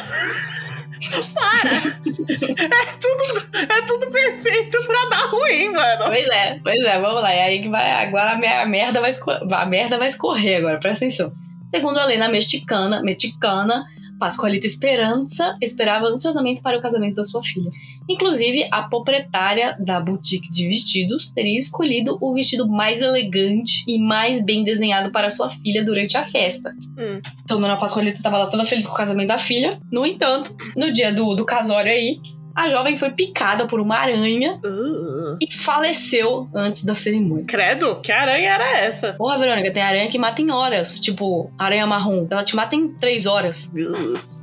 Para! 1.34 1.70
é, 1.76 2.86
tudo, 3.00 3.48
é 3.72 3.82
tudo 3.86 4.10
perfeito 4.10 4.78
pra 4.86 5.04
dar 5.10 5.26
ruim, 5.30 5.72
mano. 5.72 6.04
Pois 6.06 6.26
é, 6.28 6.58
pois 6.62 6.78
é, 6.78 7.00
vamos 7.00 7.22
lá. 7.22 7.34
E 7.34 7.40
aí 7.40 7.60
que 7.60 7.68
vai. 7.68 8.06
Agora 8.06 8.32
a 8.32 8.38
mer- 8.38 8.60
a 8.62 8.66
merda 8.66 9.00
vai, 9.00 9.10
a 9.52 9.66
merda 9.66 9.98
vai 9.98 10.08
escorrer 10.08 10.58
agora, 10.58 10.78
presta 10.78 11.04
atenção. 11.04 11.32
Segundo 11.70 11.98
a 11.98 12.04
lei 12.04 12.16
mexicana, 12.28 13.02
mexicana, 13.02 13.84
Pascoalita 14.18 14.66
Esperança 14.66 15.54
esperava 15.60 16.06
ansiosamente 16.06 16.60
para 16.60 16.78
o 16.78 16.82
casamento 16.82 17.16
da 17.16 17.24
sua 17.24 17.42
filha. 17.42 17.70
Inclusive, 18.08 18.68
a 18.70 18.82
proprietária 18.84 19.76
da 19.78 20.00
boutique 20.00 20.50
de 20.50 20.68
vestidos 20.68 21.30
teria 21.30 21.56
escolhido 21.56 22.16
o 22.20 22.34
vestido 22.34 22.68
mais 22.68 23.00
elegante 23.00 23.84
e 23.86 23.98
mais 23.98 24.44
bem 24.44 24.64
desenhado 24.64 25.10
para 25.10 25.30
sua 25.30 25.50
filha 25.50 25.84
durante 25.84 26.16
a 26.16 26.22
festa. 26.22 26.74
Hum. 26.98 27.20
Então, 27.44 27.60
Dona 27.60 27.76
Pascoalita 27.76 28.16
estava 28.16 28.38
lá 28.38 28.46
toda 28.46 28.64
feliz 28.64 28.86
com 28.86 28.94
o 28.94 28.96
casamento 28.96 29.28
da 29.28 29.38
filha. 29.38 29.80
No 29.90 30.06
entanto, 30.06 30.54
no 30.76 30.92
dia 30.92 31.12
do, 31.12 31.34
do 31.34 31.44
casório 31.44 31.90
aí, 31.90 32.18
a 32.56 32.68
jovem 32.70 32.96
foi 32.96 33.10
picada 33.10 33.66
por 33.66 33.78
uma 33.80 33.96
aranha 33.98 34.58
Uh, 34.64 35.36
e 35.40 35.52
faleceu 35.52 36.48
antes 36.54 36.84
da 36.84 36.94
cerimônia. 36.96 37.44
credo, 37.46 37.96
que 38.00 38.10
aranha 38.10 38.50
era 38.54 38.78
essa? 38.78 39.12
Porra, 39.12 39.38
Verônica, 39.38 39.70
tem 39.72 39.82
aranha 39.82 40.08
que 40.08 40.18
mata 40.18 40.40
em 40.40 40.50
horas. 40.50 40.98
Tipo, 40.98 41.50
aranha 41.58 41.86
marrom. 41.86 42.26
Ela 42.30 42.42
te 42.44 42.56
mata 42.56 42.74
em 42.74 42.88
três 42.88 43.26
horas. 43.26 43.70
Uh, 43.74 44.36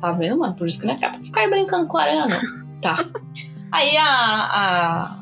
Tá 0.00 0.12
vendo, 0.12 0.38
mano? 0.38 0.54
Por 0.54 0.68
isso 0.68 0.78
que 0.80 0.86
não 0.86 0.94
é 0.94 0.98
pra 0.98 1.14
ficar 1.14 1.40
aí 1.40 1.50
brincando 1.50 1.88
com 1.88 1.96
aranha, 1.98 2.26
não. 2.26 2.66
Tá. 2.80 3.02
Aí 3.72 3.96
a, 3.96 4.04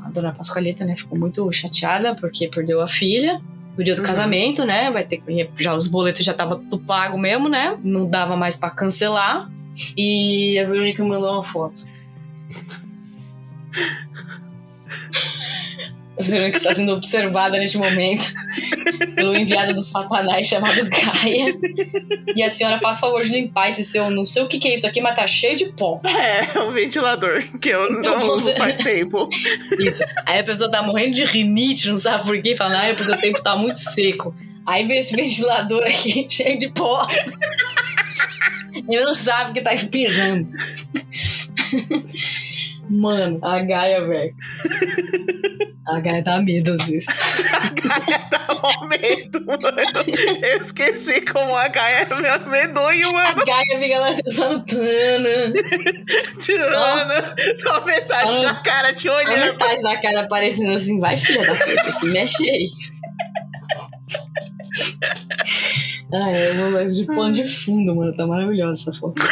a, 0.06 0.10
dona 0.10 0.32
Pascoalita, 0.32 0.84
né, 0.84 0.96
ficou 0.96 1.16
muito 1.18 1.50
chateada 1.52 2.14
porque 2.14 2.48
perdeu 2.48 2.80
a 2.82 2.88
filha. 2.88 3.40
No 3.78 3.82
dia 3.82 3.94
do 3.94 4.02
Uhum. 4.02 4.06
casamento, 4.06 4.64
né? 4.64 4.90
Vai 4.90 5.04
ter 5.04 5.16
que. 5.18 5.48
Já 5.62 5.74
os 5.74 5.86
boletos 5.86 6.24
já 6.24 6.32
tava 6.34 6.56
tudo 6.56 6.78
pago 6.78 7.16
mesmo, 7.18 7.48
né? 7.48 7.76
Não 7.82 8.08
dava 8.08 8.36
mais 8.36 8.56
pra 8.56 8.70
cancelar. 8.70 9.48
E 9.96 10.58
a 10.58 10.64
Verônica 10.64 11.04
mandou 11.04 11.32
uma 11.32 11.44
foto. 11.44 11.82
A 16.16 16.22
Verônica 16.22 16.56
está 16.56 16.72
sendo 16.72 16.92
observada 16.92 17.58
neste 17.58 17.76
momento 17.76 18.32
pelo 19.16 19.36
enviado 19.36 19.74
do 19.74 19.82
Satanás 19.82 20.46
chamado 20.46 20.88
Gaia. 20.88 21.52
E 22.36 22.40
a 22.42 22.48
senhora 22.48 22.78
faz 22.78 23.00
favor 23.00 23.24
de 23.24 23.32
limpar 23.32 23.68
esse 23.70 23.82
seu. 23.82 24.08
Não 24.10 24.24
sei 24.24 24.44
o 24.44 24.46
que, 24.46 24.60
que 24.60 24.68
é 24.68 24.74
isso 24.74 24.86
aqui, 24.86 25.00
mas 25.00 25.16
tá 25.16 25.26
cheio 25.26 25.56
de 25.56 25.66
pó. 25.72 26.00
É, 26.04 26.60
um 26.60 26.70
ventilador 26.70 27.42
que 27.58 27.68
eu 27.70 27.84
Então 27.98 28.16
não 28.20 28.32
uso 28.34 28.44
você- 28.46 28.54
faz 28.54 28.76
tempo. 28.78 29.28
Isso. 29.80 30.04
Aí 30.24 30.38
a 30.38 30.44
pessoa 30.44 30.70
tá 30.70 30.82
morrendo 30.84 31.14
de 31.14 31.24
rinite, 31.24 31.88
não 31.88 31.98
sabe 31.98 32.22
por 32.24 32.40
quê. 32.40 32.54
Fala, 32.56 32.78
ah, 32.80 32.84
é 32.86 32.94
porque 32.94 33.10
o 33.10 33.18
tempo 33.18 33.42
tá 33.42 33.56
muito 33.56 33.78
seco. 33.80 34.32
Aí 34.64 34.86
vê 34.86 34.98
esse 34.98 35.16
ventilador 35.16 35.82
aqui 35.82 36.26
cheio 36.30 36.56
de 36.56 36.68
pó. 36.70 37.04
Ele 38.74 39.04
não 39.04 39.14
sabe 39.14 39.52
que 39.54 39.60
tá 39.62 39.72
espirrando. 39.72 40.48
Mano, 42.90 43.38
a 43.42 43.60
Gaia, 43.60 44.06
velho. 44.06 44.34
A 45.86 46.00
Gaia 46.00 46.22
dá 46.22 46.40
medo 46.40 46.74
às 46.74 46.86
vezes. 46.86 47.06
A 47.08 47.70
Gaia 47.70 48.28
dá 48.30 48.46
um 48.82 48.86
medo, 48.88 49.44
mano. 49.46 49.80
Eu 50.42 50.60
esqueci 50.62 51.20
como 51.22 51.54
a 51.56 51.68
Gaia 51.68 52.06
é 52.10 52.48
medonho, 52.48 53.08
A 53.08 53.12
mano. 53.12 53.44
Gaia 53.44 53.78
fica 53.80 53.98
lá 53.98 54.14
sentando. 54.14 55.52
Tirando. 56.44 57.58
Só 57.60 57.84
metade 57.84 58.32
Só- 58.32 58.42
da 58.42 58.54
cara 58.56 58.94
te 58.94 59.08
A 59.08 59.14
olhando. 59.14 59.52
metade 59.52 59.82
da 59.82 59.96
cara 60.00 60.20
aparecendo 60.22 60.72
assim, 60.74 60.98
vai 61.00 61.16
filha 61.16 61.46
da 61.46 61.54
puta, 61.54 61.92
se 61.92 62.06
mexe 62.06 62.50
aí. 62.50 62.68
Ah, 66.14 66.30
é 66.30 66.52
uma 66.52 66.84
de 66.86 67.04
pano 67.06 67.34
de 67.34 67.44
fundo, 67.44 67.94
mano. 67.96 68.14
Tá 68.16 68.26
maravilhosa 68.26 68.80
essa 68.90 68.92
foto. 69.00 69.20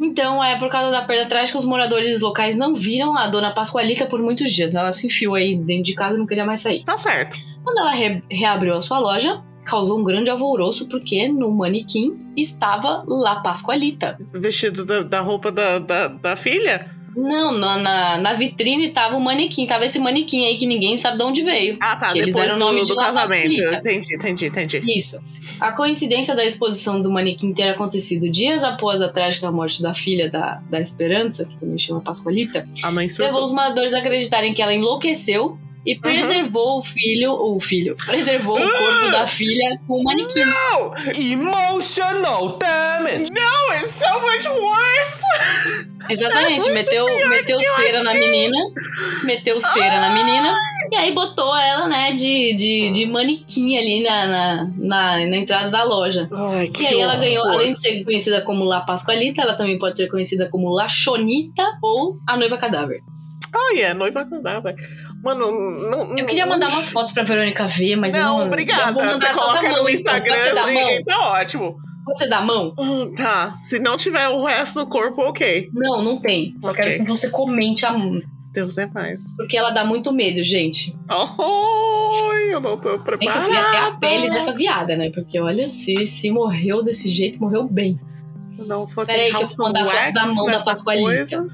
Então, 0.00 0.42
é 0.42 0.56
por 0.56 0.68
causa 0.70 0.92
da 0.92 1.02
perda 1.02 1.28
trágica, 1.28 1.58
os 1.58 1.64
moradores 1.64 2.20
locais 2.20 2.56
não 2.56 2.76
viram 2.76 3.16
a 3.16 3.26
dona 3.26 3.52
Pascoalita 3.52 4.06
por 4.06 4.20
muitos 4.22 4.52
dias. 4.52 4.72
né? 4.72 4.80
Ela 4.80 4.92
se 4.92 5.08
enfiou 5.08 5.34
aí 5.34 5.56
dentro 5.56 5.82
de 5.84 5.94
casa 5.94 6.14
e 6.14 6.18
não 6.18 6.26
queria 6.26 6.44
mais 6.44 6.60
sair. 6.60 6.84
Tá 6.84 6.96
certo. 6.96 7.36
Quando 7.64 7.78
ela 7.80 7.90
re- 7.92 8.22
reabriu 8.30 8.74
a 8.76 8.80
sua 8.80 9.00
loja, 9.00 9.42
causou 9.64 9.98
um 9.98 10.04
grande 10.04 10.30
alvoroço 10.30 10.88
porque 10.88 11.26
no 11.28 11.50
manequim 11.50 12.16
estava 12.36 13.02
La 13.08 13.40
Pascoalita. 13.40 14.16
Vestido 14.34 14.84
da, 14.86 15.02
da 15.02 15.20
roupa 15.20 15.50
da, 15.50 15.80
da, 15.80 16.06
da 16.08 16.36
filha? 16.36 16.90
Não, 17.20 17.58
na, 17.58 17.78
na, 17.78 18.18
na 18.18 18.32
vitrine 18.34 18.90
tava 18.90 19.16
o 19.16 19.20
manequim. 19.20 19.66
Tava 19.66 19.84
esse 19.84 19.98
manequim 19.98 20.46
aí 20.46 20.56
que 20.56 20.66
ninguém 20.66 20.96
sabe 20.96 21.18
de 21.18 21.24
onde 21.24 21.42
veio. 21.42 21.76
Ah, 21.80 21.96
tá. 21.96 22.12
Que 22.12 22.18
eles 22.18 22.26
depois 22.26 22.46
deram 22.46 22.56
o 22.56 22.58
nome 22.60 22.80
do, 22.80 22.86
de 22.86 22.92
do 22.92 22.96
casamento. 22.96 23.60
Entendi, 23.60 24.14
entendi, 24.14 24.46
entendi. 24.46 24.82
Isso. 24.86 25.20
A 25.60 25.72
coincidência 25.72 26.36
da 26.36 26.44
exposição 26.44 27.02
do 27.02 27.10
manequim 27.10 27.52
ter 27.52 27.70
acontecido 27.70 28.30
dias 28.30 28.62
após 28.62 29.02
a 29.02 29.08
trágica 29.08 29.50
morte 29.50 29.82
da 29.82 29.92
filha 29.94 30.30
da, 30.30 30.62
da 30.70 30.80
Esperança, 30.80 31.44
que 31.44 31.56
também 31.58 31.76
chama 31.76 32.00
Pascoalita, 32.00 32.68
A 32.84 32.92
mãe 32.92 33.08
levou 33.18 33.42
os 33.42 33.50
moradores 33.50 33.92
a 33.92 33.98
acreditarem 33.98 34.54
que 34.54 34.62
ela 34.62 34.72
enlouqueceu 34.72 35.58
e 35.88 35.98
preservou 35.98 36.78
o 36.78 36.82
filho, 36.82 37.32
o 37.32 37.58
filho, 37.58 37.96
preservou 37.96 38.58
o 38.58 38.60
corpo 38.60 39.10
da 39.10 39.26
filha 39.26 39.80
com 39.86 39.94
o 39.94 40.04
manequim. 40.04 40.40
Não! 40.40 40.92
Emotional 41.18 42.58
damage. 42.58 43.32
No, 43.32 43.40
it's 43.74 43.92
so 43.92 44.20
much 44.20 44.46
worse! 44.48 45.22
Exatamente, 46.10 46.70
meteu, 46.70 47.06
meteu 47.28 47.60
cera 47.62 48.02
na 48.02 48.14
menina, 48.14 48.56
meteu 49.24 49.60
cera 49.60 50.00
na 50.00 50.10
menina, 50.14 50.56
e 50.90 50.96
aí 50.96 51.12
botou 51.12 51.54
ela, 51.56 51.86
né, 51.86 52.12
de, 52.12 52.54
de, 52.56 52.90
de 52.90 53.06
manequim 53.06 53.76
ali 53.76 54.02
na, 54.02 54.26
na, 54.26 54.70
na, 54.78 55.26
na 55.26 55.36
entrada 55.36 55.68
da 55.70 55.82
loja. 55.84 56.26
Ai, 56.32 56.70
E 56.80 56.86
aí 56.86 57.00
ela 57.00 57.14
ganhou, 57.16 57.44
horror. 57.44 57.56
além 57.60 57.72
de 57.72 57.80
ser 57.80 58.04
conhecida 58.04 58.40
como 58.40 58.64
La 58.64 58.80
Pascoalita, 58.80 59.42
ela 59.42 59.54
também 59.54 59.78
pode 59.78 59.98
ser 59.98 60.06
conhecida 60.08 60.48
como 60.50 60.70
La 60.70 60.88
Chonita 60.88 61.62
ou 61.82 62.16
a 62.26 62.36
Noiva 62.36 62.56
Cadáver. 62.56 63.00
Olha, 63.54 63.94
noiva 63.94 64.26
cadáver. 64.26 64.74
Mano, 65.24 65.50
não. 65.90 66.18
Eu 66.18 66.26
queria 66.26 66.44
mandar 66.44 66.68
umas 66.68 66.90
fotos 66.90 67.12
pra 67.12 67.22
Verônica 67.22 67.66
ver, 67.66 67.96
mas 67.96 68.14
eu 68.14 68.22
Não, 68.22 68.38
não. 68.40 68.46
obrigada. 68.46 68.90
Eu 68.90 68.94
vou 68.94 69.02
Você 69.02 69.12
mandar 69.12 69.34
só 69.34 69.40
da 69.40 69.40
coloca 69.58 69.62
mão, 69.62 69.82
no 69.84 69.88
então. 69.88 69.94
Instagram 69.94 70.34
Pode 70.34 70.48
ser 70.48 70.54
da 70.54 70.66
mão? 70.66 70.90
e 70.90 71.04
tá 71.04 71.28
ótimo. 71.32 71.76
Pode 72.08 72.18
ser 72.20 72.28
da 72.28 72.40
mão? 72.40 72.72
Hum, 72.78 73.12
Tá, 73.14 73.52
se 73.54 73.78
não 73.78 73.96
tiver 73.96 74.28
o 74.28 74.42
resto 74.44 74.80
do 74.80 74.86
corpo, 74.86 75.20
ok. 75.22 75.68
Não, 75.74 76.02
não 76.02 76.18
tem. 76.18 76.54
Só 76.58 76.70
Ok. 76.70 76.82
quero 76.82 77.04
que 77.04 77.10
você 77.10 77.28
comente 77.28 77.84
a 77.84 77.92
mão. 77.92 78.20
Deus 78.52 78.78
é 78.78 78.86
mais. 78.86 79.36
Porque 79.36 79.56
ela 79.58 79.70
dá 79.70 79.84
muito 79.84 80.10
medo, 80.12 80.42
gente. 80.42 80.96
Oi, 81.08 82.54
eu 82.54 82.60
não 82.60 82.76
tô 82.78 82.88
Tem 82.90 82.98
que 82.98 83.04
preparada. 83.04 83.46
ver 83.48 83.56
até 83.58 83.78
a 83.78 83.90
pele 83.92 84.30
dessa 84.30 84.52
viada, 84.54 84.96
né? 84.96 85.10
Porque 85.14 85.38
olha, 85.38 85.68
se, 85.68 86.06
se 86.06 86.30
morreu 86.30 86.82
desse 86.82 87.08
jeito, 87.08 87.38
morreu 87.38 87.68
bem. 87.68 87.98
Não, 88.66 88.86
fucking 88.86 89.06
Peraí 89.12 89.30
que 89.34 89.42
eu 89.42 89.46
vou 89.48 89.66
mandar 89.66 89.84
foto 89.84 90.12
da 90.12 90.26
mão 90.34 90.46
da 90.46 90.58
Pascoalita. 90.60 91.46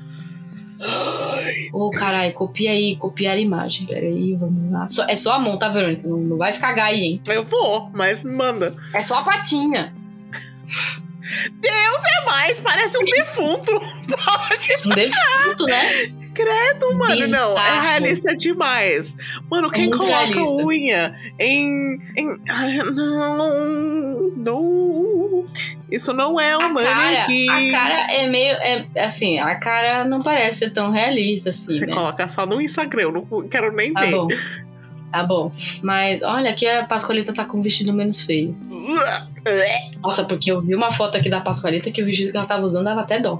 Ô, 1.73 1.91
caralho, 1.91 2.33
copia 2.33 2.71
aí, 2.71 2.97
copiar 2.97 3.37
a 3.37 3.41
imagem. 3.41 3.87
Peraí, 3.87 4.35
vamos 4.35 4.73
lá. 4.73 4.87
Só- 4.89 5.05
é 5.09 5.17
só 5.17 5.33
a 5.35 5.39
mão, 5.39 5.59
tá, 5.59 5.69
Verônica? 5.69 6.07
Não, 6.07 6.17
não 6.19 6.37
vai 6.37 6.53
se 6.53 6.61
cagar 6.61 6.87
aí, 6.87 7.01
hein? 7.01 7.21
Eu 7.27 7.45
vou, 7.45 7.91
mas 7.93 8.23
manda. 8.25 8.75
É 8.95 9.03
só 9.05 9.19
a 9.19 9.23
patinha. 9.23 9.93
Deus 10.65 12.01
é 12.21 12.25
mais, 12.27 12.61
parece 12.61 12.99
um 12.99 13.05
defunto. 13.05 13.73
Pode. 14.07 14.73
Um 14.87 14.95
defunto, 14.95 15.67
né? 15.67 15.83
Credo, 16.35 16.93
mano. 16.99 17.15
Não, 17.15 17.17
é 17.17 17.63
Bizarro. 17.63 17.81
realista 17.83 18.37
demais. 18.37 19.15
Mano, 19.49 19.71
quem 19.71 19.85
muito 19.85 19.99
coloca 19.99 20.17
realista. 20.27 20.65
unha 20.67 21.15
em. 21.39 21.99
em... 22.17 22.35
Ai, 22.49 22.77
não. 22.79 24.33
Não. 24.37 25.45
Isso 25.91 26.13
não 26.13 26.41
é 26.41 26.57
um 26.59 26.61
A 26.61 26.75
cara, 26.83 26.95
manequim. 26.97 27.49
a 27.49 27.71
cara 27.71 28.13
é 28.13 28.27
meio. 28.27 28.53
É, 28.55 28.85
assim, 29.05 29.39
a 29.39 29.55
cara 29.61 30.05
não 30.05 30.19
parece 30.19 30.59
ser 30.61 30.71
tão 30.71 30.91
realista 30.91 31.51
assim, 31.51 31.79
Você 31.79 31.87
né? 31.87 31.95
coloca 31.95 32.29
só 32.29 32.45
no 32.45 32.61
Instagram, 32.61 33.03
eu 33.03 33.13
não 33.13 33.49
quero 33.49 33.73
nem 33.73 33.93
Tá 33.93 34.01
ver. 34.01 34.11
bom. 34.11 34.27
Tá 35.15 35.23
bom. 35.23 35.53
Mas 35.81 36.23
olha, 36.23 36.51
aqui 36.51 36.67
a 36.67 36.85
Pascoalita 36.85 37.33
tá 37.33 37.45
com 37.45 37.59
um 37.59 37.63
vestido 37.63 37.93
menos 37.93 38.21
feio. 38.23 38.53
Nossa, 40.03 40.25
porque 40.25 40.51
eu 40.51 40.61
vi 40.61 40.75
uma 40.75 40.91
foto 40.91 41.17
aqui 41.17 41.29
da 41.31 41.41
Pascoalita 41.41 41.91
que 41.91 42.03
o 42.03 42.05
vestido 42.05 42.31
que 42.33 42.37
ela 42.37 42.47
tava 42.47 42.65
usando 42.67 42.87
dava 42.87 43.03
até 43.03 43.21
dó. 43.21 43.39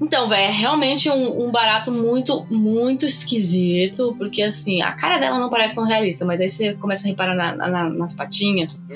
Então, 0.00 0.26
velho, 0.28 0.42
é 0.42 0.50
realmente 0.50 1.10
um, 1.10 1.46
um 1.46 1.50
barato 1.50 1.92
muito, 1.92 2.46
muito 2.50 3.04
esquisito. 3.04 4.14
Porque, 4.16 4.42
assim, 4.42 4.80
a 4.80 4.92
cara 4.92 5.18
dela 5.18 5.38
não 5.38 5.50
parece 5.50 5.74
tão 5.74 5.84
realista, 5.84 6.24
mas 6.24 6.40
aí 6.40 6.48
você 6.48 6.72
começa 6.74 7.04
a 7.04 7.08
reparar 7.08 7.34
na- 7.34 7.56
na- 7.56 7.90
nas 7.90 8.14
patinhas. 8.14 8.86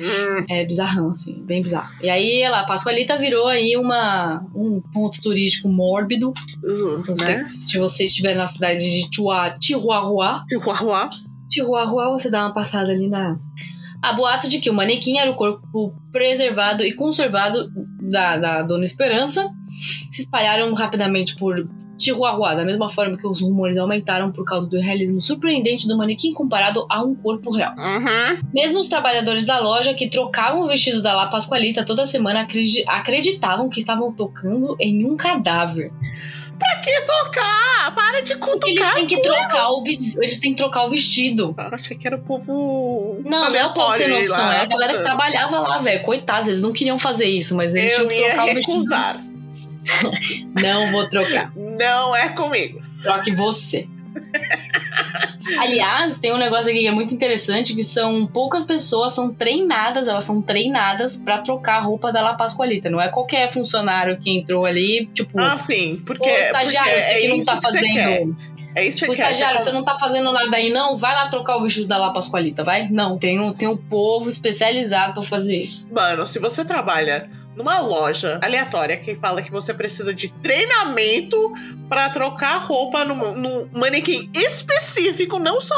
É 0.49 0.65
bizarrão, 0.65 1.11
assim, 1.11 1.35
bem 1.45 1.61
bizarro. 1.61 1.93
E 2.03 2.09
aí, 2.09 2.41
ela, 2.41 2.61
a 2.61 2.65
Pascoalita 2.65 3.19
virou 3.19 3.47
aí 3.49 3.77
uma, 3.77 4.43
um 4.55 4.81
ponto 4.93 5.21
turístico 5.21 5.69
mórbido. 5.69 6.31
uh, 6.31 7.01
Então, 7.01 7.15
né? 7.27 7.45
se, 7.49 7.69
se 7.71 7.79
você 7.79 8.05
estiver 8.07 8.35
na 8.37 8.47
cidade 8.47 8.81
de 8.81 9.09
Chua- 9.15 9.57
Chihuahua, 9.61 10.45
Chihuahua. 10.49 11.11
Chihuahua, 11.51 12.11
você 12.11 12.31
dá 12.31 12.43
uma 12.45 12.55
passada 12.55 12.91
ali 12.93 13.09
na. 13.09 13.39
Há 14.03 14.13
boatos 14.13 14.49
de 14.51 14.61
que 14.61 14.71
o 14.71 14.75
manequim 14.75 15.19
era 15.19 15.31
o 15.31 15.35
corpo 15.35 15.95
preservado 16.13 16.83
e 16.85 16.95
conservado 16.95 17.71
da, 18.01 18.37
da 18.37 18.63
Dona 18.63 18.85
Esperança 18.85 19.49
se 20.13 20.21
espalharam 20.23 20.73
rapidamente 20.75 21.35
por 21.37 21.67
Chihuahua, 21.99 22.55
da 22.55 22.65
mesma 22.65 22.91
forma 22.91 23.17
que 23.17 23.27
os 23.27 23.41
rumores 23.41 23.79
aumentaram 23.79 24.31
por 24.31 24.45
causa 24.45 24.67
do 24.67 24.79
realismo 24.79 25.19
surpreendente 25.19 25.89
do 25.89 25.97
manequim 25.97 26.35
comparado 26.35 26.87
a 26.91 27.03
um 27.03 27.15
corpo 27.15 27.51
real. 27.51 27.73
Uhum. 27.73 28.49
Mesmo 28.55 28.81
os 28.81 28.87
trabalhadores 28.89 29.47
da 29.47 29.59
loja 29.59 29.95
que 29.95 30.11
trocavam 30.11 30.63
o 30.63 30.69
vestido 30.69 31.03
da 31.03 31.15
La 31.15 31.29
Pascualita 31.29 31.85
toda 31.87 32.05
semana 32.05 32.43
acredi- 32.43 32.85
acreditavam 32.87 33.71
que 33.71 33.81
estavam 33.81 34.13
tocando 34.13 34.77
em 34.79 35.07
um 35.07 35.17
cadáver. 35.17 35.91
Pra 36.59 36.77
que 36.81 37.01
tocar? 37.03 37.95
Para 37.95 38.21
de 38.23 38.37
Porque 38.37 38.71
eles 38.71 38.81
cutucar 38.81 38.95
têm 38.95 39.07
que 39.07 39.23
trocar 39.23 39.71
o 39.71 39.85
eles 39.87 40.41
têm 40.41 40.51
que 40.53 40.57
trocar 40.57 40.85
o 40.87 40.91
vestido. 40.91 41.55
Eu 41.59 41.75
achei 41.75 41.97
que 41.97 42.07
era 42.07 42.17
o 42.17 42.21
povo 42.21 43.21
Não, 43.25 43.51
não 43.51 43.57
é 43.57 43.67
o 43.67 43.73
povo 43.73 43.93
sem 43.93 44.09
noção, 44.09 44.39
lá, 44.39 44.57
é 44.57 44.61
a 44.63 44.67
galera 44.67 44.97
que 44.97 45.03
trabalhava 45.03 45.59
lá, 45.61 45.79
velho. 45.79 46.03
Coitados, 46.03 46.49
eles 46.49 46.61
não 46.61 46.73
queriam 46.73 46.99
fazer 46.99 47.27
isso, 47.27 47.55
mas 47.57 47.75
eles 47.75 47.93
Eu 47.93 48.09
tinham 48.09 48.09
que 48.09 48.15
ia 48.15 48.27
trocar 48.35 48.45
o 48.45 48.55
vestido. 48.55 48.73
recusar. 48.73 49.21
Não 50.61 50.91
vou 50.91 51.09
trocar. 51.09 51.53
Não 51.55 52.17
é 52.17 52.29
comigo. 52.31 52.83
Troque 53.03 53.33
você. 53.35 53.89
Aliás, 55.61 56.19
tem 56.19 56.33
um 56.33 56.37
negócio 56.39 56.71
aqui 56.71 56.81
que 56.81 56.87
é 56.87 56.91
muito 56.93 57.15
interessante, 57.15 57.75
que 57.75 57.83
são 57.85 58.27
poucas 58.27 58.65
pessoas 58.65 59.13
são 59.13 59.33
treinadas, 59.33 60.09
elas 60.09 60.25
são 60.25 60.43
treinadas 60.43 61.17
pra 61.19 61.39
trocar 61.39 61.77
a 61.79 61.81
roupa 61.81 62.13
da 62.13 62.21
La 62.23 62.35
Pascualita. 62.35 62.91
Não 62.91 63.01
é 63.01 63.09
qualquer 63.09 63.53
funcionário 63.53 64.19
que 64.19 64.31
entrou 64.31 64.65
ali, 64.65 65.09
tipo, 65.15 65.39
Ah, 65.39 65.57
sim. 65.57 66.03
Porque, 66.05 66.29
ô 66.29 66.37
estagiário, 66.37 66.93
porque 66.93 67.03
você 67.03 67.13
é 67.13 67.21
que 67.21 67.29
não 67.29 67.45
tá 67.45 67.55
que 67.55 67.61
quer. 67.61 67.67
fazendo. 67.67 68.37
É 68.75 68.87
isso 68.87 68.99
que 68.99 69.05
Tipo, 69.07 69.17
quer. 69.17 69.23
estagiário, 69.23 69.59
Você 69.59 69.65
você 69.67 69.73
não 69.73 69.85
tá 69.85 69.99
fazendo 69.99 70.31
nada 70.33 70.55
aí, 70.57 70.71
não? 70.71 70.97
Vai 70.99 71.15
lá 71.15 71.29
trocar 71.29 71.57
o 71.57 71.63
vestido 71.63 71.87
da 71.87 71.97
La 71.97 72.11
Pascualita, 72.13 72.63
vai? 72.63 72.89
Não, 72.91 73.17
tem 73.19 73.41
um, 73.41 73.51
tem 73.53 73.67
um 73.67 73.77
povo 73.77 74.29
especializado 74.29 75.15
pra 75.15 75.23
fazer 75.23 75.57
isso. 75.57 75.89
Mano, 75.91 76.27
se 76.27 76.39
você 76.39 76.63
trabalha 76.65 77.31
numa 77.57 77.81
loja 77.81 78.39
aleatória 78.43 78.97
que 78.97 79.17
fala 79.17 79.43
que 79.43 79.51
você 79.51 79.73
precisa 79.73 80.15
de 80.15 80.33
treinamento 80.35 81.53
pra 81.89 82.11
trocar 82.11 82.59
roupa 82.59 83.05
num, 83.05 83.35
num 83.35 83.71
manequim 83.73 84.31
específico, 84.35 85.39
não 85.39 85.61
só 85.61 85.75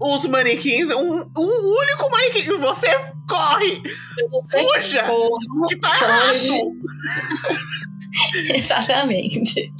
os 0.00 0.26
manequins, 0.26 0.90
um, 0.90 1.20
um 1.36 1.80
único 1.80 2.10
manequim, 2.10 2.58
você 2.58 2.86
corre, 3.28 3.82
Você 4.32 4.62
fuja, 4.62 5.04
que 5.68 5.76
tá 5.76 5.96
errado. 5.96 6.72
Exatamente. 8.54 9.72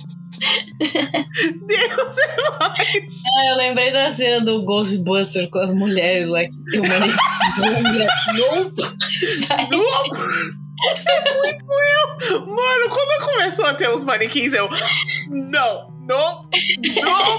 Deus 0.78 2.18
é 2.18 2.50
mais. 2.60 3.22
Ah, 3.26 3.50
eu 3.50 3.56
lembrei 3.56 3.90
da 3.92 4.10
cena 4.12 4.44
do 4.44 4.62
Ghostbusters 4.64 5.48
com 5.50 5.58
as 5.58 5.74
mulheres 5.74 6.28
lá 6.28 6.44
que 6.44 6.64
tem 6.70 6.80
uma 6.80 6.98
Nope! 8.34 8.82
Sai. 9.46 9.68
É 11.06 11.34
muito 11.34 11.64
eu. 11.66 12.46
Mano, 12.46 12.88
quando 12.88 13.24
começou 13.26 13.66
a 13.66 13.74
ter 13.74 13.88
os 13.90 14.04
manequins, 14.04 14.52
eu. 14.52 14.68
Não, 15.28 15.90
não, 16.06 16.48
não, 17.02 17.38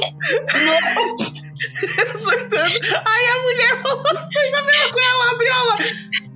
não. 0.65 1.17
Surtando. 2.15 2.79
Aí 3.05 3.27
a 3.27 3.41
mulher 3.41 3.81
falou, 3.81 4.03
fez 4.03 4.53
a 4.53 4.61
mesma 4.61 4.93
coisa, 4.93 5.09
ela 5.09 5.31
abriu 5.31 5.53
ela. 5.53 5.77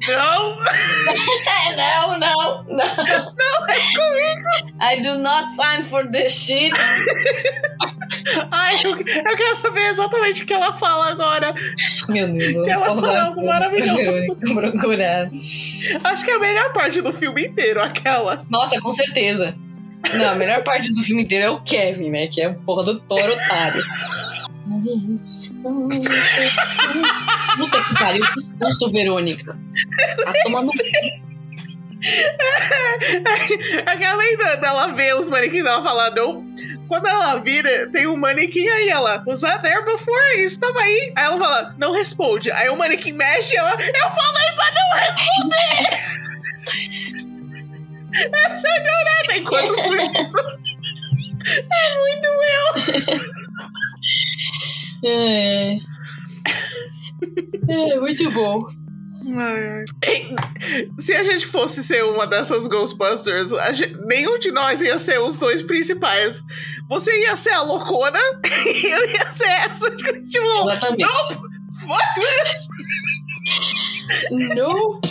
Não, 0.07 0.57
não, 1.77 2.19
não, 2.19 2.63
não. 2.63 3.33
não 3.35 3.67
é 3.69 3.75
comigo. 3.95 4.49
I 4.81 5.01
do 5.01 5.17
not 5.17 5.55
sign 5.55 5.83
for 5.85 6.05
this 6.09 6.31
shit. 6.33 6.73
Ai, 8.51 8.75
eu, 8.83 8.91
eu 8.91 9.37
quero 9.37 9.55
saber 9.57 9.87
exatamente 9.87 10.43
o 10.43 10.45
que 10.45 10.53
ela 10.53 10.73
fala 10.73 11.09
agora. 11.09 11.53
Meu 12.09 12.31
Deus, 12.31 12.53
vamos 12.53 12.69
Ela 12.69 12.85
falou 12.85 13.15
algo 13.15 13.45
maravilhoso. 13.45 14.35
Procurar. 14.53 15.29
Acho 16.03 16.25
que 16.25 16.31
é 16.31 16.35
a 16.35 16.39
melhor 16.39 16.73
parte 16.73 17.01
do 17.01 17.11
filme 17.11 17.47
inteiro, 17.47 17.81
aquela. 17.81 18.45
Nossa, 18.49 18.79
com 18.79 18.91
certeza. 18.91 19.55
Não, 20.13 20.31
a 20.31 20.35
melhor 20.35 20.63
parte 20.63 20.93
do 20.93 21.01
filme 21.01 21.23
inteiro 21.23 21.45
é 21.45 21.49
o 21.49 21.61
Kevin, 21.61 22.09
né? 22.09 22.27
Que 22.27 22.41
é 22.41 22.47
a 22.47 22.53
porra 22.53 22.83
do 22.83 22.99
Toro 22.99 23.33
otário. 23.33 23.81
Puta 27.57 27.83
que 27.83 27.93
pariu, 27.99 28.25
que 28.25 28.65
susto, 28.65 28.91
Verônica. 28.91 29.57
Tá 30.23 30.33
tomando. 30.43 30.71
Aquela 33.85 34.21
ainda 34.21 34.55
dela 34.57 34.87
ver 34.89 35.15
os 35.15 35.29
manequins, 35.29 35.65
ela 35.65 35.81
fala, 35.81 36.09
não. 36.11 36.45
Quando 36.93 37.07
ela 37.07 37.39
vira, 37.39 37.89
tem 37.89 38.05
um 38.05 38.15
manequim 38.15 38.67
aí, 38.67 38.87
ela, 38.87 39.17
that 39.25 39.63
there 39.63 39.83
before? 39.83 40.21
Isso 40.37 40.59
tava 40.59 40.79
aí. 40.79 41.11
Aí 41.15 41.25
ela 41.25 41.39
fala, 41.39 41.73
não 41.75 41.91
responde. 41.91 42.51
Aí 42.51 42.69
o 42.69 42.75
manequim 42.75 43.13
mexe 43.13 43.55
e 43.55 43.57
ela, 43.57 43.71
eu 43.71 44.11
falei 44.11 44.51
pra 44.53 44.71
não 44.75 44.93
responder! 44.99 45.87
Essa 48.31 48.67
é 48.69 48.77
ignorância, 48.77 49.37
enquanto 49.37 49.73
é 51.73 51.97
muito 51.97 52.27
eu. 52.53 52.75
É. 55.09 55.79
É, 57.69 57.99
muito 57.99 58.29
bom. 58.29 58.59
Se 60.99 61.13
a 61.13 61.23
gente 61.23 61.45
fosse 61.45 61.83
ser 61.83 62.03
uma 62.03 62.25
dessas 62.27 62.67
Ghostbusters, 62.67 63.49
gente- 63.73 63.97
nenhum 64.05 64.37
de 64.39 64.51
nós 64.51 64.81
ia 64.81 64.97
ser 64.99 65.19
os 65.19 65.37
dois 65.37 65.61
principais. 65.61 66.41
Você 66.89 67.11
ia 67.21 67.35
ser 67.37 67.51
a 67.51 67.61
loucona 67.61 68.19
e 68.45 68.87
eu 68.91 69.09
ia 69.09 69.31
ser 69.33 69.47
essa 69.47 69.91
tipo, 69.95 70.69
Exatamente. 70.69 71.07
foda-se. 71.07 72.67
Não. 74.31 75.01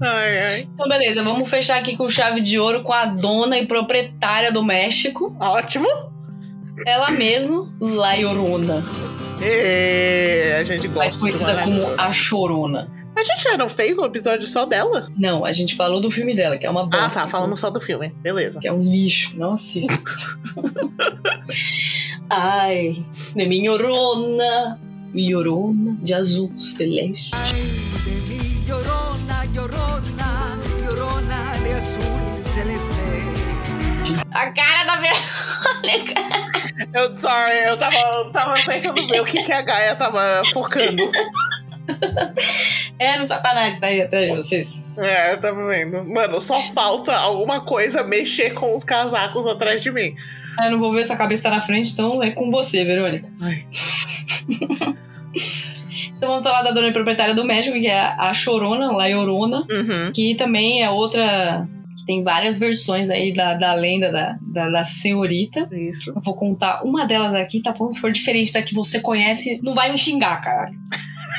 Ai, 0.00 0.38
ai. 0.44 0.68
Então, 0.74 0.88
beleza, 0.88 1.22
vamos 1.24 1.48
fechar 1.48 1.78
aqui 1.78 1.96
com 1.96 2.08
chave 2.08 2.40
de 2.40 2.58
ouro 2.58 2.82
com 2.82 2.92
a 2.92 3.06
dona 3.06 3.58
e 3.58 3.66
proprietária 3.66 4.52
do 4.52 4.62
México. 4.62 5.34
Ótimo. 5.40 5.86
Ela 6.86 7.10
mesma, 7.10 7.72
La 7.80 8.14
Llorona. 8.14 8.84
E 9.40 10.52
a 10.52 10.62
gente 10.64 10.86
gosta. 10.88 10.98
Mais 10.98 11.16
conhecida 11.16 11.62
como 11.62 11.94
a 12.00 12.12
Chorona. 12.12 12.88
A 13.18 13.22
gente 13.24 13.42
já 13.42 13.56
não 13.56 13.68
fez 13.68 13.98
um 13.98 14.04
episódio 14.04 14.46
só 14.46 14.64
dela? 14.64 15.08
Não, 15.16 15.44
a 15.44 15.52
gente 15.52 15.74
falou 15.74 16.00
do 16.00 16.08
filme 16.08 16.36
dela, 16.36 16.56
que 16.56 16.64
é 16.64 16.70
uma 16.70 16.84
bosta. 16.86 17.04
Ah, 17.04 17.08
tá. 17.10 17.26
Falamos 17.26 17.58
só 17.58 17.68
do 17.68 17.80
filme. 17.80 18.14
Beleza. 18.22 18.60
Que 18.60 18.68
é 18.68 18.72
um 18.72 18.80
lixo, 18.80 19.36
não 19.36 19.54
assista. 19.54 19.98
Ai, 22.30 23.04
de 23.34 23.46
mi 23.46 23.66
Llorona. 23.66 24.78
Llorona 25.12 25.96
de 26.00 26.14
azul 26.14 26.52
celeste. 26.56 27.32
de 28.04 28.10
mi 28.28 28.64
llorona, 28.68 29.44
llorona, 29.52 30.58
llorona 30.84 31.58
de 31.64 31.72
azul 31.72 32.44
celeste. 32.54 32.88
A 34.30 34.52
cara 34.52 34.84
da 34.84 34.96
Verônica. 34.96 36.14
Eu, 36.94 37.18
sorry, 37.18 37.64
eu 37.64 37.76
tava, 37.76 37.96
eu 37.96 38.30
tava 38.30 38.54
tentando 38.64 39.06
ver 39.08 39.20
o 39.20 39.24
que, 39.24 39.42
que 39.42 39.52
a 39.52 39.62
Gaia 39.62 39.96
tava 39.96 40.20
focando. 40.52 41.02
É, 43.00 43.16
no 43.16 43.28
satanás 43.28 43.78
tá 43.78 43.86
aí 43.86 44.02
atrás 44.02 44.26
de 44.28 44.34
vocês. 44.34 44.98
É, 44.98 45.32
eu 45.32 45.40
tava 45.40 45.64
vendo. 45.68 46.04
Mano, 46.04 46.40
só 46.40 46.60
falta 46.74 47.14
alguma 47.16 47.60
coisa 47.60 48.02
mexer 48.02 48.54
com 48.54 48.74
os 48.74 48.82
casacos 48.82 49.46
atrás 49.46 49.80
de 49.80 49.92
mim. 49.92 50.16
Ah, 50.58 50.66
Eu 50.66 50.72
não 50.72 50.78
vou 50.80 50.92
ver 50.92 51.04
sua 51.06 51.14
cabeça 51.16 51.44
tá 51.44 51.50
na 51.50 51.62
frente, 51.62 51.92
então 51.92 52.20
é 52.20 52.32
com 52.32 52.50
você, 52.50 52.84
Verônica. 52.84 53.28
Então 56.16 56.28
vamos 56.30 56.42
falar 56.42 56.62
da 56.62 56.72
dona 56.72 56.90
proprietária 56.92 57.34
do 57.34 57.44
México, 57.44 57.78
que 57.78 57.86
é 57.86 58.00
a 58.00 58.34
Chorona, 58.34 58.90
La 58.90 59.06
Llorona, 59.06 59.64
Uhum. 59.70 60.10
que 60.12 60.34
também 60.34 60.82
é 60.82 60.90
outra. 60.90 61.68
que 61.96 62.04
Tem 62.06 62.24
várias 62.24 62.58
versões 62.58 63.08
aí 63.10 63.32
da, 63.32 63.54
da 63.54 63.74
lenda 63.74 64.10
da, 64.10 64.36
da, 64.40 64.68
da 64.68 64.84
senhorita. 64.84 65.68
Isso. 65.70 66.10
Eu 66.10 66.20
vou 66.20 66.34
contar 66.34 66.82
uma 66.84 67.06
delas 67.06 67.34
aqui, 67.34 67.60
tá 67.62 67.72
bom? 67.72 67.90
Se 67.92 68.00
for 68.00 68.10
diferente 68.10 68.52
da 68.52 68.62
que 68.62 68.74
você 68.74 69.00
conhece, 69.00 69.60
não 69.62 69.74
vai 69.74 69.92
me 69.92 69.98
xingar, 69.98 70.40
cara. 70.40 70.72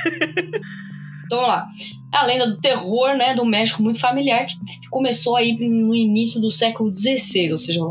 então 1.26 1.40
vamos 1.40 1.48
lá. 1.48 1.68
A 2.12 2.26
lenda 2.26 2.48
do 2.48 2.60
terror, 2.60 3.16
né, 3.16 3.36
do 3.36 3.46
México 3.46 3.84
muito 3.84 4.00
familiar, 4.00 4.48
que 4.48 4.90
começou 4.90 5.36
aí 5.36 5.56
no 5.58 5.96
início 5.96 6.42
do 6.42 6.50
século 6.50 6.92
XVI, 6.96 7.52
ou 7.52 7.58
seja, 7.58 7.82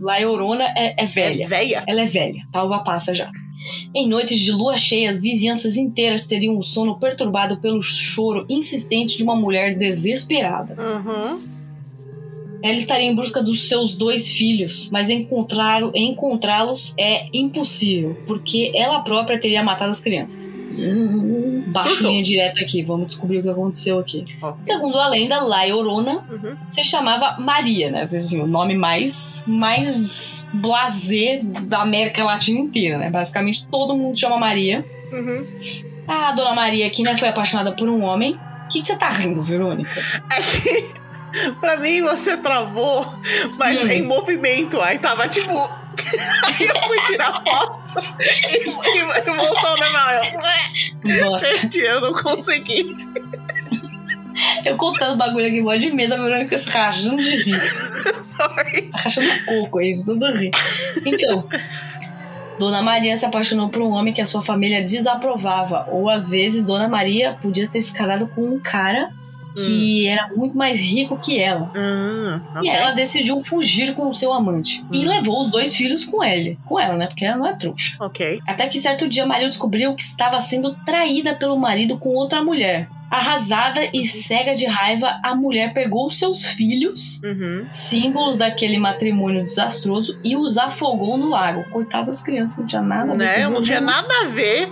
La 0.00 0.18
Llorona 0.18 0.64
é, 0.76 1.04
é 1.04 1.06
velha. 1.06 1.44
É 1.44 1.46
véia. 1.46 1.84
Ela 1.86 2.02
é 2.02 2.06
velha, 2.06 2.42
tá 2.50 2.62
uva 2.64 2.78
passa 2.78 3.14
já. 3.14 3.30
Em 3.94 4.08
noites 4.08 4.38
de 4.38 4.52
lua 4.52 4.76
cheia, 4.76 5.10
as 5.10 5.18
vizinhanças 5.18 5.76
inteiras 5.76 6.26
teriam 6.26 6.56
o 6.56 6.62
sono 6.62 6.98
perturbado 6.98 7.58
pelo 7.58 7.82
choro 7.82 8.46
insistente 8.48 9.16
de 9.16 9.24
uma 9.24 9.34
mulher 9.34 9.76
desesperada. 9.76 10.76
Uhum. 10.80 11.55
Ela 12.66 12.78
estaria 12.78 13.06
em 13.06 13.14
busca 13.14 13.42
dos 13.42 13.68
seus 13.68 13.92
dois 13.96 14.28
filhos, 14.28 14.88
mas 14.90 15.08
encontrá-lo- 15.10 15.92
encontrá-los 15.94 16.94
é 16.98 17.26
impossível, 17.32 18.16
porque 18.26 18.72
ela 18.74 19.00
própria 19.00 19.38
teria 19.38 19.62
matado 19.62 19.90
as 19.90 20.00
crianças. 20.00 20.54
Baixo 21.68 21.90
Surtou. 21.90 22.10
linha 22.10 22.22
direta 22.22 22.60
aqui, 22.60 22.82
vamos 22.82 23.08
descobrir 23.08 23.38
o 23.38 23.42
que 23.42 23.48
aconteceu 23.48 23.98
aqui. 23.98 24.24
Ok. 24.42 24.58
Segundo 24.62 24.98
a 24.98 25.08
lenda, 25.08 25.40
La 25.40 25.64
Llorona 25.64 26.24
Uhum. 26.30 26.56
se 26.68 26.82
chamava 26.84 27.36
Maria, 27.38 27.90
né? 27.90 28.02
Assim, 28.02 28.40
o 28.40 28.46
nome 28.46 28.74
mais, 28.76 29.42
mais 29.46 30.46
blasé 30.52 31.40
da 31.66 31.82
América 31.82 32.24
Latina 32.24 32.58
inteira, 32.60 32.98
né? 32.98 33.10
Basicamente 33.10 33.66
todo 33.68 33.96
mundo 33.96 34.18
chama 34.18 34.38
Maria. 34.38 34.84
Uhum. 35.12 35.46
A 36.08 36.32
dona 36.32 36.52
Maria 36.52 36.86
aqui, 36.86 37.02
né, 37.02 37.16
foi 37.16 37.28
apaixonada 37.28 37.72
por 37.72 37.88
um 37.88 38.02
homem. 38.02 38.32
O 38.64 38.68
que, 38.68 38.80
que 38.80 38.86
você 38.86 38.96
tá 38.96 39.08
rindo, 39.08 39.42
Verônica? 39.42 39.90
Pra 41.60 41.76
mim, 41.76 42.02
você 42.02 42.36
travou, 42.36 43.06
mas 43.56 43.82
Hum. 43.82 43.88
em 43.88 44.02
movimento. 44.02 44.80
Aí 44.80 44.98
tava 44.98 45.28
tipo. 45.28 45.52
Aí 46.44 46.66
eu 46.66 46.82
fui 46.82 47.00
tirar 47.06 47.32
foto 47.34 47.94
e, 48.50 48.56
e, 48.58 48.68
e 48.68 49.36
voltou. 49.36 49.76
Eu, 51.04 51.30
Bosta. 51.30 51.54
Gente, 51.54 51.78
eu 51.78 52.00
não 52.00 52.12
consegui. 52.14 52.94
Eu 54.64 54.76
contando 54.76 55.16
bagulho 55.16 55.46
aqui, 55.46 55.60
mó 55.62 55.74
de 55.74 55.90
medo, 55.90 56.14
a 56.14 56.18
Verônica 56.18 56.58
se 56.58 56.68
rachando 56.68 57.22
de 57.22 57.36
rir. 57.36 57.62
Sorry. 58.24 58.90
Rachando 58.94 59.44
coco 59.46 59.78
aí, 59.78 59.92
de 59.92 60.04
tudo 60.04 60.26
rir. 60.30 60.50
Então, 61.06 61.48
Dona 62.58 62.82
Maria 62.82 63.16
se 63.16 63.24
apaixonou 63.24 63.70
por 63.70 63.80
um 63.80 63.90
homem 63.92 64.12
que 64.12 64.20
a 64.20 64.26
sua 64.26 64.42
família 64.42 64.84
desaprovava. 64.84 65.86
Ou 65.90 66.10
às 66.10 66.28
vezes, 66.28 66.62
Dona 66.64 66.88
Maria 66.88 67.38
podia 67.40 67.66
ter 67.66 67.80
se 67.80 67.92
casado 67.94 68.28
com 68.28 68.42
um 68.42 68.60
cara 68.60 69.10
que 69.56 70.06
era 70.06 70.28
muito 70.36 70.56
mais 70.56 70.78
rico 70.78 71.16
que 71.18 71.38
ela. 71.40 71.72
Hum, 71.74 72.40
E 72.56 72.58
ok. 72.58 72.70
ela 72.70 72.90
decidiu 72.92 73.40
fugir 73.40 73.94
com 73.94 74.08
o 74.08 74.14
seu 74.14 74.32
amante. 74.32 74.84
E 74.92 75.06
Hum. 75.06 75.08
levou 75.10 75.40
os 75.40 75.48
dois 75.50 75.74
filhos 75.74 76.04
com 76.04 76.22
ele. 76.22 76.58
Com 76.66 76.78
ela, 76.78 76.96
né? 76.96 77.06
Porque 77.06 77.24
ela 77.24 77.36
não 77.38 77.46
é 77.46 77.54
trouxa. 77.54 77.96
Ok. 78.00 78.40
Até 78.46 78.68
que 78.68 78.78
certo 78.78 79.08
dia 79.08 79.26
Maria 79.26 79.48
descobriu 79.48 79.94
que 79.94 80.02
estava 80.02 80.40
sendo 80.40 80.74
traída 80.84 81.34
pelo 81.34 81.56
marido 81.58 81.98
com 81.98 82.10
outra 82.10 82.42
mulher. 82.42 82.88
Arrasada 83.08 83.80
e 83.94 84.04
cega 84.04 84.52
de 84.52 84.66
raiva, 84.66 85.20
a 85.22 85.32
mulher 85.32 85.72
pegou 85.72 86.10
seus 86.10 86.44
filhos, 86.44 87.20
Uhum. 87.22 87.64
símbolos 87.70 88.36
daquele 88.36 88.78
matrimônio 88.78 89.42
desastroso, 89.42 90.18
e 90.24 90.36
os 90.36 90.58
afogou 90.58 91.16
no 91.16 91.28
lago. 91.30 91.62
Coitadas 91.70 92.06
das 92.16 92.22
crianças, 92.24 92.58
não 92.58 92.66
tinha 92.66 92.82
nada 92.82 93.12
a 93.12 93.16
ver 93.16 93.24
Né? 93.24 93.48
Não 93.48 93.62
tinha 93.62 93.80
nenhum. 93.80 93.92
nada 93.92 94.08
a 94.24 94.28
ver. 94.28 94.68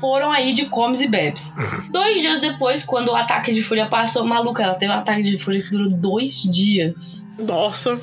Foram 0.00 0.30
aí 0.32 0.52
de 0.52 0.66
comes 0.66 1.00
e 1.00 1.08
bebes. 1.08 1.52
dois 1.90 2.20
dias 2.20 2.40
depois, 2.40 2.84
quando 2.84 3.08
o 3.08 3.16
ataque 3.16 3.52
de 3.52 3.62
fúria 3.62 3.86
passou, 3.86 4.24
maluca, 4.24 4.62
ela 4.62 4.74
teve 4.74 4.92
um 4.92 4.96
ataque 4.96 5.22
de 5.22 5.38
fúria 5.38 5.62
que 5.62 5.70
durou 5.70 5.88
dois 5.88 6.42
dias. 6.42 7.26
Nossa. 7.38 7.98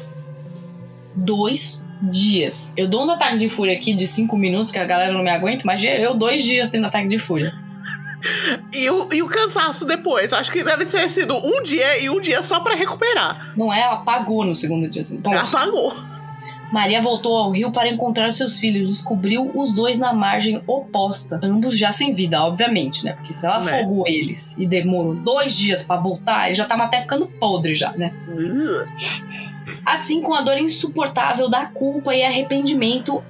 Dois 1.15 1.85
dias. 2.01 2.73
Eu 2.75 2.87
dou 2.87 3.03
uns 3.03 3.09
ataques 3.09 3.39
de 3.39 3.49
fúria 3.49 3.75
aqui 3.75 3.93
de 3.93 4.07
cinco 4.07 4.37
minutos, 4.37 4.73
que 4.73 4.79
a 4.79 4.85
galera 4.85 5.11
não 5.13 5.23
me 5.23 5.29
aguenta, 5.29 5.63
mas 5.65 5.83
eu 5.83 6.15
dois 6.15 6.43
dias 6.43 6.69
tendo 6.69 6.87
ataque 6.87 7.07
de 7.07 7.19
fúria. 7.19 7.51
E 8.71 8.87
o, 8.87 9.11
e 9.11 9.23
o 9.23 9.27
cansaço 9.27 9.83
depois. 9.83 10.31
Acho 10.31 10.51
que 10.51 10.63
deve 10.63 10.85
ter 10.85 11.09
sido 11.09 11.35
um 11.35 11.63
dia 11.63 12.03
e 12.03 12.07
um 12.07 12.21
dia 12.21 12.43
só 12.43 12.59
pra 12.59 12.75
recuperar. 12.75 13.51
Não 13.57 13.73
é? 13.73 13.81
Ela 13.81 13.93
apagou 13.93 14.45
no 14.45 14.53
segundo 14.53 14.87
dia. 14.87 15.01
Assim. 15.01 15.19
Pô, 15.19 15.31
Apagou. 15.33 15.95
Maria 16.71 17.01
voltou 17.01 17.35
ao 17.35 17.51
rio 17.51 17.71
para 17.71 17.89
encontrar 17.89 18.31
seus 18.31 18.59
filhos. 18.59 18.89
Descobriu 18.89 19.51
os 19.53 19.73
dois 19.73 19.97
na 19.97 20.13
margem 20.13 20.61
oposta. 20.65 21.39
Ambos 21.43 21.77
já 21.77 21.91
sem 21.91 22.13
vida, 22.13 22.41
obviamente, 22.43 23.03
né? 23.03 23.13
Porque 23.13 23.33
se 23.33 23.45
ela 23.45 23.59
Né. 23.59 23.79
afogou 23.79 24.07
eles 24.07 24.55
e 24.57 24.65
demorou 24.65 25.13
dois 25.13 25.53
dias 25.55 25.83
pra 25.83 25.97
voltar, 25.97 26.45
eles 26.47 26.57
já 26.57 26.63
estavam 26.63 26.85
até 26.85 27.01
ficando 27.01 27.27
podre 27.27 27.75
já, 27.75 27.91
né? 27.91 28.13
Assim, 29.85 30.21
com 30.21 30.33
a 30.33 30.41
dor 30.41 30.57
insuportável 30.57 31.49
da 31.49 31.65
culpa 31.65 32.15
e 32.15 32.23
arrependimento, 32.23 33.23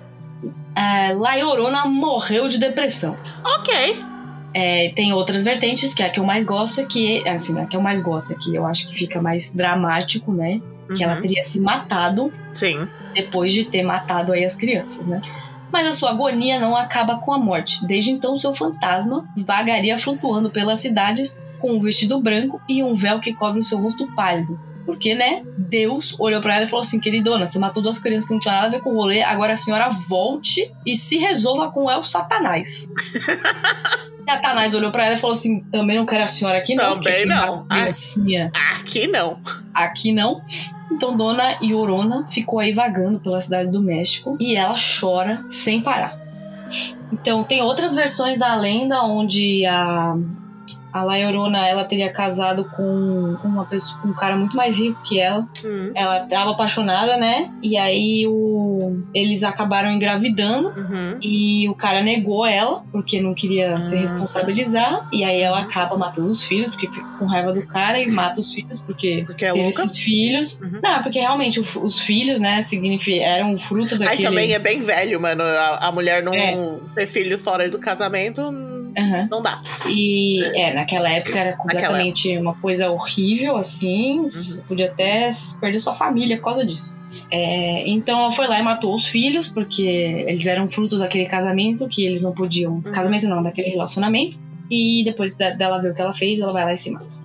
a 0.75 1.11
Laiorona 1.13 1.85
morreu 1.85 2.47
de 2.47 2.57
depressão. 2.57 3.15
ok. 3.57 3.97
É, 4.53 4.91
tem 4.93 5.13
outras 5.13 5.43
vertentes, 5.43 5.93
que 5.93 6.03
é 6.03 6.07
a 6.07 6.09
que 6.09 6.19
eu 6.19 6.25
mais 6.25 6.43
gosto, 6.45 6.85
que 6.85 7.25
assim, 7.25 7.57
a 7.57 7.65
que 7.65 7.77
eu 7.77 7.81
mais 7.81 8.01
gosto, 8.01 8.35
que 8.35 8.53
eu 8.53 8.65
acho 8.65 8.89
que 8.89 8.95
fica 8.95 9.21
mais 9.21 9.53
dramático, 9.53 10.33
né? 10.33 10.59
Que 10.95 11.03
ela 11.03 11.15
Uhum. 11.15 11.21
teria 11.21 11.41
se 11.43 11.59
matado 11.59 12.33
Sim. 12.53 12.87
depois 13.13 13.53
de 13.53 13.65
ter 13.65 13.83
matado 13.83 14.33
aí 14.33 14.43
as 14.43 14.55
crianças, 14.55 15.07
né? 15.07 15.21
Mas 15.71 15.87
a 15.87 15.93
sua 15.93 16.09
agonia 16.09 16.59
não 16.59 16.75
acaba 16.75 17.17
com 17.17 17.31
a 17.33 17.37
morte. 17.37 17.85
Desde 17.85 18.11
então, 18.11 18.35
seu 18.37 18.53
fantasma 18.53 19.25
vagaria 19.37 19.97
flutuando 19.97 20.49
pelas 20.49 20.79
cidades 20.79 21.39
com 21.59 21.71
um 21.73 21.79
vestido 21.79 22.19
branco 22.19 22.61
e 22.67 22.83
um 22.83 22.93
véu 22.93 23.19
que 23.21 23.33
cobre 23.33 23.59
o 23.59 23.63
seu 23.63 23.77
rosto 23.77 24.05
pálido. 24.13 24.59
Porque, 24.85 25.13
né? 25.15 25.43
Deus 25.57 26.19
olhou 26.19 26.41
pra 26.41 26.55
ela 26.55 26.65
e 26.65 26.67
falou 26.67 26.81
assim: 26.81 26.99
queridona, 26.99 27.49
você 27.49 27.57
matou 27.59 27.81
duas 27.81 27.99
crianças 27.99 28.27
que 28.27 28.33
não 28.33 28.41
tinham 28.41 28.55
nada 28.55 28.67
a 28.67 28.71
ver 28.71 28.81
com 28.81 28.89
o 28.89 28.95
rolê, 28.95 29.21
agora 29.21 29.53
a 29.53 29.57
senhora 29.57 29.89
volte 29.89 30.73
e 30.85 30.95
se 30.97 31.17
resolva 31.17 31.71
com 31.71 31.89
El 31.89 32.03
Satanás. 32.03 32.89
Satanás 34.27 34.73
olhou 34.73 34.91
pra 34.91 35.05
ela 35.05 35.15
e 35.15 35.17
falou 35.17 35.33
assim: 35.33 35.61
também 35.71 35.95
não 35.97 36.05
quero 36.05 36.23
a 36.23 36.27
senhora 36.27 36.57
aqui, 36.57 36.75
não. 36.75 36.95
Também 36.95 37.17
quem 37.17 37.25
não. 37.25 37.65
Aqui 37.69 39.07
não. 39.07 39.39
aqui 39.73 40.11
não. 40.11 40.41
Então 40.91 41.15
Dona 41.15 41.57
Iorona 41.61 42.27
ficou 42.27 42.59
aí 42.59 42.73
vagando 42.73 43.19
pela 43.19 43.41
cidade 43.41 43.71
do 43.71 43.81
México 43.81 44.37
e 44.39 44.55
ela 44.55 44.75
chora 44.75 45.43
sem 45.49 45.81
parar. 45.81 46.15
Então 47.11 47.43
tem 47.43 47.61
outras 47.61 47.95
versões 47.95 48.37
da 48.37 48.55
lenda 48.55 49.03
onde 49.03 49.65
a 49.65 50.15
a 50.93 51.03
La 51.03 51.17
Llorona, 51.17 51.67
ela 51.67 51.83
teria 51.85 52.11
casado 52.11 52.65
com 52.65 53.37
uma 53.43 53.65
pessoa, 53.65 54.01
com 54.01 54.09
um 54.09 54.13
cara 54.13 54.35
muito 54.35 54.55
mais 54.55 54.77
rico 54.77 55.01
que 55.03 55.19
ela. 55.19 55.47
Hum. 55.65 55.91
Ela 55.95 56.21
tava 56.21 56.51
apaixonada, 56.51 57.17
né? 57.17 57.51
E 57.61 57.77
aí 57.77 58.25
o 58.27 59.01
eles 59.13 59.43
acabaram 59.43 59.91
engravidando 59.91 60.69
Uhum. 60.69 61.17
e 61.21 61.67
o 61.69 61.75
cara 61.75 62.01
negou 62.01 62.45
ela, 62.45 62.83
porque 62.91 63.21
não 63.21 63.33
queria 63.33 63.81
se 63.81 63.95
Ah, 63.95 63.99
responsabilizar. 64.01 65.07
E 65.11 65.23
aí 65.23 65.39
ela 65.41 65.59
acaba 65.61 65.97
matando 65.97 66.27
os 66.29 66.43
filhos, 66.43 66.71
porque 66.71 66.87
fica 66.89 67.07
com 67.19 67.25
raiva 67.25 67.53
do 67.53 67.65
cara 67.65 67.99
e 67.99 68.09
mata 68.09 68.39
os 68.41 68.53
filhos, 68.53 68.79
porque 68.81 69.23
Porque 69.25 69.45
é 69.45 69.51
teve 69.51 69.63
louca. 69.63 69.81
esses 69.83 69.97
filhos. 69.97 70.59
Uhum. 70.61 70.79
Não, 70.83 71.03
porque 71.03 71.19
realmente 71.19 71.59
o- 71.59 71.83
os 71.83 71.99
filhos, 71.99 72.39
né, 72.39 72.61
significa, 72.61 73.23
eram 73.23 73.53
o 73.55 73.59
fruto 73.59 73.93
Aí 73.95 73.99
daquele. 73.99 74.23
também 74.27 74.53
é 74.53 74.59
bem 74.59 74.81
velho, 74.81 75.19
mano. 75.21 75.43
A, 75.43 75.87
a 75.87 75.91
mulher 75.91 76.23
não 76.23 76.33
É. 76.33 76.57
ter 76.95 77.07
filho 77.07 77.37
fora 77.37 77.69
do 77.69 77.79
casamento 77.79 78.41
Aham. 78.97 79.27
não 79.31 79.41
dá. 79.41 79.61
E 79.89 80.43
é, 80.55 80.73
naquela 80.73 81.09
época 81.09 81.37
era 81.39 81.55
completamente 81.57 82.37
uma 82.37 82.53
coisa 82.55 82.89
horrível, 82.91 83.55
assim. 83.57 84.23
s- 84.25 84.61
Podia 84.63 84.87
até 84.87 85.29
perder 85.59 85.79
sua 85.79 85.93
família 85.93 86.37
por 86.37 86.43
causa 86.45 86.65
disso. 86.65 86.95
É, 87.29 87.87
então 87.89 88.19
ela 88.19 88.31
foi 88.31 88.47
lá 88.47 88.59
e 88.59 88.63
matou 88.63 88.95
os 88.95 89.05
filhos, 89.07 89.47
porque 89.47 89.83
eles 89.83 90.45
eram 90.45 90.69
fruto 90.69 90.97
daquele 90.97 91.25
casamento 91.25 91.87
que 91.87 92.05
eles 92.05 92.21
não 92.21 92.31
podiam. 92.33 92.81
Casamento 92.81 93.27
não, 93.27 93.41
daquele 93.43 93.69
relacionamento. 93.69 94.39
E 94.69 95.03
depois 95.03 95.35
da- 95.35 95.49
dela 95.51 95.81
ver 95.81 95.91
o 95.91 95.93
que 95.95 96.01
ela 96.01 96.13
fez, 96.13 96.39
ela 96.39 96.53
vai 96.53 96.63
lá 96.63 96.73
e 96.73 96.77
se 96.77 96.91
mata. 96.91 97.20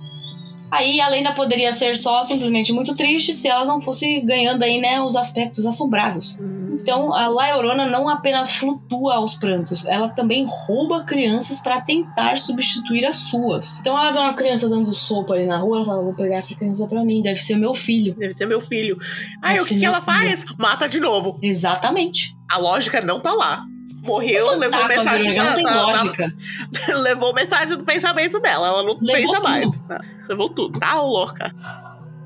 Aí 0.70 1.00
a 1.00 1.08
lenda 1.08 1.32
poderia 1.32 1.72
ser 1.72 1.96
só 1.96 2.22
simplesmente 2.22 2.72
muito 2.72 2.94
triste 2.94 3.32
se 3.32 3.48
ela 3.48 3.64
não 3.64 3.80
fosse 3.80 4.20
ganhando 4.20 4.62
aí, 4.62 4.80
né, 4.80 5.00
os 5.00 5.16
aspectos 5.16 5.64
assombrados. 5.64 6.38
Então, 6.80 7.12
a 7.14 7.26
La 7.26 7.56
Llorona 7.56 7.86
não 7.86 8.08
apenas 8.08 8.52
flutua 8.52 9.16
aos 9.16 9.34
prantos, 9.34 9.86
ela 9.86 10.08
também 10.10 10.46
rouba 10.48 11.04
crianças 11.04 11.58
para 11.58 11.80
tentar 11.80 12.36
substituir 12.38 13.04
as 13.06 13.16
suas. 13.16 13.80
Então, 13.80 13.98
ela 13.98 14.12
vê 14.12 14.18
uma 14.18 14.34
criança 14.34 14.68
dando 14.68 14.92
sopa 14.92 15.34
ali 15.34 15.46
na 15.46 15.58
rua, 15.58 15.78
ela 15.78 15.86
fala: 15.86 16.02
Vou 16.02 16.14
pegar 16.14 16.36
essa 16.36 16.54
criança 16.54 16.86
pra 16.86 17.04
mim, 17.04 17.22
deve 17.22 17.38
ser 17.38 17.56
meu 17.56 17.74
filho. 17.74 18.14
Deve 18.14 18.34
ser 18.34 18.46
meu 18.46 18.60
filho. 18.60 18.98
Aí 19.42 19.58
o 19.58 19.64
que, 19.64 19.78
que 19.78 19.84
ela 19.84 20.02
faz? 20.02 20.44
Mata 20.58 20.88
de 20.88 21.00
novo. 21.00 21.38
Exatamente. 21.42 22.36
A 22.48 22.58
lógica 22.58 23.00
não 23.00 23.20
tá 23.20 23.32
lá. 23.32 23.64
Morreu, 24.06 24.58
levou 24.58 24.80
Tá, 24.80 24.88
metade 24.88 25.34
não 25.34 25.54
tem 25.54 25.64
da- 25.64 25.70
da- 25.72 25.82
lógica. 25.86 26.32
levou 27.02 27.34
metade 27.34 27.76
do 27.76 27.84
pensamento 27.84 28.38
dela. 28.40 28.68
Ela 28.68 28.82
não 28.82 28.98
Levou 29.00 29.12
pensa 29.12 29.34
tudo. 29.36 29.42
mais. 29.42 29.84
Levou 30.28 30.48
tudo. 30.50 30.78
Tá 30.80 30.94
louca. 31.00 31.54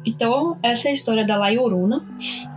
Então, 0.04 0.56
essa 0.62 0.88
é 0.88 0.90
a 0.90 0.94
história 0.94 1.26
da 1.26 1.36
La 1.36 1.50
Llorona, 1.50 2.04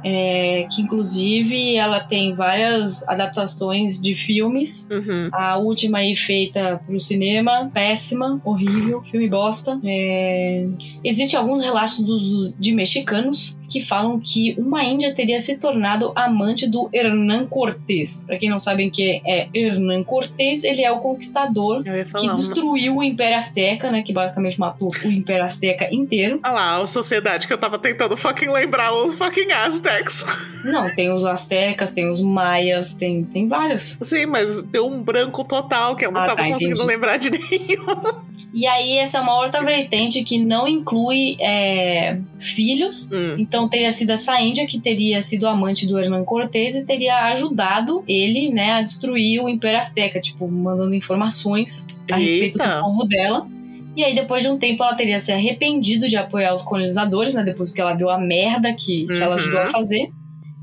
é, 0.04 0.66
que 0.74 0.82
inclusive 0.82 1.76
ela 1.76 2.00
tem 2.00 2.34
várias 2.34 3.08
adaptações 3.08 4.00
de 4.02 4.14
filmes. 4.14 4.88
Uhum. 4.89 5.30
A 5.32 5.58
última 5.58 6.00
aí 6.00 6.16
feita 6.16 6.80
pro 6.86 7.00
cinema, 7.00 7.70
péssima, 7.74 8.39
horrível, 8.46 9.02
filme 9.04 9.28
bosta. 9.28 9.80
É... 9.84 10.66
Existem 11.04 11.38
alguns 11.39 11.62
relatos 11.62 12.00
dos- 12.00 12.54
de 12.58 12.72
mexicanos 12.74 13.58
que 13.70 13.82
falam 13.82 14.20
que 14.20 14.54
uma 14.58 14.84
índia 14.84 15.16
teria 15.16 15.39
se 15.39 15.58
tornado 15.58 16.12
amante 16.16 16.68
do 16.68 16.89
Hernán 16.94 17.48
Cortés. 17.48 18.24
Pra 18.28 18.38
quem 18.38 18.48
não 18.50 18.62
sabe 18.62 18.89
quem 18.91 19.20
é 19.26 19.48
Hernán 19.54 20.04
Cortés, 20.04 20.64
ele 20.64 20.84
é 20.84 20.91
o 20.91 21.00
conquistador 21.00 21.84
que 21.84 21.89
uma- 22.26 22.34
destruiu 22.36 22.98
o 22.98 23.04
Império 23.04 23.36
Azteca, 23.38 23.89
né? 23.89 24.04
Que 24.04 24.14
basicamente 24.14 24.60
matou 24.60 24.91
o 25.04 25.08
Império 25.08 25.44
Azteca 25.44 25.88
inteiro. 25.91 26.39
Olha 26.46 26.54
lá, 26.54 26.82
a 26.84 26.88
sociedade 26.88 27.32
que 27.47 27.53
eu 27.53 27.57
tava 27.57 27.77
tentando 27.79 28.15
fucking 28.15 28.49
lembrar 28.49 28.93
os 28.93 29.15
fucking 29.15 29.51
Aztecs. 29.51 30.25
Não, 30.63 30.93
tem 30.95 31.11
os 31.11 31.25
Aztecas, 31.25 31.91
tem 31.91 32.09
os 32.09 32.21
Maias, 32.21 32.93
tem, 32.95 33.23
tem 33.23 33.47
vários. 33.47 33.97
Sim, 34.01 34.25
mas 34.27 34.61
deu 34.63 34.88
um 34.88 35.01
branco 35.01 35.43
total, 35.43 35.95
que 35.95 36.05
eu 36.05 36.11
não 36.11 36.21
Ah, 36.21 36.25
tava 36.27 36.38
tá, 36.43 36.47
conseguindo 36.47 36.75
entendi. 36.75 36.88
lembrar 36.88 37.17
de 37.17 37.29
nenhum. 37.36 38.23
E 38.53 38.67
aí, 38.67 38.97
essa 38.99 39.17
é 39.17 39.21
uma 39.21 39.36
outra 39.41 39.63
vertente 39.63 40.23
que 40.23 40.38
não 40.38 40.67
inclui 40.67 41.36
é, 41.41 42.19
filhos. 42.38 43.09
Hum. 43.11 43.36
Então, 43.39 43.67
teria 43.67 43.91
sido 43.91 44.11
essa 44.11 44.39
índia 44.39 44.67
que 44.67 44.79
teria 44.79 45.23
sido 45.23 45.47
amante 45.47 45.88
do 45.88 45.97
Hernán 45.99 46.23
Cortés 46.23 46.75
e 46.75 46.86
teria 46.86 47.25
ajudado 47.31 48.03
ele, 48.07 48.51
né, 48.51 48.73
a 48.73 48.81
destruir 48.84 49.41
o 49.41 49.49
Império 49.49 49.79
Azteca, 49.79 50.19
tipo, 50.21 50.47
mandando 50.47 50.93
informações 50.93 51.88
a 52.11 52.15
respeito 52.15 52.59
Eita. 52.61 52.75
do 52.75 52.81
povo 52.84 53.05
dela. 53.05 53.47
E 53.96 54.04
aí, 54.04 54.16
depois 54.16 54.44
de 54.44 54.50
um 54.50 54.58
tempo, 54.58 54.84
ela 54.84 54.96
teria 54.96 55.20
se 55.20 55.32
arrependido 55.32 56.08
de 56.10 56.18
apoiar 56.18 56.56
os 56.56 56.64
colonizadores, 56.64 57.34
né, 57.36 57.44
depois 57.44 57.72
que 57.72 57.80
ela 57.80 57.94
viu 57.94 58.10
a 58.10 58.18
merda 58.18 58.74
que, 58.74 59.06
que 59.08 59.14
ela 59.22 59.28
Uhum. 59.32 59.36
ajudou 59.36 59.60
a 59.62 59.68
fazer. 59.68 60.10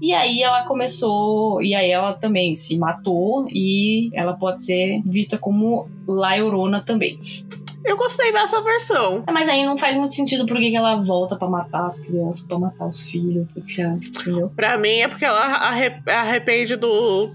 E 0.02 0.12
aí 0.14 0.42
ela 0.42 0.62
começou, 0.64 1.62
e 1.62 1.74
aí 1.74 1.90
ela 1.90 2.14
também 2.14 2.54
se 2.54 2.78
matou 2.78 3.46
e 3.50 4.10
ela 4.14 4.32
pode 4.32 4.64
ser 4.64 5.00
vista 5.04 5.36
como 5.36 5.88
La 6.08 6.34
Llorona 6.36 6.80
também. 6.80 7.18
Eu 7.84 7.96
gostei 7.96 8.32
dessa 8.32 8.62
versão. 8.62 9.22
É, 9.26 9.30
Mas 9.32 9.48
aí 9.48 9.64
não 9.64 9.76
faz 9.76 9.96
muito 9.96 10.14
sentido 10.14 10.44
por 10.46 10.58
que 10.58 10.74
ela 10.74 10.96
volta 11.02 11.36
pra 11.36 11.48
matar 11.48 11.86
as 11.86 12.00
crianças, 12.00 12.44
pra 12.46 12.58
matar 12.58 12.86
os 12.88 13.02
filhos, 13.02 13.46
porque, 13.54 13.80
entendeu? 13.82 14.50
Pra 14.56 14.76
mim 14.78 14.98
é 15.00 15.08
porque 15.08 15.24
ela 15.24 15.40
arre- 15.40 16.02
arrepende 16.06 16.76
do 16.76 17.30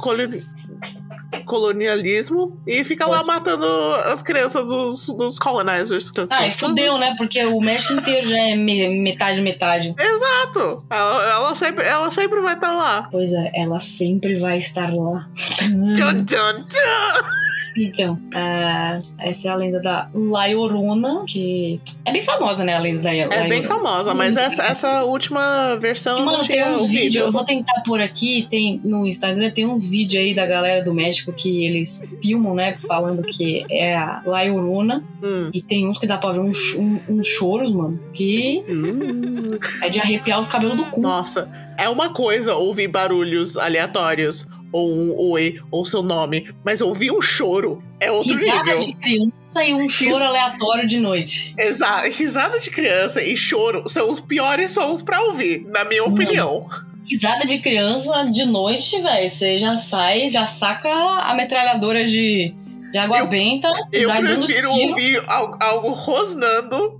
colonialismo 1.45 2.59
e 2.65 2.83
fica 2.83 3.05
lá 3.05 3.17
Pode. 3.17 3.27
matando 3.27 3.67
as 4.05 4.21
crianças 4.21 4.65
dos, 4.65 5.07
dos 5.07 5.39
colonizers. 5.39 6.11
Ah, 6.29 6.47
e 6.47 6.51
fudeu, 6.51 6.97
né? 6.97 7.15
Porque 7.17 7.43
o 7.45 7.59
México 7.59 7.93
inteiro 7.93 8.27
já 8.27 8.37
é 8.37 8.55
me- 8.55 9.01
metade, 9.01 9.41
metade. 9.41 9.93
Exato! 9.97 10.85
Ela, 10.89 11.23
ela 11.31 11.55
sempre, 11.55 11.85
ela 11.85 12.11
sempre 12.11 12.41
vai 12.41 12.53
estar 12.55 12.71
lá. 12.71 13.07
Pois 13.11 13.31
é, 13.33 13.51
ela 13.55 13.79
sempre 13.79 14.37
vai 14.39 14.57
estar 14.57 14.93
lá. 14.93 15.27
Tchan, 15.35 16.25
tchan, 16.25 16.65
tchan. 16.67 17.44
Então, 17.77 18.17
ah, 18.33 18.99
essa 19.19 19.47
é 19.49 19.51
a 19.51 19.55
lenda 19.55 19.81
da 19.81 20.07
La 20.13 20.45
Llorona, 20.47 21.23
que 21.27 21.79
é 22.05 22.11
bem 22.11 22.21
famosa, 22.21 22.63
né? 22.63 22.73
A 22.73 22.79
lenda 22.79 23.03
da 23.03 23.09
La 23.09 23.15
É 23.35 23.47
bem 23.49 23.63
famosa, 23.63 24.13
mas 24.13 24.37
essa, 24.37 24.63
essa 24.63 25.03
última 25.03 25.75
versão 25.75 26.19
E, 26.19 26.23
mano, 26.23 26.45
tem 26.45 26.63
uns 26.63 26.85
vídeos, 26.87 26.87
vídeo. 27.03 27.21
eu 27.23 27.31
vou 27.31 27.43
tentar 27.43 27.81
por 27.85 27.99
aqui, 27.99 28.47
tem 28.49 28.79
no 28.83 29.05
Instagram, 29.05 29.51
tem 29.51 29.65
uns 29.65 29.89
vídeos 29.89 30.23
aí 30.23 30.33
da 30.33 30.45
galera 30.45 30.83
do 30.83 30.93
México 30.93 31.33
que 31.33 31.65
eles 31.65 32.01
filmam, 32.21 32.55
né? 32.55 32.77
Falando 32.87 33.21
que 33.23 33.65
é 33.69 33.95
a 33.95 34.21
La 34.25 34.43
Llorona. 34.43 35.03
Hum. 35.21 35.49
E 35.53 35.61
tem 35.61 35.87
uns 35.87 35.97
que 35.97 36.07
dá 36.07 36.17
pra 36.17 36.31
ver 36.31 36.39
uns, 36.39 36.75
um- 36.75 36.99
uns 37.09 37.27
choros, 37.27 37.73
mano, 37.73 37.99
que 38.13 38.63
Hum. 38.69 39.57
é 39.81 39.89
de 39.89 39.99
arrepiar 39.99 40.39
os 40.39 40.47
cabelos 40.47 40.77
do 40.77 40.85
cu. 40.85 41.01
Nossa, 41.01 41.49
é 41.77 41.89
uma 41.89 42.09
coisa 42.13 42.55
ouvir 42.55 42.87
barulhos 42.87 43.57
aleatórios, 43.57 44.47
ou 44.77 44.91
um 44.93 45.15
oi, 45.31 45.61
ou 45.71 45.85
seu 45.85 46.03
nome, 46.03 46.53
mas 46.63 46.81
ouvir 46.81 47.09
um 47.09 47.21
choro 47.21 47.81
é 47.97 48.11
outro 48.11 48.33
Risada 48.35 48.63
nível. 48.63 48.79
de 48.79 48.93
criança 48.95 49.63
e 49.65 49.73
um 49.73 49.87
choro 49.87 50.21
aleatório 50.21 50.85
de 50.85 50.99
noite. 50.99 51.55
Exato, 51.57 52.09
risada 52.09 52.59
de 52.59 52.69
criança 52.69 53.21
e 53.23 53.37
choro 53.37 53.87
são 53.87 54.09
os 54.09 54.19
piores 54.19 54.73
sons 54.73 55.01
pra 55.01 55.21
ouvir, 55.23 55.65
na 55.69 55.85
minha 55.85 56.03
opinião. 56.03 56.67
Risada 57.09 57.45
de 57.47 57.59
criança 57.59 58.25
de 58.25 58.45
noite, 58.45 59.01
velho. 59.01 59.29
Você 59.29 59.57
já 59.57 59.77
sai, 59.77 60.27
já 60.27 60.45
saca 60.45 60.89
a 60.89 61.33
metralhadora 61.35 62.03
de, 62.03 62.53
de 62.91 62.97
água 62.97 63.19
Eu- 63.19 63.27
benta. 63.27 63.69
Eu 63.93 64.09
prefiro 64.09 64.71
ouvir 64.71 65.23
al- 65.27 65.55
algo 65.61 65.91
rosnando 65.91 66.99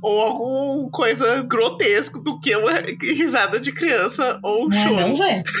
ou 0.00 0.20
alguma 0.22 0.90
coisa 0.90 1.42
grotesco 1.42 2.20
do 2.20 2.40
que 2.40 2.56
uma 2.56 2.72
risada 3.02 3.60
de 3.60 3.70
criança 3.70 4.38
ou 4.42 4.64
um 4.64 4.68
Não 4.68 4.78
é 4.78 4.82
choro. 4.82 4.96
não, 5.08 5.16
velho? 5.16 5.42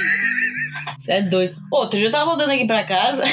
Você 0.98 1.12
é 1.12 1.22
doido. 1.22 1.56
Outro 1.70 1.98
dia 1.98 2.08
eu 2.08 2.12
tava 2.12 2.26
voltando 2.26 2.50
aqui 2.50 2.66
pra 2.66 2.84
casa. 2.84 3.22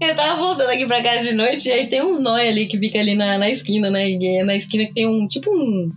Eu 0.00 0.14
tava 0.16 0.36
voltando 0.36 0.70
aqui 0.70 0.86
pra 0.86 1.02
casa 1.02 1.24
de 1.24 1.32
noite 1.32 1.68
e 1.68 1.72
aí 1.72 1.88
tem 1.88 2.02
uns 2.02 2.18
nóia 2.18 2.48
ali 2.50 2.66
que 2.66 2.78
fica 2.78 2.98
ali 2.98 3.14
na, 3.14 3.38
na 3.38 3.48
esquina, 3.50 3.90
né? 3.90 4.08
E 4.08 4.38
é 4.38 4.44
na 4.44 4.54
esquina 4.56 4.84
que 4.86 4.94
tem 4.94 5.06
um, 5.06 5.26
tipo 5.26 5.50
um... 5.50 5.90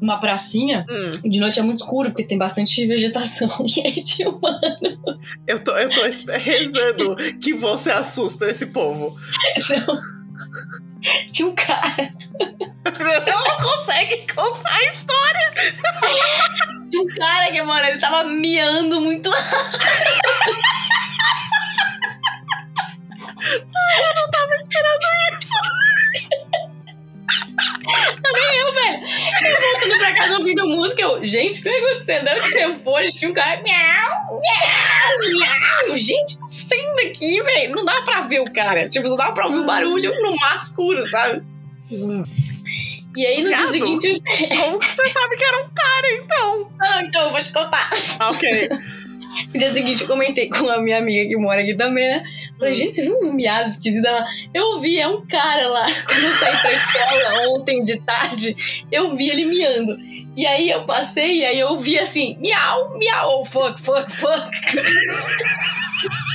Uma 0.00 0.18
pracinha. 0.18 0.86
Hum, 0.88 1.10
E 1.24 1.30
de 1.30 1.40
noite 1.40 1.58
é 1.58 1.62
muito 1.62 1.80
escuro, 1.80 2.10
porque 2.10 2.24
tem 2.24 2.38
bastante 2.38 2.86
vegetação. 2.86 3.48
E 3.76 3.80
aí 3.86 4.02
tinha 4.02 4.30
uma... 4.30 4.60
eu 5.46 5.58
tô, 5.62 5.72
eu 5.76 5.90
tô 5.90 6.02
rezando 6.32 7.16
que 7.40 7.52
você 7.54 7.90
assusta 7.90 8.48
esse 8.50 8.66
povo. 8.66 9.16
Tinha 11.32 11.48
um 11.48 11.54
cara. 11.54 12.12
Ela 12.84 13.44
não 13.44 13.56
consegue 13.62 14.26
contar 14.34 14.74
a 14.74 14.84
história. 14.84 15.52
Tinha 16.90 17.02
um 17.02 17.06
cara 17.16 17.52
que, 17.52 17.62
mano, 17.62 17.86
ele 17.86 17.98
tava 17.98 18.24
miando 18.24 19.00
muito 19.00 19.30
Nem 28.32 28.58
eu, 28.58 28.74
velho. 28.74 29.02
Eu 29.44 29.60
voltando 29.60 29.98
pra 29.98 30.14
casa 30.14 30.34
ouvindo 30.38 30.66
música, 30.66 31.02
eu, 31.02 31.24
gente, 31.24 31.60
o 31.60 31.62
que 31.62 31.70
tá 31.70 31.76
acontecendo? 31.76 32.28
Eu 32.28 32.44
tinha 32.44 32.68
um 32.68 32.80
fone, 32.80 33.12
tinha 33.14 33.30
um 33.30 33.34
cara, 33.34 33.62
miau, 33.62 34.40
miau, 34.40 35.18
miau. 35.38 35.96
Gente, 35.96 36.37
aqui, 37.28 37.42
velho. 37.42 37.76
Não 37.76 37.84
dá 37.84 38.02
pra 38.02 38.22
ver 38.22 38.40
o 38.40 38.52
cara. 38.52 38.88
Tipo, 38.88 39.06
só 39.08 39.16
dá 39.16 39.32
pra 39.32 39.46
ouvir 39.46 39.58
o 39.58 39.66
barulho 39.66 40.12
no 40.22 40.34
mato 40.36 40.62
escuro, 40.62 41.06
sabe? 41.06 41.42
E 43.16 43.26
aí 43.26 43.42
no 43.42 43.48
dia 43.54 43.68
seguinte, 43.68 44.06
eu... 44.06 44.56
Como 44.56 44.78
que 44.78 44.92
você 44.92 45.08
sabe 45.08 45.36
que 45.36 45.44
era 45.44 45.64
um 45.64 45.68
cara, 45.74 46.12
então? 46.22 46.72
Ah, 46.80 47.02
então, 47.02 47.22
eu 47.24 47.32
vou 47.32 47.42
te 47.42 47.52
contar. 47.52 47.90
Ah, 48.18 48.30
Ok. 48.30 48.68
No 49.52 49.60
dia 49.60 49.72
seguinte, 49.72 50.02
eu 50.02 50.08
comentei 50.08 50.48
com 50.48 50.68
a 50.68 50.80
minha 50.80 50.98
amiga 50.98 51.28
que 51.28 51.36
mora 51.36 51.60
aqui 51.60 51.74
também, 51.76 52.08
né? 52.08 52.24
Falei, 52.58 52.74
gente, 52.74 52.96
você 52.96 53.02
viu 53.02 53.14
uns 53.14 53.30
miados 53.32 53.72
esquisitos? 53.74 54.08
Ela, 54.08 54.26
Eu 54.52 54.80
vi, 54.80 54.98
é 54.98 55.06
um 55.06 55.24
cara 55.26 55.68
lá. 55.68 55.86
Quando 56.06 56.24
eu 56.24 56.32
saí 56.38 56.56
pra 56.56 56.72
escola 56.72 57.48
ontem 57.50 57.84
de 57.84 58.00
tarde, 58.00 58.56
eu 58.90 59.14
vi 59.14 59.30
ele 59.30 59.44
miando. 59.44 59.96
E 60.36 60.44
aí 60.46 60.68
eu 60.70 60.84
passei 60.84 61.40
e 61.40 61.44
aí 61.44 61.60
eu 61.60 61.78
vi 61.78 61.98
assim, 61.98 62.36
miau, 62.40 62.98
miau, 62.98 63.42
oh, 63.42 63.44
fuck, 63.44 63.80
fuck, 63.80 64.10
fuck. 64.10 64.50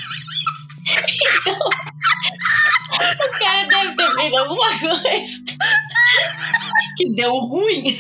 então, 0.86 1.70
o 3.28 3.40
cara 3.40 3.68
deve 3.68 3.96
ter 3.96 4.16
feito 4.16 4.38
alguma 4.38 4.80
coisa 4.80 5.44
que 6.98 7.14
deu 7.16 7.34
ruim. 7.34 7.98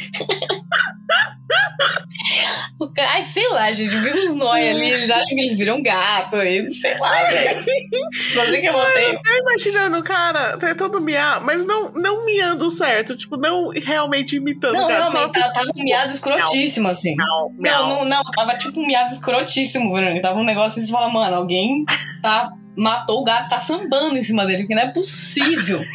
O 2.80 2.92
cara, 2.92 3.12
ai, 3.14 3.24
sei 3.24 3.48
lá, 3.50 3.72
gente, 3.72 3.96
viu 3.98 4.16
uns 4.16 4.34
nóia 4.34 4.72
ali, 4.72 4.92
eles 4.92 5.10
acham 5.10 5.28
que 5.28 5.40
eles 5.40 5.56
viram 5.58 5.82
gato, 5.82 6.36
aí, 6.36 6.72
sei 6.72 6.98
lá, 6.98 7.12
velho. 7.22 7.62
O 7.62 8.62
que 8.62 8.68
eu 8.68 8.74
botei. 8.74 9.12
Eu 9.12 9.40
imaginando 9.42 9.98
o 10.00 10.04
cara 10.04 10.58
tentando 10.58 11.00
miar, 11.02 11.42
mas 11.42 11.66
não, 11.66 11.92
não 11.94 12.26
miando 12.26 12.70
certo. 12.70 13.16
Tipo, 13.18 13.38
não 13.38 13.70
realmente 13.70 14.36
imitando 14.36 14.74
Não, 14.74 14.86
o 14.86 14.88
cara. 14.88 15.06
não, 15.06 15.12
mas 15.12 15.32
tava, 15.32 15.54
tava 15.54 15.68
um 15.76 15.84
miado 15.84 16.12
escrotíssimo, 16.12 16.88
assim. 16.88 17.16
Não, 17.16 17.54
Não, 17.58 17.90
não, 17.90 18.06
não, 18.06 18.24
tava 18.24 18.58
tipo 18.58 18.80
um 18.80 18.88
miado 18.88 19.12
escrotíssimo, 19.12 19.92
Bruno. 19.92 20.22
Tava 20.22 20.40
um 20.40 20.46
negócio 20.46 20.72
assim, 20.80 20.86
você 20.86 20.92
fala, 20.92 21.10
mano, 21.10 21.36
alguém 21.36 21.86
tá, 22.22 22.52
matou 22.76 23.22
o 23.22 23.24
gato, 23.24 23.50
tá 23.50 23.60
sambando 23.60 24.18
em 24.18 24.24
cima 24.24 24.46
dele, 24.46 24.64
porque 24.64 24.76
não 24.76 24.84
é 24.84 24.92
possível. 24.92 25.82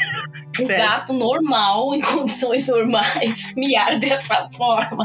Um 0.60 0.64
Credo. 0.66 0.78
gato 0.80 1.12
normal, 1.12 1.94
em 1.94 2.00
condições 2.00 2.66
normais, 2.66 3.52
miar 3.54 3.96
dessa 4.00 4.48
forma. 4.56 5.04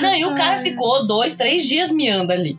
Não, 0.00 0.14
e 0.14 0.24
o 0.24 0.34
cara 0.34 0.58
ficou 0.58 1.06
dois, 1.06 1.36
três 1.36 1.62
dias 1.68 1.92
miando 1.92 2.32
ali. 2.32 2.56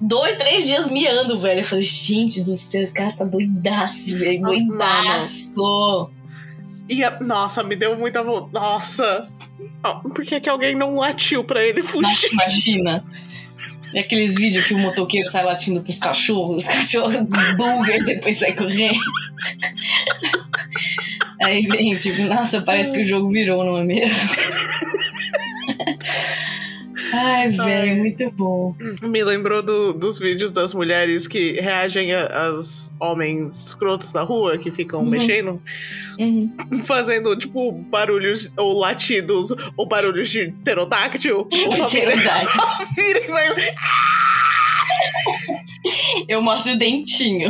Dois, 0.00 0.34
três 0.36 0.66
dias 0.66 0.88
miando, 0.88 1.38
velho. 1.38 1.60
Eu 1.60 1.64
falei, 1.64 1.82
gente 1.82 2.42
do 2.42 2.56
céu, 2.56 2.82
esse 2.82 2.94
cara 2.94 3.12
tá 3.16 3.24
doidaço, 3.24 4.18
velho. 4.18 4.40
Nossa, 4.40 4.56
Doidaço. 4.56 6.12
E, 6.88 7.04
a- 7.04 7.20
nossa, 7.20 7.62
me 7.62 7.76
deu 7.76 7.96
muita 7.96 8.24
vontade. 8.24 8.52
Nossa. 8.52 9.28
Por 10.02 10.24
que, 10.24 10.40
que 10.40 10.48
alguém 10.48 10.74
não 10.74 10.96
latiu 10.96 11.44
pra 11.44 11.62
ele 11.64 11.80
fugir? 11.82 12.32
Imagina. 12.32 13.04
E 13.94 13.98
aqueles 13.98 14.34
vídeos 14.34 14.66
que 14.66 14.74
o 14.74 14.78
motoqueiro 14.78 15.28
sai 15.28 15.44
latindo 15.44 15.80
pros 15.80 15.98
cachorros, 15.98 16.64
os 16.64 16.70
cachorros 16.70 17.16
bugam 17.16 17.86
e 17.86 18.04
depois 18.04 18.38
sai 18.38 18.54
correndo. 18.54 18.98
Aí 21.42 21.62
vem, 21.66 21.96
tipo, 21.96 22.22
nossa, 22.22 22.60
parece 22.62 22.92
que 22.92 23.02
o 23.02 23.06
jogo 23.06 23.30
virou, 23.30 23.64
não 23.64 23.78
é 23.78 23.84
mesmo? 23.84 24.16
Ai, 27.18 27.48
velho, 27.50 27.96
muito 27.96 28.30
bom. 28.32 28.74
Me 29.02 29.24
lembrou 29.24 29.62
do- 29.62 29.92
dos 29.92 30.18
vídeos 30.18 30.50
das 30.52 30.74
mulheres 30.74 31.26
que 31.26 31.52
reagem 31.60 32.14
aos 32.14 32.92
homens 33.00 33.68
escrotos 33.68 34.12
da 34.12 34.22
rua 34.22 34.58
que 34.58 34.70
ficam 34.70 35.00
Uhum. 35.00 35.08
mexendo, 35.10 35.60
Uhum. 36.18 36.50
fazendo, 36.84 37.34
tipo, 37.36 37.72
barulhos 37.72 38.52
ou 38.56 38.78
latidos 38.78 39.48
ou 39.76 39.86
barulhos 39.86 40.28
de 40.28 40.52
pterodáctil. 40.62 41.48
Ou 41.66 41.72
só 41.72 41.88
e 42.98 43.30
vai. 43.30 43.54
Eu 46.28 46.42
mostro 46.42 46.72
o 46.72 46.78
dentinho. 46.78 47.48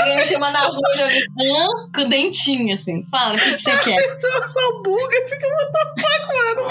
Alguém 0.00 0.16
me 0.16 0.26
chama 0.26 0.50
na 0.50 0.60
rua, 0.60 0.96
já 0.96 1.06
vi 1.06 1.20
hã? 1.20 1.66
com 1.94 2.00
o 2.02 2.08
dentinho, 2.08 2.74
assim. 2.74 3.06
Fala, 3.10 3.34
o 3.34 3.38
que, 3.38 3.52
que 3.52 3.58
você 3.62 3.76
quer? 3.78 4.00
Só, 4.16 4.48
só 4.48 4.82
buga 4.82 5.16
e 5.16 5.28
fica, 5.28 5.46
what 5.46 5.72
the 5.72 6.02
fuck, 6.02 6.26
mano? 6.36 6.68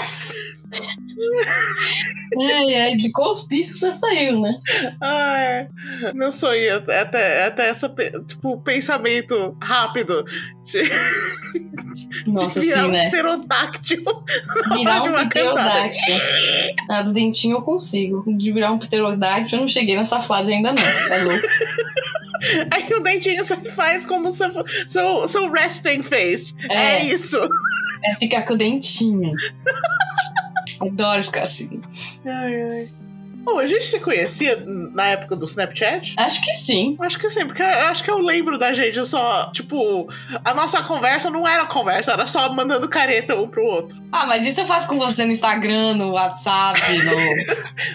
Ai, 2.40 2.74
ai, 2.74 2.96
de 2.96 3.12
qual 3.12 3.30
hospício 3.30 3.76
você 3.76 3.92
saiu, 3.92 4.40
né? 4.40 4.58
Ai, 5.00 5.68
meu 6.14 6.32
sonho 6.32 6.82
é 6.88 6.98
até, 6.98 7.44
até, 7.44 7.68
essa, 7.68 7.94
tipo, 8.26 8.58
pensamento 8.62 9.56
rápido 9.62 10.24
de, 10.64 10.82
Nossa, 12.26 12.60
de 12.60 12.66
virar 12.66 12.82
sim, 12.82 12.88
um 12.88 12.92
né? 12.92 13.10
pterodáctil. 13.10 14.02
Virar 14.72 15.02
um 15.04 15.28
pterodáctil. 15.28 16.16
Ah, 16.90 17.02
do 17.02 17.12
dentinho 17.12 17.58
eu 17.58 17.62
consigo. 17.62 18.24
De 18.26 18.52
virar 18.52 18.72
um 18.72 18.78
pterodáctil 18.78 19.58
eu 19.58 19.60
não 19.62 19.68
cheguei 19.68 19.96
nessa 19.96 20.20
fase 20.20 20.54
ainda 20.54 20.72
não. 20.72 20.82
Tá 20.82 21.16
louco? 21.22 21.46
Aí 22.70 22.92
o 22.94 23.00
dentinho 23.00 23.44
você 23.44 23.56
faz 23.56 24.04
como 24.06 24.30
seu, 24.30 24.50
seu, 24.88 25.28
seu 25.28 25.50
resting 25.50 26.02
face. 26.02 26.54
É, 26.68 26.96
É. 26.96 27.04
isso. 27.04 27.38
É 28.04 28.14
ficar 28.16 28.42
com 28.42 28.54
o 28.54 28.56
dentinho. 28.56 29.32
Adoro 30.80 31.22
ficar 31.22 31.42
assim. 31.42 31.80
Ai, 32.26 32.62
ai. 32.62 32.88
Ô, 33.46 33.58
a 33.58 33.66
gente 33.66 33.84
se 33.84 33.98
conhecia 34.00 34.62
na 34.66 35.08
época 35.08 35.34
do 35.36 35.44
Snapchat? 35.44 36.14
Acho 36.16 36.40
que 36.42 36.52
sim. 36.52 36.96
Acho 37.00 37.18
que 37.18 37.28
sim, 37.28 37.46
porque 37.46 37.62
eu 37.62 37.66
acho 37.66 38.04
que 38.04 38.10
eu 38.10 38.18
lembro 38.18 38.58
da 38.58 38.72
gente 38.72 39.04
só, 39.06 39.50
tipo, 39.52 40.08
a 40.44 40.54
nossa 40.54 40.82
conversa 40.82 41.30
não 41.30 41.46
era 41.46 41.64
conversa, 41.66 42.12
era 42.12 42.26
só 42.26 42.52
mandando 42.52 42.88
careta 42.88 43.34
um 43.36 43.48
pro 43.48 43.64
outro. 43.64 44.00
Ah, 44.12 44.26
mas 44.26 44.46
isso 44.46 44.60
eu 44.60 44.66
faço 44.66 44.86
com 44.88 44.98
você 44.98 45.24
no 45.24 45.32
Instagram, 45.32 45.94
no 45.94 46.10
WhatsApp, 46.10 46.80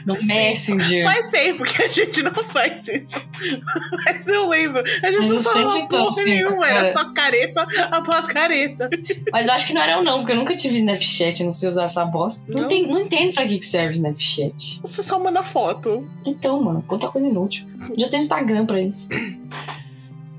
no, 0.05 0.13
no 0.15 0.21
Messenger. 0.25 1.03
Faz 1.03 1.27
tempo 1.29 1.63
que 1.63 1.81
a 1.81 1.87
gente 1.87 2.23
não 2.23 2.33
faz 2.33 2.87
isso. 2.87 3.27
Mas 4.05 4.27
eu 4.27 4.49
lembro. 4.49 4.81
A 5.03 5.11
gente 5.11 5.27
não 5.27 5.35
eu 5.35 5.39
sempre 5.41 5.61
falava 5.69 5.87
porra 5.87 6.07
assim, 6.07 6.23
nenhuma, 6.23 6.67
era 6.67 6.91
cara. 6.91 6.93
só 6.93 7.13
careta 7.13 7.67
após 7.91 8.25
careta. 8.27 8.89
Mas 9.31 9.47
eu 9.47 9.53
acho 9.53 9.67
que 9.67 9.73
não 9.73 9.81
era 9.81 9.93
eu 9.93 10.03
não, 10.03 10.19
porque 10.19 10.31
eu 10.31 10.35
nunca 10.37 10.55
tive 10.55 10.75
Snapchat, 10.75 11.43
não 11.43 11.51
sei 11.51 11.69
usar 11.69 11.83
essa 11.83 12.03
bosta. 12.05 12.41
Não, 12.47 12.61
Não? 12.63 12.67
tem, 12.67 12.87
não 12.87 13.01
entendo 13.01 13.33
pra 13.33 13.45
que 13.45 13.61
serve 13.63 13.93
Snapchat. 13.93 14.79
Você 14.81 15.03
só 15.03 15.19
manda 15.19 15.36
foto. 15.43 16.09
Então, 16.25 16.61
mano, 16.61 16.83
quanta 16.87 17.07
coisa 17.09 17.27
inútil. 17.27 17.67
Já 17.97 18.09
tem 18.09 18.19
Instagram 18.21 18.65
pra 18.65 18.81
isso. 18.81 19.07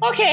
Ok. 0.00 0.24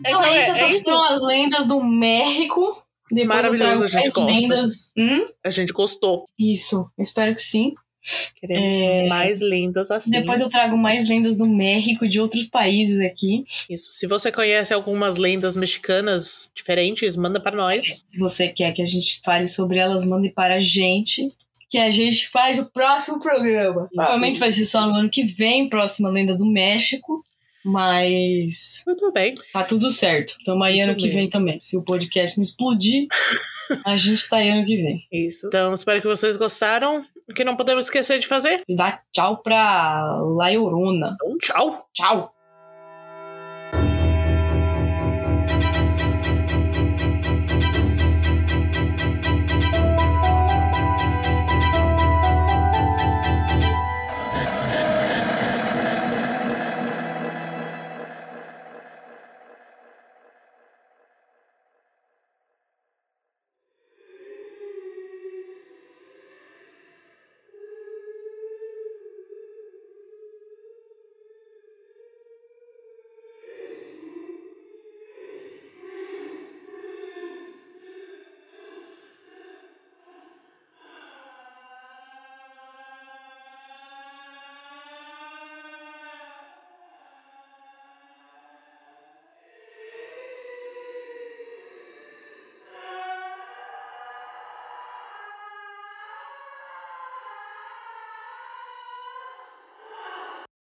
Então, 0.00 0.24
é 0.24 0.40
isso, 0.40 0.50
essas 0.52 0.82
foram 0.82 1.04
as 1.12 1.20
lendas 1.20 1.66
do 1.66 1.82
México. 1.82 2.76
Depois 3.10 3.28
Maravilhoso, 3.28 3.84
a 3.84 3.86
gente 3.88 4.10
gosta. 4.10 4.24
lendas. 4.24 4.92
Hum? 4.96 5.28
A 5.44 5.50
gente 5.50 5.72
gostou. 5.72 6.24
Isso, 6.38 6.86
espero 6.98 7.34
que 7.34 7.42
sim. 7.42 7.74
Queremos 8.40 8.74
É. 8.80 9.06
mais 9.06 9.40
lendas 9.40 9.88
assim. 9.90 10.10
Depois 10.10 10.40
eu 10.40 10.48
trago 10.48 10.76
mais 10.76 11.08
lendas 11.08 11.36
do 11.36 11.46
México, 11.46 12.08
de 12.08 12.20
outros 12.20 12.46
países 12.46 12.98
aqui. 12.98 13.44
Isso. 13.70 13.92
Se 13.92 14.08
você 14.08 14.32
conhece 14.32 14.74
algumas 14.74 15.16
lendas 15.18 15.54
mexicanas 15.56 16.50
diferentes, 16.52 17.14
manda 17.16 17.38
pra 17.38 17.54
nós. 17.54 18.02
Se 18.06 18.18
você 18.18 18.48
quer 18.48 18.72
que 18.72 18.82
a 18.82 18.86
gente 18.86 19.20
fale 19.24 19.46
sobre 19.46 19.78
elas, 19.78 20.04
mande 20.04 20.30
para 20.30 20.54
a 20.56 20.60
gente. 20.60 21.28
Que 21.72 21.78
a 21.78 21.90
gente 21.90 22.28
faz 22.28 22.58
o 22.58 22.70
próximo 22.70 23.18
programa. 23.18 23.88
Provavelmente 23.94 24.38
vai 24.38 24.52
ser 24.52 24.66
só 24.66 24.86
no 24.86 24.94
ano 24.94 25.08
que 25.10 25.22
vem, 25.24 25.70
próxima 25.70 26.10
lenda 26.10 26.34
do 26.34 26.44
México. 26.44 27.24
Mas 27.64 28.82
Muito 28.86 29.10
bem. 29.12 29.34
tá 29.52 29.64
tudo 29.64 29.90
certo. 29.90 30.36
Tamo 30.44 30.62
aí 30.64 30.76
Isso 30.76 30.84
ano 30.84 30.96
que 30.96 31.04
mesmo. 31.06 31.20
vem 31.20 31.30
também. 31.30 31.60
Se 31.60 31.76
o 31.76 31.82
podcast 31.82 32.36
não 32.36 32.42
explodir, 32.42 33.06
a 33.86 33.96
gente 33.96 34.28
tá 34.28 34.36
aí 34.36 34.50
ano 34.50 34.66
que 34.66 34.76
vem. 34.76 35.02
Isso. 35.10 35.46
Então, 35.46 35.72
espero 35.72 36.02
que 36.02 36.08
vocês 36.08 36.36
gostaram. 36.36 37.04
O 37.26 37.32
que 37.32 37.44
não 37.44 37.56
podemos 37.56 37.86
esquecer 37.86 38.18
de 38.18 38.26
fazer? 38.26 38.62
Dá 38.68 39.00
tchau 39.12 39.38
pra 39.38 40.18
Laiorona. 40.20 41.14
Então, 41.14 41.38
tchau. 41.38 41.88
Tchau! 41.94 42.41